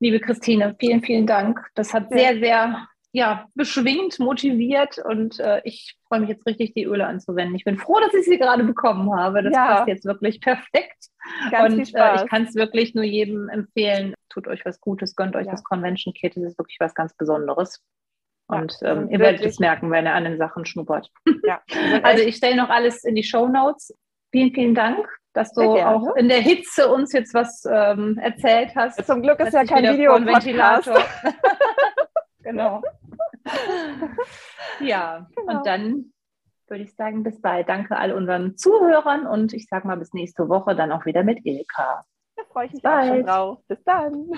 Liebe 0.00 0.20
Christine, 0.20 0.76
vielen, 0.78 1.02
vielen 1.02 1.26
Dank. 1.26 1.60
Das 1.74 1.92
hat 1.92 2.10
sehr, 2.10 2.38
sehr 2.38 2.86
ja, 3.10 3.48
beschwingt, 3.54 4.20
motiviert 4.20 4.98
und 4.98 5.40
äh, 5.40 5.60
ich 5.64 5.96
freue 6.06 6.20
mich 6.20 6.28
jetzt 6.28 6.46
richtig, 6.46 6.74
die 6.74 6.84
Öle 6.84 7.06
anzuwenden. 7.06 7.56
Ich 7.56 7.64
bin 7.64 7.78
froh, 7.78 7.98
dass 8.00 8.14
ich 8.14 8.26
sie 8.26 8.38
gerade 8.38 8.64
bekommen 8.64 9.12
habe. 9.16 9.42
Das 9.42 9.52
ja. 9.52 9.66
passt 9.66 9.88
jetzt 9.88 10.04
wirklich 10.04 10.40
perfekt. 10.40 11.08
Ganz 11.50 11.74
und 11.74 11.94
äh, 11.96 12.16
ich 12.16 12.26
kann 12.26 12.44
es 12.44 12.54
wirklich 12.54 12.94
nur 12.94 13.04
jedem 13.04 13.48
empfehlen. 13.48 14.14
Tut 14.28 14.46
euch 14.46 14.64
was 14.64 14.80
Gutes, 14.80 15.16
gönnt 15.16 15.34
euch 15.36 15.46
ja. 15.46 15.52
das 15.52 15.64
Convention 15.64 16.14
Kit. 16.14 16.36
Das 16.36 16.44
ist 16.44 16.58
wirklich 16.58 16.76
was 16.80 16.94
ganz 16.94 17.14
Besonderes. 17.14 17.82
Und 18.48 18.78
ja, 18.80 18.92
ähm, 18.92 19.10
ihr 19.10 19.18
werdet 19.18 19.42
es 19.42 19.58
merken, 19.58 19.90
wenn 19.90 20.06
ihr 20.06 20.14
an 20.14 20.24
den 20.24 20.38
Sachen 20.38 20.64
schnuppert. 20.64 21.10
Ja, 21.44 21.60
also 22.02 22.24
ich 22.24 22.36
stelle 22.36 22.56
noch 22.56 22.70
alles 22.70 23.04
in 23.04 23.14
die 23.14 23.22
Show 23.22 23.46
Notes. 23.46 23.94
Vielen, 24.30 24.52
vielen 24.52 24.74
Dank, 24.74 25.06
dass 25.34 25.52
du 25.52 25.62
auch 25.62 26.16
in 26.16 26.28
der 26.28 26.40
Hitze 26.40 26.88
uns 26.88 27.12
jetzt 27.12 27.34
was 27.34 27.64
ähm, 27.70 28.18
erzählt 28.18 28.72
hast. 28.74 29.04
Zum 29.06 29.22
Glück 29.22 29.38
ist 29.40 29.52
ja 29.52 29.64
kein 29.64 29.84
Video 29.84 30.14
und 30.14 30.26
Ventilator. 30.26 30.98
genau. 32.42 32.82
ja, 34.80 35.26
genau. 35.36 35.58
und 35.58 35.66
dann 35.66 36.12
würde 36.68 36.84
ich 36.84 36.94
sagen, 36.94 37.22
bis 37.22 37.40
bald. 37.40 37.68
Danke 37.68 37.96
all 37.96 38.12
unseren 38.12 38.56
Zuhörern 38.56 39.26
und 39.26 39.52
ich 39.52 39.66
sage 39.68 39.86
mal 39.86 39.96
bis 39.96 40.12
nächste 40.12 40.48
Woche 40.48 40.74
dann 40.74 40.92
auch 40.92 41.06
wieder 41.06 41.22
mit 41.22 41.44
Ilka. 41.44 42.04
Da 42.36 42.42
freue 42.50 42.66
ich 42.66 42.72
mich 42.72 42.84
auch 42.84 43.04
schon 43.04 43.24
drauf. 43.24 43.58
Bis 43.68 43.82
dann. 43.84 44.30